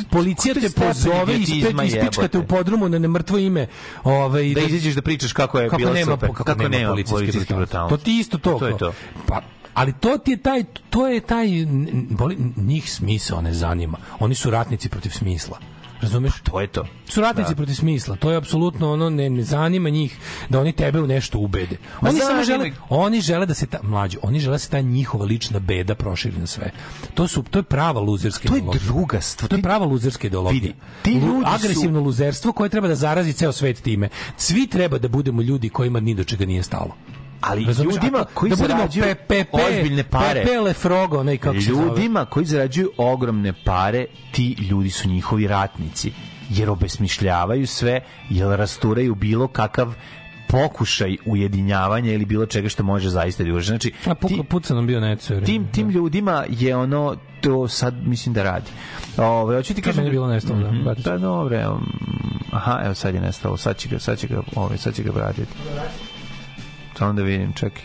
[0.10, 3.68] policija te pozove i ispet ispičkate u podrumu na nemrtvo ime.
[4.04, 7.54] Ovaj Da izađeš da pričaš kako je bilo nema super, kako, kako nema policijske policijske
[7.54, 7.98] brutalnosti.
[7.98, 8.60] To ti isto to.
[8.60, 8.94] To je to.
[9.28, 9.42] Pa
[9.74, 11.48] Ali to ti je taj, to je taj,
[12.10, 13.98] boli, njih smisao ne zanima.
[14.20, 15.58] Oni su ratnici protiv smisla.
[16.02, 16.34] Razumeš?
[16.44, 16.86] To je to.
[17.08, 17.56] Su ratnici Da.
[17.56, 18.16] protiv smisla.
[18.16, 20.18] To je apsolutno ono ne, ne zanima njih
[20.50, 21.78] da oni tebe u nešto ubede.
[22.02, 24.82] Ma Oni samo žele oni žele da se ta mlađi, oni žele da se ta
[24.82, 26.72] njihova lična beda proširi na sve.
[27.14, 28.84] To su to je prava luzerska To je ideologija.
[28.86, 29.50] druga stvar.
[29.50, 30.62] To je prava luzerska ideologija.
[30.62, 34.10] Vidi, ti Lu- ljudi su- agresivno luzerstvo koje treba da zarazi ceo svet time.
[34.38, 36.96] Svi treba da budemo ljudi kojima ni do čega nije stalo.
[37.42, 37.96] Ali Razumeš?
[37.96, 40.44] ljudima koji da zarađuju PPP, ozbiljne pare.
[40.44, 41.70] PP Lefrogo, onaj kako se.
[41.70, 46.12] Ljudima koji zarađuju ogromne pare, ti ljudi su njihovi ratnici.
[46.50, 49.94] Jer obesmišljavaju sve, jer rasturaju bilo kakav
[50.48, 53.68] pokušaj ujedinjavanja ili bilo čega što može zaista da ugroži.
[53.68, 55.00] Znači, A puklo puca nam bio
[55.34, 58.72] jer- tim, tim ljudima je ono to sad mislim da radi.
[59.18, 60.06] Ove, hoću ti kažem...
[60.06, 61.02] je bilo nestalo, da, Mhm, baci.
[61.02, 61.18] Da,
[61.62, 64.96] evo, mm, aha, evo sad je nestalo, sad će ga, sad će ga, ovaj, sad
[64.96, 65.54] će ga vratiti.
[66.98, 67.84] Samo da vidim, čekaj.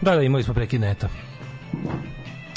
[0.00, 1.08] Da, da, imali smo prekid neta.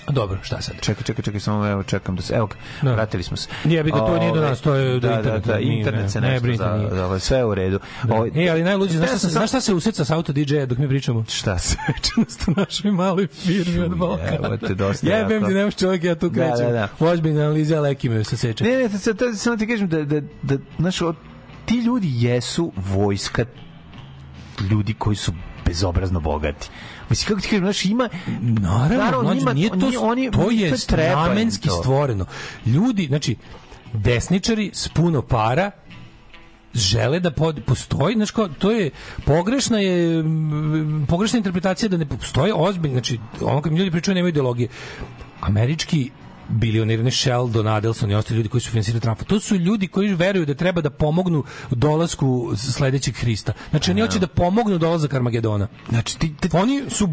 [0.09, 0.75] Dobro, šta sad?
[0.81, 2.49] Čekaj, čekaj, čekaj, samo evo čekam da se, evo,
[2.81, 2.93] Da.
[2.93, 3.49] vratili smo se.
[3.65, 6.01] Jebi ga, to nije do nas, to je do da, interneta, Da, da, nije, internet
[6.01, 6.89] ne, se ne nešto brinite, za, nije.
[6.89, 7.79] za, ovaj, sve u redu.
[8.09, 10.77] Ovaj, E, ali najluđe, znaš, Ja sam znaš šta se useca sa auto DJ-a dok
[10.77, 11.25] mi pričamo?
[11.25, 11.75] Šta se?
[11.85, 14.31] Svečanost u našoj maloj firmi od Balkana.
[14.37, 15.47] Evo te dosta Jebem jako.
[15.47, 16.65] ti, nemaš čovjek, ja tu Da, krećem.
[16.65, 17.05] da, da.
[17.05, 18.63] Ozbiljna analiza leki me se seče.
[18.63, 21.01] Ne, ne, sad, sad, samo ti kažem da, da, da znaš,
[21.69, 23.45] ti ljudi jesu vojska
[24.71, 25.31] ljudi koji su
[25.65, 26.69] bezobrazno bogati.
[27.09, 28.09] Mislim, kako ti kažem, znaš, ima...
[28.41, 30.73] Naravno, mlađe, njima- nije to, oni- oni- to je
[31.15, 31.75] namenski to.
[31.75, 32.25] stvoreno.
[32.65, 33.35] Ljudi, znači,
[33.93, 35.71] desničari s puno para
[36.73, 38.89] žele da pod, postoji, znači kao, to je
[39.25, 40.23] pogrešna je
[41.07, 44.69] pogrešna interpretacija da ne postoji ozbiljno, znači ono kad mi ljudi pričaju nemaju ideologije.
[45.41, 46.11] Američki
[46.49, 49.23] bilioneri, ne Sheldon, Adelson i ostali ljudi koji su finansirali Trumpa.
[49.23, 53.53] To su ljudi koji veruju da treba da pomognu dolasku sledećeg Hrista.
[53.69, 55.67] Znači, oni hoće da pomognu dolazak Armagedona.
[55.89, 57.09] Znači, ti, Oni su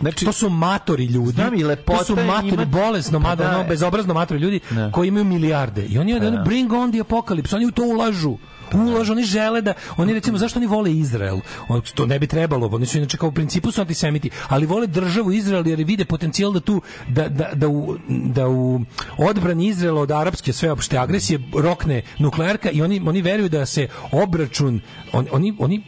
[0.00, 1.30] Znači, to su matori ljudi.
[1.30, 3.48] Znam i lepota to su matori, imati- bolesno, Pa da.
[3.48, 4.60] ono, bezobrazno matori ljudi
[4.92, 5.86] koji imaju milijarde.
[5.86, 6.42] I oni, Pa oni da.
[6.42, 8.36] bring on the apocalypse, oni u to ulažu.
[8.72, 11.40] Ulažu, oni žele da, oni recimo, zašto oni vole Izrael?
[11.68, 14.86] On, to ne bi trebalo, oni su inače kao u principu su antisemiti, ali vole
[14.86, 18.80] državu Izrael jer vide potencijal da tu, da, da, da, u, da u
[19.18, 24.80] odbrani Izraela od arapske sveopšte agresije rokne nuklearka i oni, oni veruju da se obračun,
[25.12, 25.82] on, oni, oni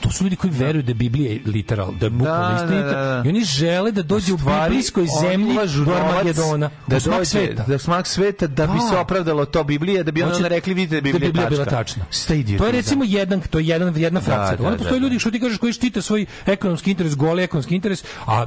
[0.00, 3.04] to su ljudi koji veruju da je Biblija literal, da je bukvalno Da, istinita da,
[3.14, 3.22] da.
[3.24, 5.54] i oni žele da dođe u biblijskoj zemlji
[5.86, 7.64] do Armagedona, da smak dođe, sveta.
[7.64, 8.88] da smak sveta da bi Da.
[8.88, 11.76] se opravdalo to Biblija, da bi onda rekli vidite da je Biblija, bila tačka.
[11.76, 12.04] tačna.
[12.12, 12.58] Šta idiotizam?
[12.58, 14.56] To je recimo jedan, to je jedan, jedna frakcija.
[14.56, 17.74] da, Onda postoje da, ljudi što ti kažeš koji štite svoj ekonomski interes, goli ekonomski
[17.74, 18.46] interes, a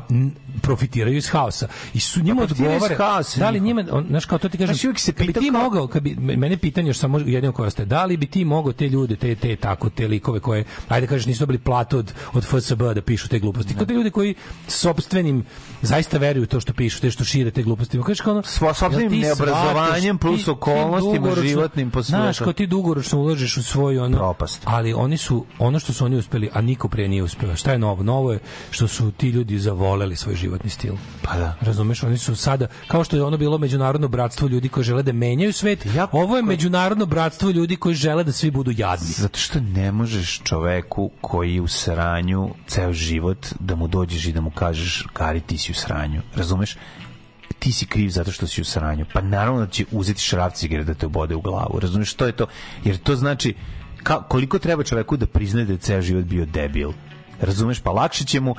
[0.61, 1.67] profitiraju iz haosa.
[1.93, 2.95] I su njima odgovara.
[3.35, 6.03] Da li njima, znaš kao to ti kažem, Znaš, uvijek se bi ti mogao, kad
[6.03, 9.15] bi, mene pitanje još samo jedino koje ostaje, da li bi ti mogao te ljude,
[9.15, 13.01] te, te tako, te likove koje, ajde kažeš, nisu dobili platu od, od FSB da
[13.01, 13.75] pišu te gluposti.
[13.75, 14.35] Kao te ljude koji
[14.67, 15.45] sopstvenim
[15.81, 18.01] zaista veruju to što pišu, te što šire te gluposti.
[18.01, 22.67] Kažeš kao ono, Svo- sopstvenim neobrazovanjem plus ti- ti okolnostima životnim po Znaš, kao ti
[22.67, 24.61] dugoročno ulažeš u svoju ono, Propast.
[24.65, 27.55] ali oni su ono što su oni uspeli, a niko pre nije uspeo.
[27.55, 28.03] Šta je novo?
[28.03, 28.39] Novo je
[28.71, 30.93] što su ti ljudi zavoleli svoj životni stil.
[31.21, 31.55] Pa da.
[31.61, 35.11] Razumeš, oni su sada kao što je ono bilo međunarodno bratstvo ljudi koji žele da
[35.11, 39.07] menjaju svet, ovo je međunarodno bratstvo ljudi koji žele da svi budu jadni.
[39.07, 44.41] Zato što ne možeš čoveku koji u sranju ceo život da mu dođeš i da
[44.41, 46.21] mu kažeš Kari ti si u sranju.
[46.35, 46.77] Razumeš?
[47.59, 49.05] ti si kriv zato što si u sranju.
[49.13, 51.79] Pa naravno da će uzeti šraf cigare da te obode u glavu.
[51.79, 52.47] Razumeš što je to?
[52.83, 53.55] Jer to znači
[54.03, 56.91] ka, koliko treba čoveku da priznaje da je ceo život bio debil.
[57.41, 57.79] Razumeš?
[57.79, 58.55] Pa lakše će mu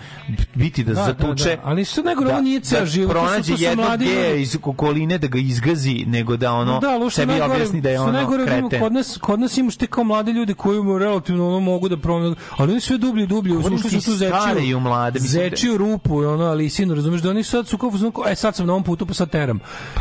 [0.55, 1.45] biti da, Da, zatuče.
[1.47, 1.63] da, da.
[1.65, 4.43] Ali što nego, ovo nije ceo život, to su- pronađe jednog mladi geja ljudi.
[4.43, 7.91] iz okoline da ga izgazi, nego da ono da, ali što sebi najgore- objasni da
[7.91, 8.81] je ono najgore, vidimo, kreten.
[8.81, 11.97] Kod nas, kod nas imaš te kao mlade ljude koji mu relativno ono mogu da
[11.97, 16.23] promenu, ali oni sve dublje i dublje, ti su tu zečiju, mlade, da- zečiju rupu,
[16.23, 17.91] i ono, ali sinu, razumeš, da oni sad su kao,
[18.29, 19.61] e sad sam na ovom putu, pa sad teram.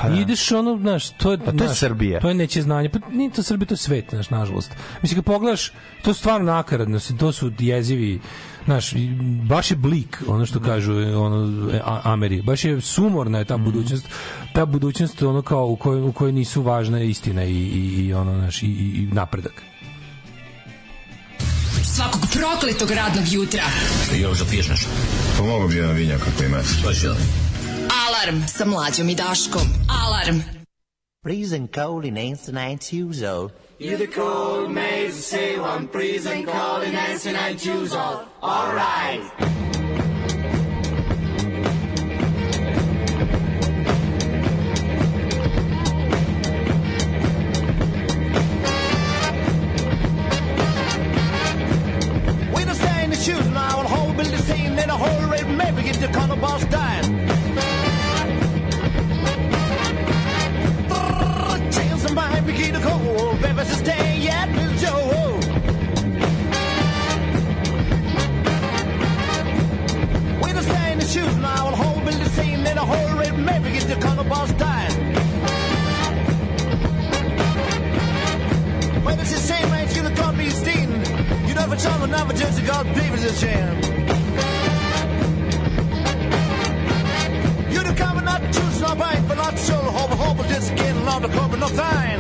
[0.10, 2.20] I ideš ono, znaš, to je, Pa to je znaš, Srbija.
[2.20, 4.72] To je neće znanje, pa nije to Srbija, to je svet, znaš, nažalost.
[5.02, 5.72] Mislim, kad pogledaš,
[6.02, 8.20] to je stvarno nakaradno, to su jezivi,
[8.66, 8.94] znaš,
[9.50, 11.70] baš je blik, ono što kažu ono,
[12.04, 13.66] Ameri, baš je sumorna je ta mm -hmm.
[13.66, 14.06] budućnost,
[14.54, 18.40] ta budućnost ono kao u kojoj, u kojoj nisu važna istina i, i, i ono,
[18.40, 19.62] znaš, i, i napredak.
[21.96, 23.64] Svakog prokletog radnog jutra.
[24.22, 24.90] Još da piješ nešto?
[25.38, 26.68] Pomogu pa bi jedan vinjak ako imate.
[26.84, 27.16] To.
[28.08, 29.68] Alarm sa mlađom i Daškom.
[30.06, 30.40] Alarm.
[31.24, 33.50] Prison call in 1990.
[33.78, 38.26] You the cold maze, say one prison call and Nancy and I choose all.
[38.42, 39.22] All right.
[53.26, 56.64] choose now and whole building saying that a whole red maybe get the color boss
[56.66, 57.05] dying.
[62.46, 65.40] begin to cold ever is day at Little Joe.
[70.42, 73.32] When I stay in the shoes now, I'll hold me the same in a hurry,
[73.38, 74.94] maybe get the color boss died.
[79.04, 80.90] But it's the same man, you know, call me Steen.
[81.48, 84.05] You know tell me, never judge a God, believe a sham.
[87.84, 90.76] The cover not to choose no bite, but not to show the hope, hope, just
[90.76, 92.20] getting along the cover, no thing.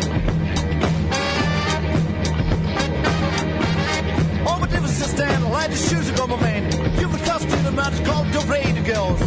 [4.48, 6.64] All the difference is stand, light the shoes go, my man.
[7.00, 9.22] You've been custom to the mountains called the radio girls.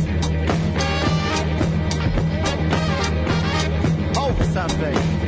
[4.17, 5.28] Oh, something.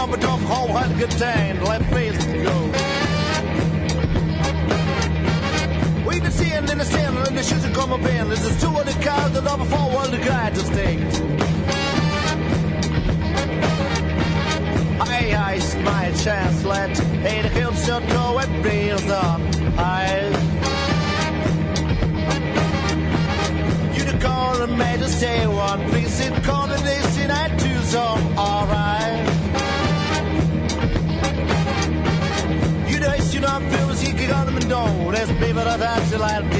[0.00, 1.62] I just a number of whole had a good time.
[1.62, 2.79] Let face go.
[36.10, 36.59] That's a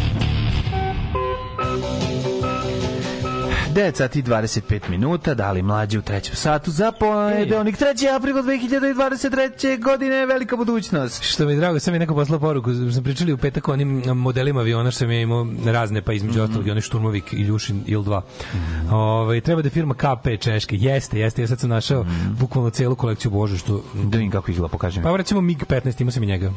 [3.71, 8.15] 9 sati i 25 minuta, dali mlađi u trećem satu za ponedeljnik 3.
[8.15, 9.83] april 2023.
[9.83, 11.23] godine, velika budućnost.
[11.23, 14.03] Što mi je drago, sam mi neko poslao poruku, sam pričali u petak o onim
[14.05, 17.83] modelima aviona što sam ja imao razne, pa između mm ostalog i onaj Šturmovik Iljušin
[17.87, 18.21] Il-2.
[18.91, 22.05] Ovaj, treba da je firma KP Češke, jeste, jeste, ja sad sam našao
[22.39, 23.83] bukvalno celu kolekciju Bože što...
[23.93, 25.03] Da vidim kako izgleda, pokažem.
[25.03, 26.51] Pa recimo MiG-15, imao sam i njega.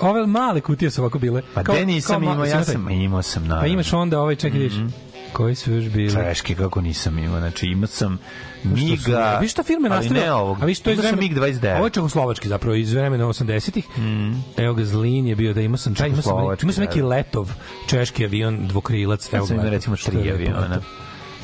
[0.00, 1.42] Ove male kutije su ovako bile.
[1.54, 3.60] Pa Kao- de nisam kao ma- imao, ja sam imao sam, naravno.
[3.62, 4.74] Pa imaš onda ovaj, čekaj, vidiš.
[5.32, 6.12] Koji su još bili?
[6.12, 8.18] Češki kako nisam imao, znači imao sam
[8.60, 10.22] Što su- Miga, Viš što firme ali nastavlja?
[10.22, 10.58] ne ovog.
[10.62, 11.76] A viš to iz vremena- Mig 29.
[11.76, 13.86] Ovo je čehoslovački zapravo iz vremena 80-ih.
[14.56, 17.06] Evo ga Zlin je bio da imao sam, taj, imao sam, imao sam neki da.
[17.06, 17.52] letov
[17.86, 19.32] češki avion dvokrilac.
[19.32, 20.80] Imao ga, recimo što tri aviona.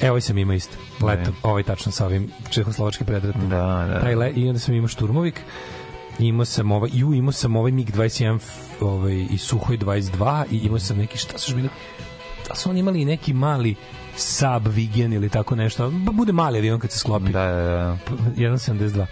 [0.00, 0.76] Evo ovaj sam imao isto.
[1.02, 3.44] Letov, ovaj tačno sa ovim čehoslovački predratnik.
[3.44, 3.56] Da,
[3.88, 4.00] da.
[4.00, 5.40] Taj le, I onda sam imao šturmovik.
[6.18, 8.50] Imao sam ovaj, ju, imao sam ovaj MiG-21 f-
[8.82, 11.68] ovaj, i Suhoj 22 i imao sam neki, šta su još bili?
[12.48, 13.74] Da su oni imali neki mali
[14.16, 15.90] Saab Vigen ili tako nešto.
[15.90, 17.32] Ba- Bude mali avion kad se sklopi.
[17.32, 17.96] Da, da, da.
[18.36, 19.06] 1.72.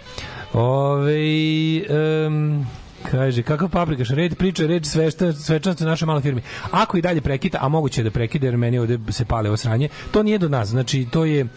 [0.53, 2.65] Ove, um,
[3.05, 6.41] kaže, kakav paprikaš, red priča, red svešta, svečanost u našoj maloj firmi.
[6.71, 9.57] Ako i dalje prekida, a moguće je da prekida, jer meni ovde se pale ovo
[9.57, 10.69] sranje, to nije do nas.
[10.69, 11.49] Znači, to je um,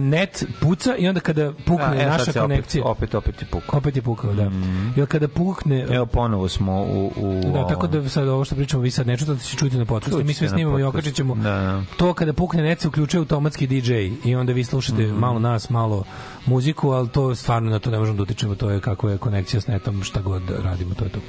[0.00, 2.84] net puca i onda kada pukne A, sad naša se opet- konekcija...
[2.84, 3.78] Opet, opet je pukao.
[3.78, 4.50] Opet je pukao, da.
[4.96, 5.86] Jer kada pukne...
[5.90, 7.12] Evo ponovo smo u...
[7.16, 9.84] u Da, tako da sad ovo što pričamo vi sad ne čutate, će čuti na
[9.84, 10.24] podcastu.
[10.24, 11.34] Mi sve snimamo i okačit ćemo.
[11.34, 11.82] Da, da.
[11.96, 13.92] To kada pukne net se uključuje automatski DJ
[14.24, 15.16] i onda vi slušate Mhm.
[15.16, 16.04] malo nas, malo
[16.46, 19.60] muziku, ali to stvarno na to ne možemo da utičemo, to je kako je konekcija
[19.60, 21.20] s netom, šta god radimo, to je to.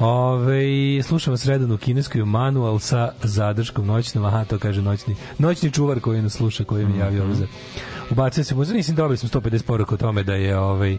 [0.00, 6.00] Ove, slušam vas u kineskoj manual sa zadrškom noćnom, aha, to kaže noćni, noćni čuvar
[6.00, 7.30] koji nas sluša, koji mi javio Mhm.
[7.30, 7.46] ovo za...
[8.10, 10.98] Ubacio se muza, mislim, dobili smo 150 poruka o tome da je ovaj,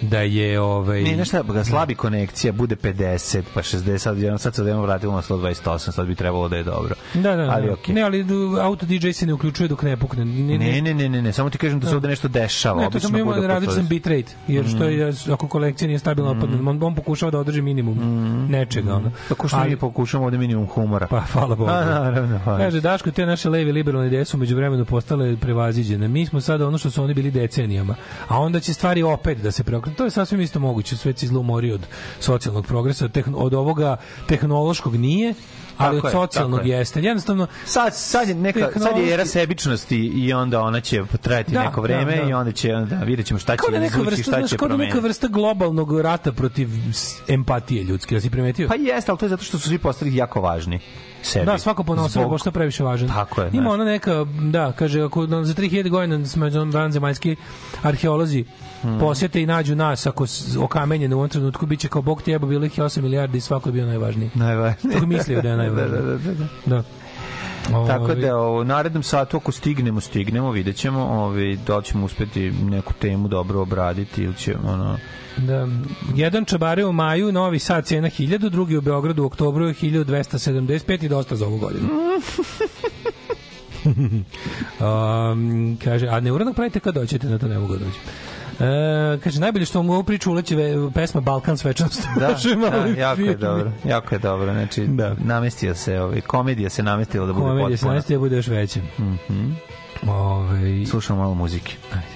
[0.00, 4.54] da je ovaj Ne, šta, ga slabi konekcija, bude 50, pa 60, sad, jedno, sad
[4.54, 6.94] se odjednom vratimo na 128, sad bi trebalo da je dobro.
[7.14, 7.72] Da, da, Ali da.
[7.72, 7.94] okej.
[7.94, 8.26] Ne, ali
[8.62, 10.24] auto DJ se ne uključuje dok ne pukne.
[10.24, 12.80] Ne, Ne, ne, ne, ne, ne, samo ti kažem da se ovde nešto dešava.
[12.80, 15.32] Ne, obično bude različan bitrate, jer što je, Mm.
[15.32, 16.68] ako kolekcija nije stabilna, mm.
[16.68, 17.98] on, on pokušava da održi minimum
[18.50, 18.94] nečega.
[18.94, 19.10] Ono.
[19.28, 21.06] Tako što mi pokušamo ovde minimum humora.
[21.06, 21.70] Pa, hvala Bogu.
[21.70, 22.58] Naravno, hvala.
[22.58, 26.08] Kaže, Daško, te naše levi liberalne ideje su među vremenu postale prevaziđene.
[26.08, 27.94] Mi smo sada ono što su oni bili decenijama.
[28.28, 29.96] A onda će stvari opet da se preokrenu.
[29.96, 30.96] To je sasvim isto moguće.
[30.96, 31.86] Svet se izla umori od
[32.20, 33.08] socijalnog progresa.
[33.08, 35.34] Tehn, od ovoga tehnološkog nije,
[35.78, 36.76] ali Tako od socijalnog je.
[36.78, 37.02] jeste.
[37.02, 41.52] Jednostavno, Sad, sad, je neka, sad je Tehnološki- era sebičnosti i onda ona će potrajati
[41.52, 42.30] Da, neko vreme da, da.
[42.30, 44.56] i onda će, onda vidjet ćemo šta će da neka izvući, vrsta, šta znaš, će
[44.56, 46.68] kao da neka vrsta globalnog rata protiv
[47.28, 48.14] empatije ljudske.
[48.14, 48.68] Da si primetio?
[48.68, 50.80] Pa jeste, ali to je zato što su svi postali jako važni
[51.26, 51.46] sebi.
[51.46, 53.08] Da, svako po sebe, Zbog- pošto je previše važan.
[53.08, 53.74] Tako je, Ima znaš.
[53.74, 57.36] ona neka, da, kaže, ako za 3000 godina smo vanzemaljski
[57.82, 58.44] arheolozi
[58.82, 58.98] Hmm.
[59.00, 60.26] posjete i nađu nas ako
[60.58, 63.38] okamenjene u ovom trenutku, bit će kao Bog ti jebo, bilo ih je 8 milijardi
[63.38, 64.30] i svako je bio najvažniji.
[64.34, 64.92] Najvažniji.
[64.92, 65.90] Tako mislio da je najvažniji.
[65.92, 66.46] Da, da, da, da.
[66.66, 66.82] Da.
[67.86, 72.04] Tako Ovaj, da u narednom satu ako stignemo, stignemo, vidjet ćemo ovaj, da li ćemo
[72.04, 74.96] uspeti neku temu dobro obraditi ili će ono...
[75.36, 75.68] Da,
[76.14, 81.04] jedan čabare u maju, Novi Sad cena 1000, drugi u Beogradu u oktobru je 1275
[81.04, 81.88] i dosta za ovu godinu.
[84.80, 88.00] um, kaže, a neuranak pravite kad doćete, na to ne mogu da dođem.
[88.60, 90.56] E, kaže, najbolje što vam u ovu priču uleće
[90.94, 92.02] pesma Balkan svečanost.
[92.20, 92.26] Da,
[92.70, 93.72] da, jako je dobro.
[93.84, 94.52] Jako je dobro.
[94.52, 95.16] Znači, Da.
[95.24, 97.94] namestio se, ovaj, komedija se namestila da bude Komedija se potpuna.
[97.94, 98.80] nastaje bude još veće.
[98.98, 99.50] Mhm.
[100.08, 101.76] Ove, Slušamo malo muzike.
[101.94, 102.15] Ajde.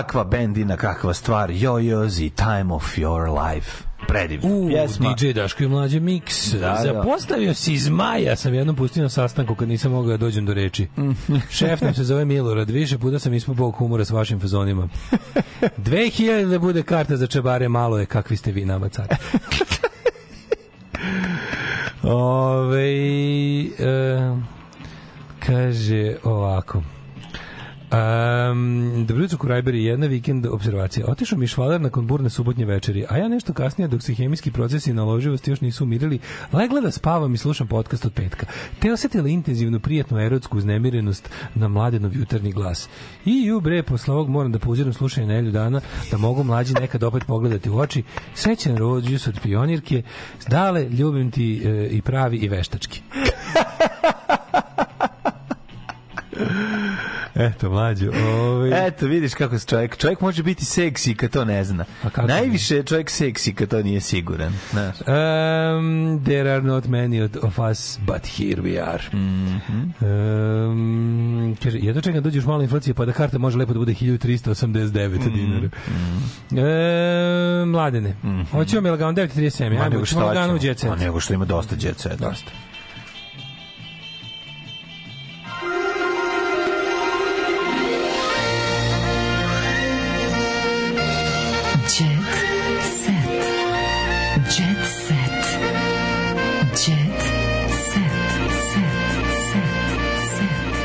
[0.00, 1.50] Kakva bendina, kakva stvar.
[1.50, 3.84] Jojozi, Time of Your Life.
[4.08, 4.56] Predivno.
[4.56, 5.14] U, Pjesma.
[5.14, 6.52] DJ Daško i mlađe mix.
[6.52, 6.82] Da, da.
[6.82, 10.54] Zapostavio si iz maja, sam jednom pustio na sastanku kad nisam mogao da dođem do
[10.54, 10.88] reči.
[11.58, 14.88] Šef nam se zove Milorad, više puta sam ispao bog humora s vašim fazonima.
[15.62, 19.06] 2000 da bude karta za čebare, malo je kakvi ste vi nama car.
[22.02, 22.90] Ove,
[23.78, 24.36] e,
[25.46, 26.82] kaže ovako.
[27.92, 31.06] Um, dobro jutro, Kurajberi, jedna vikend observacija.
[31.08, 34.92] Otišao mi švaler nakon burne subotnje večeri, a ja nešto kasnije, dok se hemijski procesi
[34.92, 36.18] naloživosti još nisu umirili,
[36.52, 38.46] legla da spavam i slušam podcast od petka.
[38.78, 42.88] Te osetila intenzivnu, prijatnu erotsku uznemirenost na mladenov jutarnji glas.
[43.24, 47.02] I ju bre, posle ovog moram da pauziram slušanje nelju dana, da mogu mlađi nekad
[47.02, 48.02] opet pogledati u oči.
[48.34, 50.02] Srećan rođus od pionirke,
[50.48, 53.02] dale, ljubim ti e, i pravi i veštački.
[57.36, 58.10] Eto, mlađo.
[58.32, 58.86] Ovaj...
[58.86, 61.84] Eto, vidiš kako se čovjek, čovjek može biti seksi kad to ne zna.
[62.04, 64.52] kako Najviše je čovjek seksi kad to nije siguran.
[64.70, 64.96] Znaš.
[65.00, 65.06] Um,
[66.24, 69.02] there are not many of- us, but here we are.
[69.12, 69.80] Mhm.
[70.02, 73.94] um, kaže, jedno čekam da dođeš malo inflacije, pa da karta može lepo da bude
[73.94, 75.34] 1389 Mhm.
[75.34, 75.68] dinara.
[76.52, 78.14] E, mladene,
[78.50, 80.68] hoćemo mi lagano 9.37, Ma ajmo, nego ćemo šta lagano u ćemo?
[80.68, 80.90] jet set.
[80.90, 82.18] Ma nego što ima dosta jet set.
[82.20, 82.50] Dosta.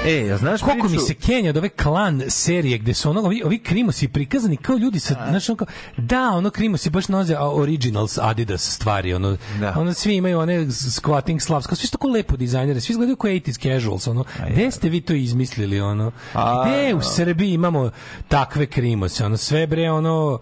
[0.05, 3.21] E, a znaš Koliko mi priču- se Kenja od ove klan serije gde su ono,
[3.21, 5.67] ovi, ovi krimosi prikazani kao ljudi sa, znaš, ono kao,
[5.97, 9.37] da, ono krimosi baš a, originals Adidas stvari, ono,
[9.75, 13.31] ono svi imaju one squatting slavs, kao svi su tako lepo dizajnere, svi izgledaju kao
[13.31, 17.91] 80s casuals, ono, gde ste vi to izmislili, ono, A, gde u Srbiji imamo
[18.27, 20.39] takve krimose, ono, sve bre, ono,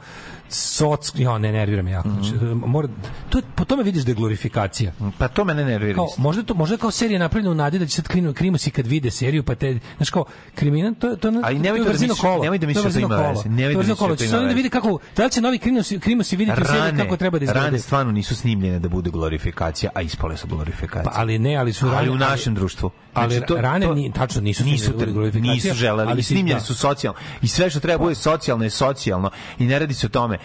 [0.53, 2.87] soc, ja, ne nervira me jako, znači, mora,
[3.29, 4.91] to, po tome vidiš da je glorifikacija.
[5.17, 5.95] Pa to mene nervira.
[5.95, 8.87] Kao, možda to možda kao serija napravljena u nadi da će sad krinu, krimosi kad
[8.87, 10.25] vide seriju pa te znaš kao
[10.55, 13.15] kriminal to to Ali nemoj to da misliš- nemoj da misliš To da to ima
[13.19, 13.49] veze.
[13.49, 14.55] Nemoj To da misliš da to ima se onda veze.
[14.55, 17.53] vidi kako da li će novi krimosi krimosi videti u seriji kako treba da rane
[17.53, 17.81] izgledaju.
[17.81, 21.03] stvarno nisu snimljene da bude glorifikacija, a ispale su glorifikacije.
[21.05, 22.91] Pa, ali ne, ali su ali rane- u ali- našem društvu.
[23.13, 26.65] ali Znači, rane ni- tačno nisu nisu, da glorifikacija, nisu želeli, ali si- snimljene da.
[26.65, 27.19] su socijalno.
[27.41, 29.29] I sve što treba bude socijalno je socijalno.
[29.59, 30.37] I ne radi se o tome.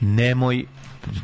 [0.00, 0.64] Nemoj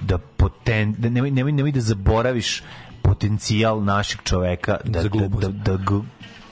[0.02, 2.62] da poten, da nemoj, nemoj, nemoj da zaboraviš
[3.02, 6.00] potencijal našeg čoveka da, Za da, da, da, ga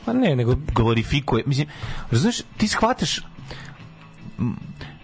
[0.05, 1.45] Pa ne, nego glorifikuje.
[1.47, 1.69] Mislim,
[2.11, 3.21] razumeš, ti shvataš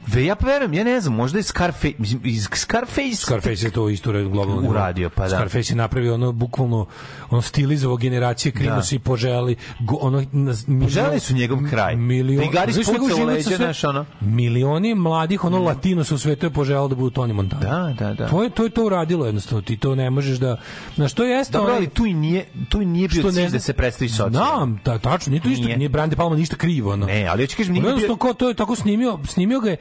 [0.09, 3.15] Ve, ja verujem, ja ne znam, možda je Scarface, mislim, iz Scarface...
[3.17, 4.69] Scarface je to isto red- globalno.
[4.71, 5.29] Uradio, pa da.
[5.29, 6.87] Scarface je napravio ono bukvalno
[7.31, 11.97] ono stilizovao generacije krimosi i poželi go, ono milion- Poželeli su njegov kraj.
[11.97, 14.05] Milion, Da i Gari Znaš, njegov spucao leđa, sa sve- znaš, ono.
[14.21, 17.63] Milioni mladih ono latinosa u svetu je poželelo da budu Tony Montana.
[17.63, 18.29] Da, da, da.
[18.29, 19.63] To je to je to uradilo jednostavno.
[19.63, 20.57] Ti to ne možeš da
[20.97, 23.59] na što jeste Dobro, ali tu i nije, tu i nije bio cilj ne da
[23.59, 24.33] se predstavi socijalno.
[24.33, 25.89] Znam, da, tačno, nije to ništa, Nije.
[25.89, 27.07] Brande Palma ništa krivo, ono.
[27.07, 29.77] Ne, ali hoću kažem, nije bio- to je tako snimio, snimio ga je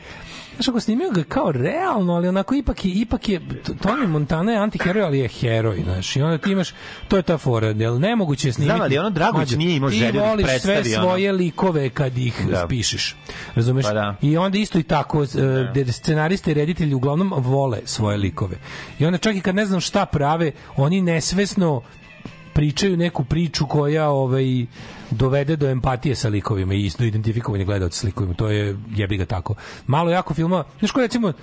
[0.56, 4.58] Znaš, ako snimio ga kao realno, ali onako ipak je, ipak je, Tony Montana je
[4.58, 6.74] antiheroj, ali je heroj, znaš, i onda ti imaš,
[7.08, 8.72] to je ta fora, jel nemoguće je snimiti.
[8.72, 11.04] Znam, ali ono Dragović Mlađe, nije imao želju Ti da voliš sve predstavi ono.
[11.04, 12.68] svoje likove kad ih Da.
[12.70, 13.16] pišeš,
[13.56, 13.86] razumeš?
[13.86, 14.16] Pa da.
[14.22, 15.26] I onda isto i tako,
[15.72, 18.56] gde scenariste i reditelji uglavnom vole svoje likove.
[19.00, 21.82] I onda čak i kad ne znam šta prave, oni nesvesno
[22.58, 24.66] pričaju neku priču koja ovaj
[25.12, 28.34] dovede do empatije sa likovima i do identifikovanja gledaoca s likovima.
[28.34, 29.56] To je jebi ga tako.
[29.88, 31.34] Malo jako filma, znaš ko recimo e,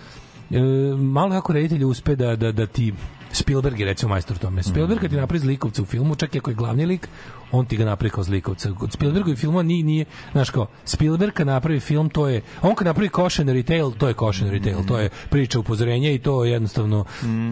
[0.98, 2.92] malo jako reditelj uspe da, da, da ti
[3.32, 4.62] Spielberg je recimo majstor tome.
[4.62, 7.08] Spielberg kad ti napravi zlikovca u filmu, čak i ako je glavni lik,
[7.54, 8.72] on ti ga napravi kao zlikovca.
[8.78, 12.86] Kod Spielbergovih filmova nije, nije, znaš kao, Spielberg kad napravi film, to je, on kad
[12.86, 17.04] napravi cautionary tale, to je cautionary tale, to je priča upozorenja i to je jednostavno,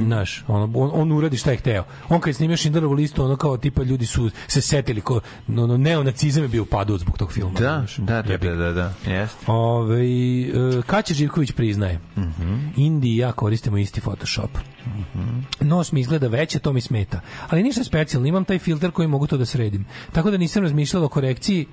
[0.07, 1.85] znaš, on, on, on uradi šta je hteo.
[2.09, 5.77] On kad je snimio Schindlerovu listu, ono kao tipa ljudi su se setili, ko, ono,
[5.77, 7.53] neonacizam je bio upadu zbog tog filma.
[7.53, 7.97] Da, znaš.
[7.97, 9.45] da, da, da, da, da, jeste.
[9.47, 12.01] Ove, e, Kaća Živković priznaje.
[12.77, 14.51] Indi i ja koristimo isti Photoshop.
[15.61, 17.21] Nos mi izgleda veće, to mi smeta.
[17.49, 19.85] Ali ništa specijalno, imam taj filter koji mogu to da sredim.
[20.13, 21.67] Tako da nisam razmišljala o korekciji,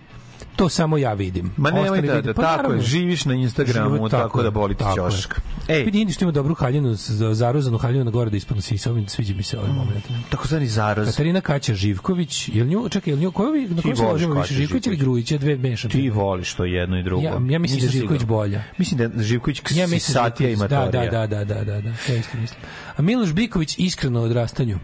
[0.55, 1.51] to samo ja vidim.
[1.57, 2.77] Ma nemoj Ostali da, vide- da, Pa tako naravno.
[2.77, 5.11] je, živiš na Instagramu, tako, je, da boli ti tako je.
[5.11, 5.41] ćošak.
[5.67, 8.91] Ej, Vidi Indi što ima dobru haljinu, z- zaruzanu haljinu na gore da ispod sisa,
[8.91, 10.05] ovim sviđa mi se ovaj moment.
[10.29, 11.07] tako zvani zaraz.
[11.07, 14.87] Katarina Kaća Živković, jel nju, čekaj, jel nju, koju na koju se ložimo više, Živković
[14.87, 14.97] ili?
[14.97, 15.91] Grujić, ja dve mešam.
[15.91, 17.23] Ti voliš to jedno i drugo.
[17.23, 18.39] Ja, ja mislim da Nisam je Živković siguran.
[18.39, 18.63] bolja.
[18.77, 21.63] Mislim da je Živković Ja mislim da satija je ima da, da, da, da, da,
[21.63, 22.59] da, da, ja isto mislim.
[22.95, 24.79] A Miloš Biković iskreno o odrastanju.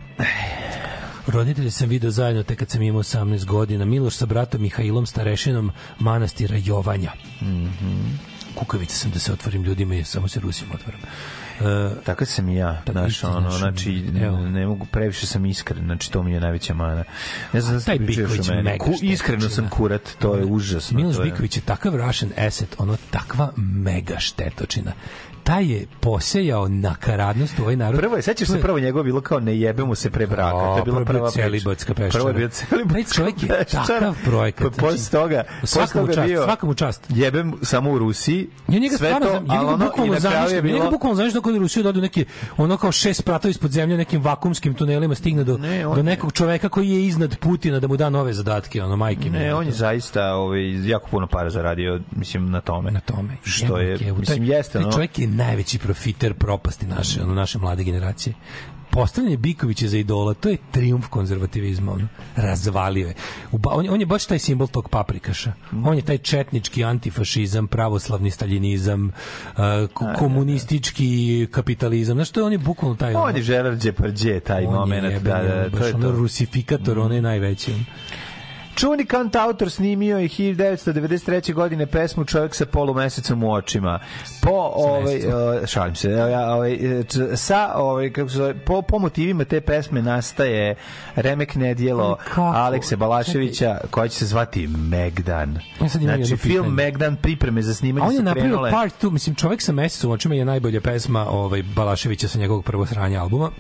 [1.28, 3.86] Roditelje sam video zajedno tek kad sam imao 18 godina.
[3.86, 7.12] Miloš sa bratom Mihajlom Starešinom manastira Jovanja.
[8.56, 11.00] Kukavica sam da se otvorim ljudima i samo se Rusijom otvaram.
[11.62, 14.38] E, Tako sam i ja, znaš, ono, znaš, znači, evo.
[14.40, 17.04] ne mogu, previše sam iskren, znači, to mi je najveća mana.
[17.54, 18.64] Ne znam da taj pričaš Biković o meni.
[18.64, 20.98] mega Ku, iskreno sam kurat, to je užasno.
[20.98, 24.92] Miloš je- Biković je takav Russian asset, ono takva mega štetočina.
[25.46, 28.00] Taj je posejao nakaradnost u ovaj narod.
[28.00, 30.52] Prvo je, sećaš se prvo njegovo bilo kao ne jebemo se pre braka.
[30.52, 32.12] to je bila prvo je bio prva celibatska peščara.
[32.12, 36.14] Prvo je bio celibatska Taj čovjek je takav projekat, Pa posle znači, toga, posle toga
[36.14, 37.06] čast, bio, svaka mu čast.
[37.10, 38.48] Jebem samo u Rusiji.
[38.68, 41.56] Ja njega sve stvarno, to, ja njega bukvalno zamišljam, ja njega bukvalno zamišljam da kod
[41.56, 42.26] Rusiju dodu neki,
[42.58, 46.70] ono kao šest spratova ispod zemlje, nekim vakumskim tunelima stigne do, Ne, do nekog čoveka
[46.70, 49.30] koji je iznad Putina da mu da nove zadatke, ono, majke.
[49.30, 52.92] Ne, on je zaista ovaj, jako puno para zaradio, mislim, na tome.
[52.92, 53.38] na tome.
[53.44, 58.34] Što je, mislim, jeste, taj čovjek je najveći profiter propasti naše, ono, naše mlade generacije.
[58.92, 62.08] Postavljanje Bikovića za idola, to je triumf konzervativizma, ono.
[62.36, 63.14] Razvalio je.
[63.52, 65.54] U ba- On, je- on je baš taj simbol tog paprikaša.
[65.76, 69.12] On je taj četnički antifašizam, pravoslavni staljinizam, uh,
[69.90, 71.08] ko- komunistički
[71.48, 72.16] kapitalizam.
[72.16, 73.16] Znaš, to je on je bukvalno taj...
[73.16, 75.04] On je Gerard Depardieu, taj on je moment.
[75.06, 76.12] jeben, Da, da, ono, to baš je ono to.
[76.12, 77.72] rusifikator, on je najveći.
[77.74, 77.84] ono.
[78.76, 81.54] Čuveni kant autor snimio je 1993.
[81.54, 84.00] godine pesmu Čovjek sa polumesecom u očima.
[84.42, 85.34] Po ovaj uh,
[85.66, 90.02] šalim se, ja, ovaj č- sa ovaj kako se zove, po, po motivima te pesme
[90.02, 90.76] nastaje
[91.16, 92.42] remek nedjelo Kako?
[92.42, 95.60] Alekse Balaševića koja će se zvati Megdan.
[95.82, 96.74] Ja Znači film.
[96.74, 100.46] Megdan pripreme za snimanje on je part 2, mislim, čovjek sa mesecom u očima je
[100.46, 103.52] najbolja pesma ovaj, Balaševića sa njegovog prvog sranja albuma.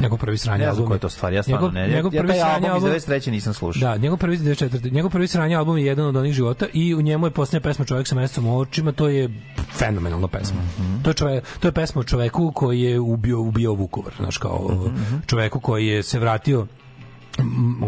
[0.00, 0.86] Njegov prvi sranje Ne znam album.
[0.86, 1.80] koja je to stvar, ja stvarno njegov, ne.
[1.82, 3.30] Ja- Njegov ja prvi taj sranje album iz album, 93.
[3.30, 3.80] nisam slušao.
[3.82, 4.92] Da, njegov prvi prvi 94.
[4.92, 7.84] Njegov prvi sranje album je jedan od onih života i u njemu je posljednja pesma
[7.84, 9.30] Čovjek sa mesecom u očima, to je
[9.72, 10.60] fenomenalna pesma.
[10.78, 11.02] Mhm.
[11.02, 14.70] To je čovjek, to je pesma o čoveku koji je ubio ubio Vukovar, znaš kao
[14.86, 16.66] Mhm, čoveku koji je se vratio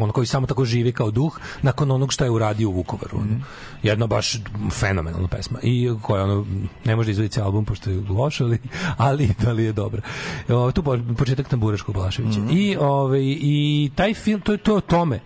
[0.00, 3.18] on koji samo tako živi kao duh nakon onog što je uradio u Vukovaru.
[3.18, 3.40] Ono.
[3.82, 4.36] Jedna baš
[4.70, 6.46] fenomenalna pesma i koja ono
[6.84, 8.58] ne može izvoditi album pošto je loš, ali
[8.96, 10.02] ali da li je dobra.
[10.48, 12.40] O, tu po- početak Tamburaškog Balaševića.
[12.40, 12.56] Mhm.
[12.56, 15.20] I ovaj i taj film to je to o tome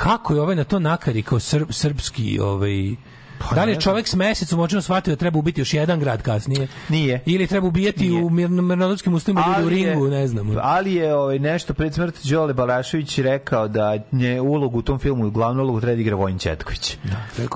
[0.00, 2.94] kako je ovaj na to nakari kao srb, srpski ovaj
[3.54, 6.68] da li je čovjek s mesecom očima shvatio da treba ubiti još jedan grad kasnije?
[6.88, 7.20] Nije.
[7.26, 10.56] Ili treba ubijati u mirno, mirnodopskim ustima ljude u je- ringu, ne znam.
[10.62, 15.30] Ali je ovaj, nešto pred smrti Đole Balašević rekao da nje ulogu u tom filmu,
[15.30, 16.96] glavnu ulogu treba da igra Vojin Četković.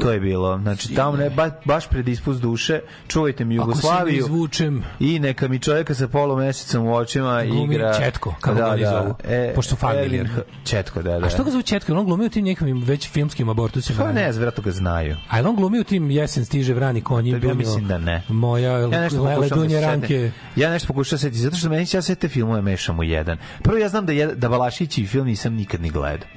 [0.00, 0.58] to je bilo.
[0.58, 5.48] Znači, tamo ne, ba, baš pred ispust duše, čuvajte mi Ako Jugoslaviju izvučem i neka
[5.48, 7.94] mi čovjeka sa polumesecom u očima Glumi igra...
[7.98, 9.14] Četko, kako ga oni zovu,
[9.54, 10.04] pošto su familije.
[10.20, 11.26] Elin H- Četko, da, da.
[11.26, 11.94] A što ga zove Četka?
[11.94, 13.98] On glumi u tim nekim već filmskim abortusima.
[14.04, 15.16] Pa ne, vjerojatno ga znaju.
[15.28, 15.42] A je
[15.74, 17.30] glumi u tim jesen stiže vrani konji?
[17.30, 18.22] Ja Dunjo, mislim da ne.
[18.28, 20.30] Moja Ja nešto pokušavam da ranke.
[20.56, 23.38] Ja nešto pokušavam setiti, zato što meni ja sve te filmove mešam u jedan.
[23.62, 26.28] Prvo ja znam da je, da Balašići film nisam nikad ni gledao.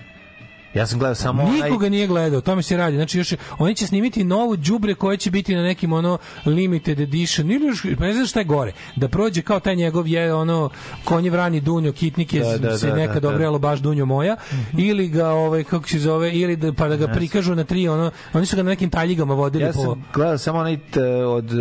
[0.78, 1.62] Ja sam gledao samo onaj...
[1.62, 2.96] Nikoga nije gledao, tome se radi.
[2.96, 7.52] Znači još oni će snimiti novu đubre koje će biti na nekim ono limited edition
[7.52, 8.72] ili još pa ne znam šta je gore.
[8.96, 10.70] Da prođe kao taj njegov je ono
[11.04, 13.30] konje vrani dunjo kitnik je Da, da, se da, nekad da, da.
[13.30, 14.36] dobrelo baš dunjo moja
[14.74, 18.12] ili ga ovaj kako se zove ili da pa da ga prikažu na tri ono
[18.34, 21.52] oni su ga na nekim taljigama vodili Ja po sam gledao samo onaj t, od
[21.52, 21.60] uh,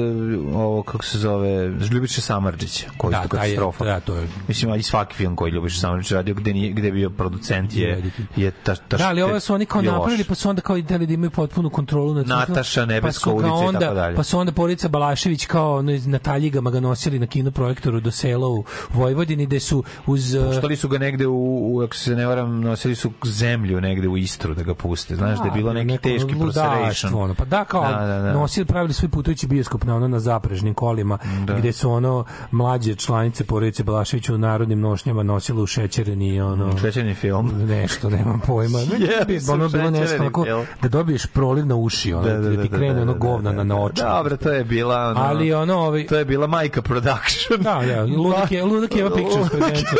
[0.56, 3.84] ovo kako se zove Ljubiša Samardžića, koji Da, je katastrofa.
[3.84, 6.88] da, to je- Mislim, a i svaki film koji Ljubiša Samardžić radio gde nije gde
[6.88, 8.02] je bio producent je
[8.36, 11.06] je ta, ta Da, ali ovo su oni kao napravili, pa su onda kao ideli
[11.06, 12.86] da imaju potpunu kontrolu nad Nataša.
[12.86, 14.16] Nebeska pa ulica i onda, tako dalje.
[14.16, 18.48] Pa su onda Porica Balašević kao ono, na taljigama ga nosili na kinoprojektoru do sela
[18.48, 20.34] u Vojvodini, gde su uz...
[20.34, 24.08] uh, Puštali su ga negde u, u, ako se ne varam, nosili su zemlju negde
[24.08, 25.16] u Istru da ga puste.
[25.16, 27.14] Znaš da je bilo neki neko teški proseration.
[27.14, 27.34] Ono.
[27.34, 28.32] Pa da, kao Da, da, da.
[28.32, 31.18] nosili, pravili svoj putujući bioskop na ono na zaprežnim kolima,
[31.58, 37.14] gde su ono mlađe članice porodice Balaševića u narodnim nošnjama nosile u šećereni ono Šećerni
[37.14, 37.52] film.
[37.68, 38.78] nešto, nemam pojma.
[38.98, 40.66] Jebi su ono bilo nešto film.
[40.82, 43.12] da dobiješ proliv na uši, ono, Da, da, da, da, ti da, krene da, ono
[43.12, 44.02] da, govna da, na, oči.
[44.02, 47.62] Dobro, to je bila ono, Ali ono, ovaj, to je bila Majka Production.
[47.62, 49.90] Da, da, Ludak je, Ludak Eva Pictures presents.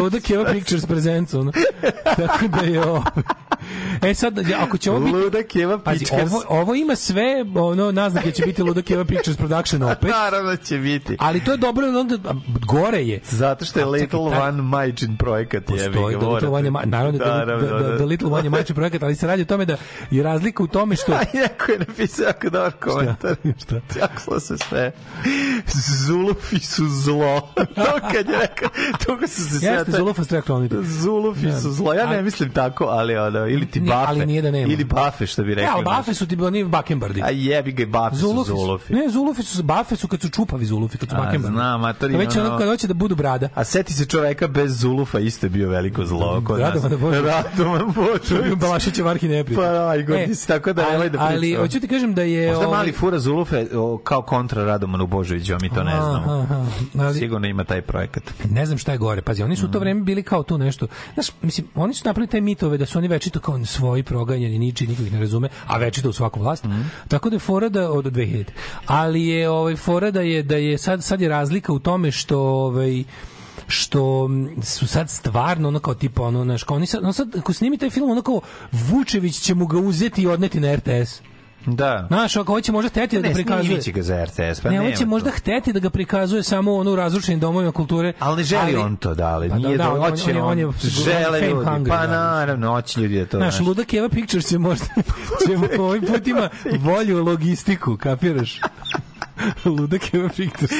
[0.00, 1.52] Ludak Eva Pictures presents, ono.
[2.16, 2.82] Tako da je.
[4.02, 5.12] E sad, ako će ovo biti...
[5.12, 6.32] Ludak Eva Pazi, Pictures.
[6.32, 7.22] ovo, ovo ima sve,
[7.56, 10.10] ono, naznake će biti Ludak Eva Pictures production opet.
[10.10, 11.16] Naravno će biti.
[11.20, 12.34] Ali to je dobro, onda,
[12.66, 13.20] gore je.
[13.24, 15.64] Zato što je A, čekaj, Little taj- One majčin projekat.
[15.64, 19.02] Postoji da Little One je, naravno da, da, da, da, Little One je majčin projekat,
[19.02, 19.76] ali se radi o tome da
[20.10, 21.12] je razlika u tome što...
[21.18, 23.36] A neko je napisao jako dobar komentar.
[23.62, 23.80] Šta?
[24.00, 24.92] Jako se sve.
[25.98, 27.40] Zulufi su zlo.
[27.74, 28.68] to kad je rekao,
[29.06, 29.68] to kad su se sve...
[29.68, 30.74] Jeste, Zulufa ste kloniti.
[30.82, 31.60] Zulufi Da.
[31.60, 31.94] su zlo.
[31.94, 34.06] Ja ne mislim tako, ali ono, ili ti Bafe.
[34.08, 34.72] ali nije da nema.
[34.72, 35.70] Ili bafe, što bi Ne, rekli.
[35.70, 37.22] ali bafe su ti oni bakembardi.
[37.22, 38.92] A jebi ga bafe Zulufi su zulufi.
[38.92, 41.54] ne, zulufi su, bafe su kad su čupavi zulufi, kad su A, bakembardi.
[41.54, 43.48] znam, a to nije već ono, kad hoće da budu brada.
[43.54, 46.74] A seti se čoveka bez zulufa isto je bio veliko zlo kod nas.
[46.74, 47.24] Radovan Božović.
[47.26, 48.54] Radovan Božović.
[48.60, 49.66] Balašićev arhi neprijatelj.
[49.66, 52.22] Pa najgore, E, ti si tako da nemoj da ali, ali hoću ti kažem da
[52.22, 52.48] je...
[52.48, 56.46] Možda ovaj, mali fura zulufe o, kao kontra Radomanu Božoviću, a mi to ne znamo.
[56.98, 58.22] ali- Sigurno ima taj projekat.
[58.46, 59.22] ne znam šta je gore.
[59.22, 60.86] Pazi, oni su u to vreme bili kao tu nešto.
[61.14, 64.86] Znaš, mislim, oni su napravili te mitove da su oni večito kao svoji proganjani, niči,
[64.86, 66.64] niko ih ne razume, a večito u svaku vlast.
[66.64, 66.90] Mm.
[67.08, 68.44] Tako da je fora da od 2000.
[68.86, 72.40] Ali je ovaj fora da je da je sad sad je razlika u tome što
[72.40, 73.04] ovaj
[73.66, 74.30] što
[74.62, 77.78] su sad stvarno ono kao tipa ono znaš kao oni sad, ono sad ako snimi
[77.78, 78.40] taj film ono kao
[78.72, 81.20] Vučević će mu ga uzeti i odneti na RTS.
[81.66, 82.04] Da.
[82.08, 83.82] Znaš, ako hoće možda hteti da ga Ne, prikazuje.
[83.82, 85.08] će ga za RTS, pa ne, on nema će to.
[85.08, 88.12] možda hteti da ga prikazuje samo ono u razrušenim domovima kulture.
[88.18, 90.36] Ali ne želi on to, da, ali Pa da, nije da, da, on- hoće on
[90.36, 93.54] je- on je on, sigurno žele ljudi, hungry, pa naravno, hoće ljudi da to, Znaš,
[93.54, 93.66] znaš.
[93.66, 94.84] Ludak Eva Pictures će možda
[95.40, 98.60] će ovim put ima volju logistiku, kapiraš?
[99.78, 100.72] Ludak Eva Pictures.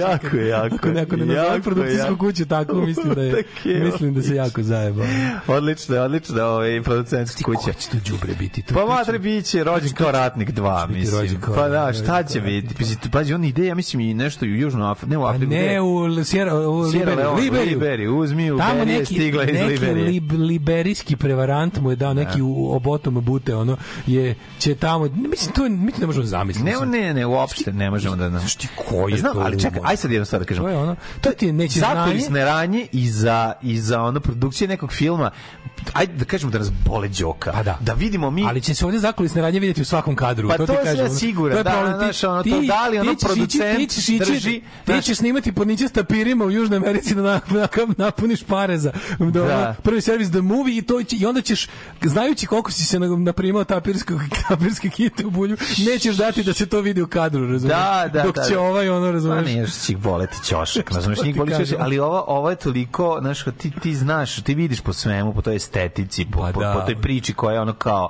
[0.00, 2.16] Jako je, jako Ako neko ne nazove produkcijsku jako.
[2.18, 5.04] kuću tako, mislim da je, mislim da se jako zajeba.
[5.46, 7.72] Odlično, odlično, ovaj producentska kuća.
[7.72, 8.62] Ko će to đubre biti?
[8.62, 11.40] To, Pa matre biće rođen kao ratnik 2, biti mislim.
[11.54, 12.74] Pa da, šta će biti?
[12.74, 15.52] Pazi, pazi, on ide, ja mislim i nešto u Južnu Afriku, ne u Afriku.
[15.52, 17.68] ne u Sierra, u Sierra Liberiju.
[17.78, 18.16] Liberiju.
[18.18, 20.04] Uzmi u Tamo neki, stigla iz neki Liberije.
[20.06, 25.52] lib, liberijski prevarant mu je dao neki u obotom bute, ono, je, će tamo, mislim,
[25.54, 26.70] to, mi to ne možemo zamisliti.
[26.70, 28.38] Ne, ne, ne, uopšte ne može možemo da...
[28.38, 30.64] Znaš ti koji je Znam, to ali čekaj, aj sad jednu stvar da kažem.
[30.64, 34.92] To je ono, to ti neće Zakulisne ranje i za, i za ono produkcije nekog
[34.92, 35.30] filma,
[35.92, 37.52] ajde da kažemo da nas bole đoka.
[37.52, 37.78] Pa da.
[37.80, 38.44] Da vidimo mi...
[38.46, 40.48] Ali će se ovdje zakulisne radnje vidjeti u svakom kadru.
[40.48, 41.06] Pa to, to kažem,
[41.48, 41.92] je da, problem.
[41.92, 45.68] Ti- znaš, ono, to da li ono producent ti ćeš drži, Ti ćeš snimati pod
[45.68, 49.26] niće stapirima u Južnoj Americi da na, na, napuniš pare za da.
[49.44, 49.74] Da.
[49.82, 51.68] prvi servis The Movie i, to, će- i onda ćeš,
[52.02, 55.56] znajući koliko si se na- naprimao tapirskog, tapirske kite u bulju,
[55.86, 57.73] nećeš dati da se to vidi u kadru, razumiješ?
[57.76, 58.60] Da, da, Dok da, će da.
[58.60, 59.46] ovaj ono, Pa razumiješ?
[59.46, 63.18] nije što će ih boleti ćošak, razumeš, njih boli ćošak, ali ovo, ovo je toliko,
[63.20, 66.72] znaš, ti, ti znaš, ti vidiš po svemu, po toj estetici, po, Pa po, da.
[66.72, 68.08] po toj priči koja je ono kao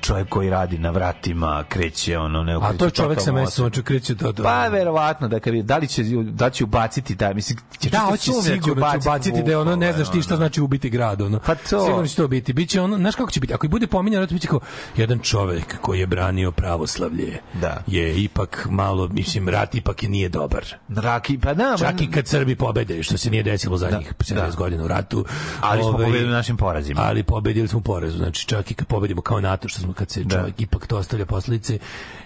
[0.00, 3.82] čovjek koji radi na vratima, kreće ono ne A to je čovjek sa mesom, oče
[3.82, 4.32] kreće to.
[4.32, 4.42] to.
[4.42, 8.30] Pa verovatno da kad da li će da će ubaciti taj mislim će Da, hoće
[8.30, 10.36] da sigurno će ubaciti da ono, ne znaš ti šta ono.
[10.36, 11.38] znači ubiti grad, ono.
[11.46, 11.84] Pa to.
[11.84, 12.52] Sigurno će to biti.
[12.52, 13.54] Biće ono, znaš kako će biti?
[13.54, 14.60] Ako i bude pominjano, to biće kao
[14.96, 17.38] jedan čovjek koji je branio pravoslavlje.
[17.60, 17.82] Da.
[17.86, 20.64] Je ipak malo, mislim, rat ipak je nije dobar.
[20.88, 24.84] Raki, pa da, Čak i kad Srbi pobede, što se nije desilo zadnjih 70 godina
[24.84, 25.24] u ratu.
[25.60, 27.00] Ali smo ovaj, pobedili našim porazima.
[27.04, 30.10] Ali pobedili smo u porezu, znači čak i kad pobedimo kao NATO, što smo kad
[30.10, 30.36] se Da.
[30.36, 31.78] čovjek ipak to ostavlja posljedice,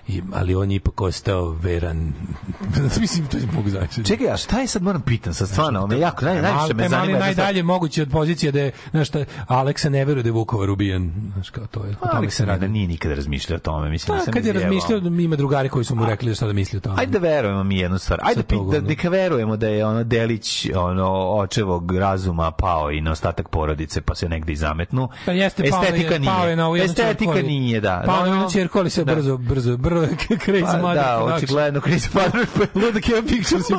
[0.08, 2.12] i, ali on je ipak ostao veran.
[3.00, 4.04] mislim, to je Bog znači.
[4.04, 6.96] Čekaj, a šta je sad moram pitan, sad stvarno, me jako naj, najviše me zanima.
[7.08, 7.36] jedna stvar.
[7.36, 11.12] najdalje moguće od pozicije da je, znaš šta, Aleksa ne veruje da je Vukovar ubijen.
[11.34, 11.90] Znaš kao to je.
[11.92, 12.60] o tome Aleks se radi.
[12.60, 15.84] da nije nikada razmišljao o tome, mislim da Pa, kad je razmišljao, ima drugari koji
[15.84, 16.96] su mu rekli šta da misli o tome.
[16.98, 18.18] Ajde da verujemo mi jednu stvar.
[18.22, 18.88] Ajde da, uglavnom.
[18.88, 24.14] neka verujemo da je ono delić ono očevog razuma pao i na ostatak porodice pa
[24.14, 25.08] se negde i zametnu.
[25.26, 26.32] Pa jeste, pao Estetika je, nije.
[26.32, 28.02] Pao je na ovu Estetika ali- nije, da.
[28.06, 29.14] Pao je na No, jednu ćerku, ali se da.
[29.14, 32.46] brzo, brzo, brzo, crazy Pa, mother da, očigledno Chris Padre
[32.76, 33.76] Ludak je Pictures je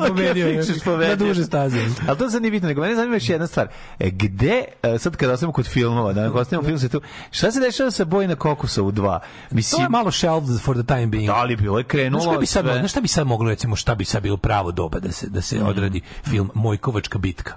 [0.84, 1.08] pobedio.
[1.08, 1.78] Na duže staze.
[2.08, 3.68] Ali to sad nije bitno, nego mene zanima još jedna stvar.
[3.98, 7.60] E, gde, e, sad kada ostavimo kod filmova, da ostavimo film se tu, šta se
[7.60, 9.18] dešava sa Bojna Kokosovu 2?
[9.50, 11.26] Mislim, To je malo shelved for the time being.
[11.26, 12.78] da li bilo je krenulo Znaš bi sad, sve?
[12.78, 15.40] znaš šta bi sad moglo recimo šta bi sad bilo pravo doba da se da
[15.40, 17.54] se odradi film Mojkovačka bitka.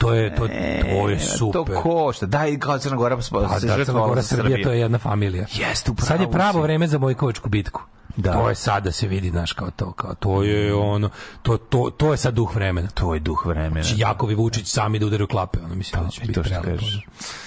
[0.00, 0.48] To je to,
[0.82, 1.60] to je super.
[1.62, 2.26] E, To košta.
[2.26, 5.46] Daj, kao Crna Gora pa, Pa se da, Crna Gora, Srbija, to je jedna familija.
[5.52, 6.62] Jeste, upravo Sad je pravo si.
[6.62, 7.82] vreme za Mojkovačku bitku.
[8.16, 8.32] Da.
[8.32, 11.10] To je sad da se vidi, znaš, kao to, kao to je ono,
[11.42, 12.88] to, to, to je sad duh vremena.
[12.88, 13.82] To je duh vremena.
[13.82, 16.50] Znači, Jakovi Vučić sami da udaraju klape, ono, mislim da će I biti to što
[16.52, 16.70] prelepo.
[16.76, 17.00] kažeš.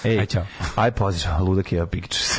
[0.04, 0.46] Ej, Aj, čao.
[0.76, 2.32] Aj, pozdrav, Ludak je Pictures.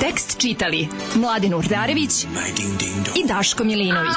[0.00, 2.24] Tekst čitali Mladin Urdarević
[3.16, 4.16] i Daško Milinović.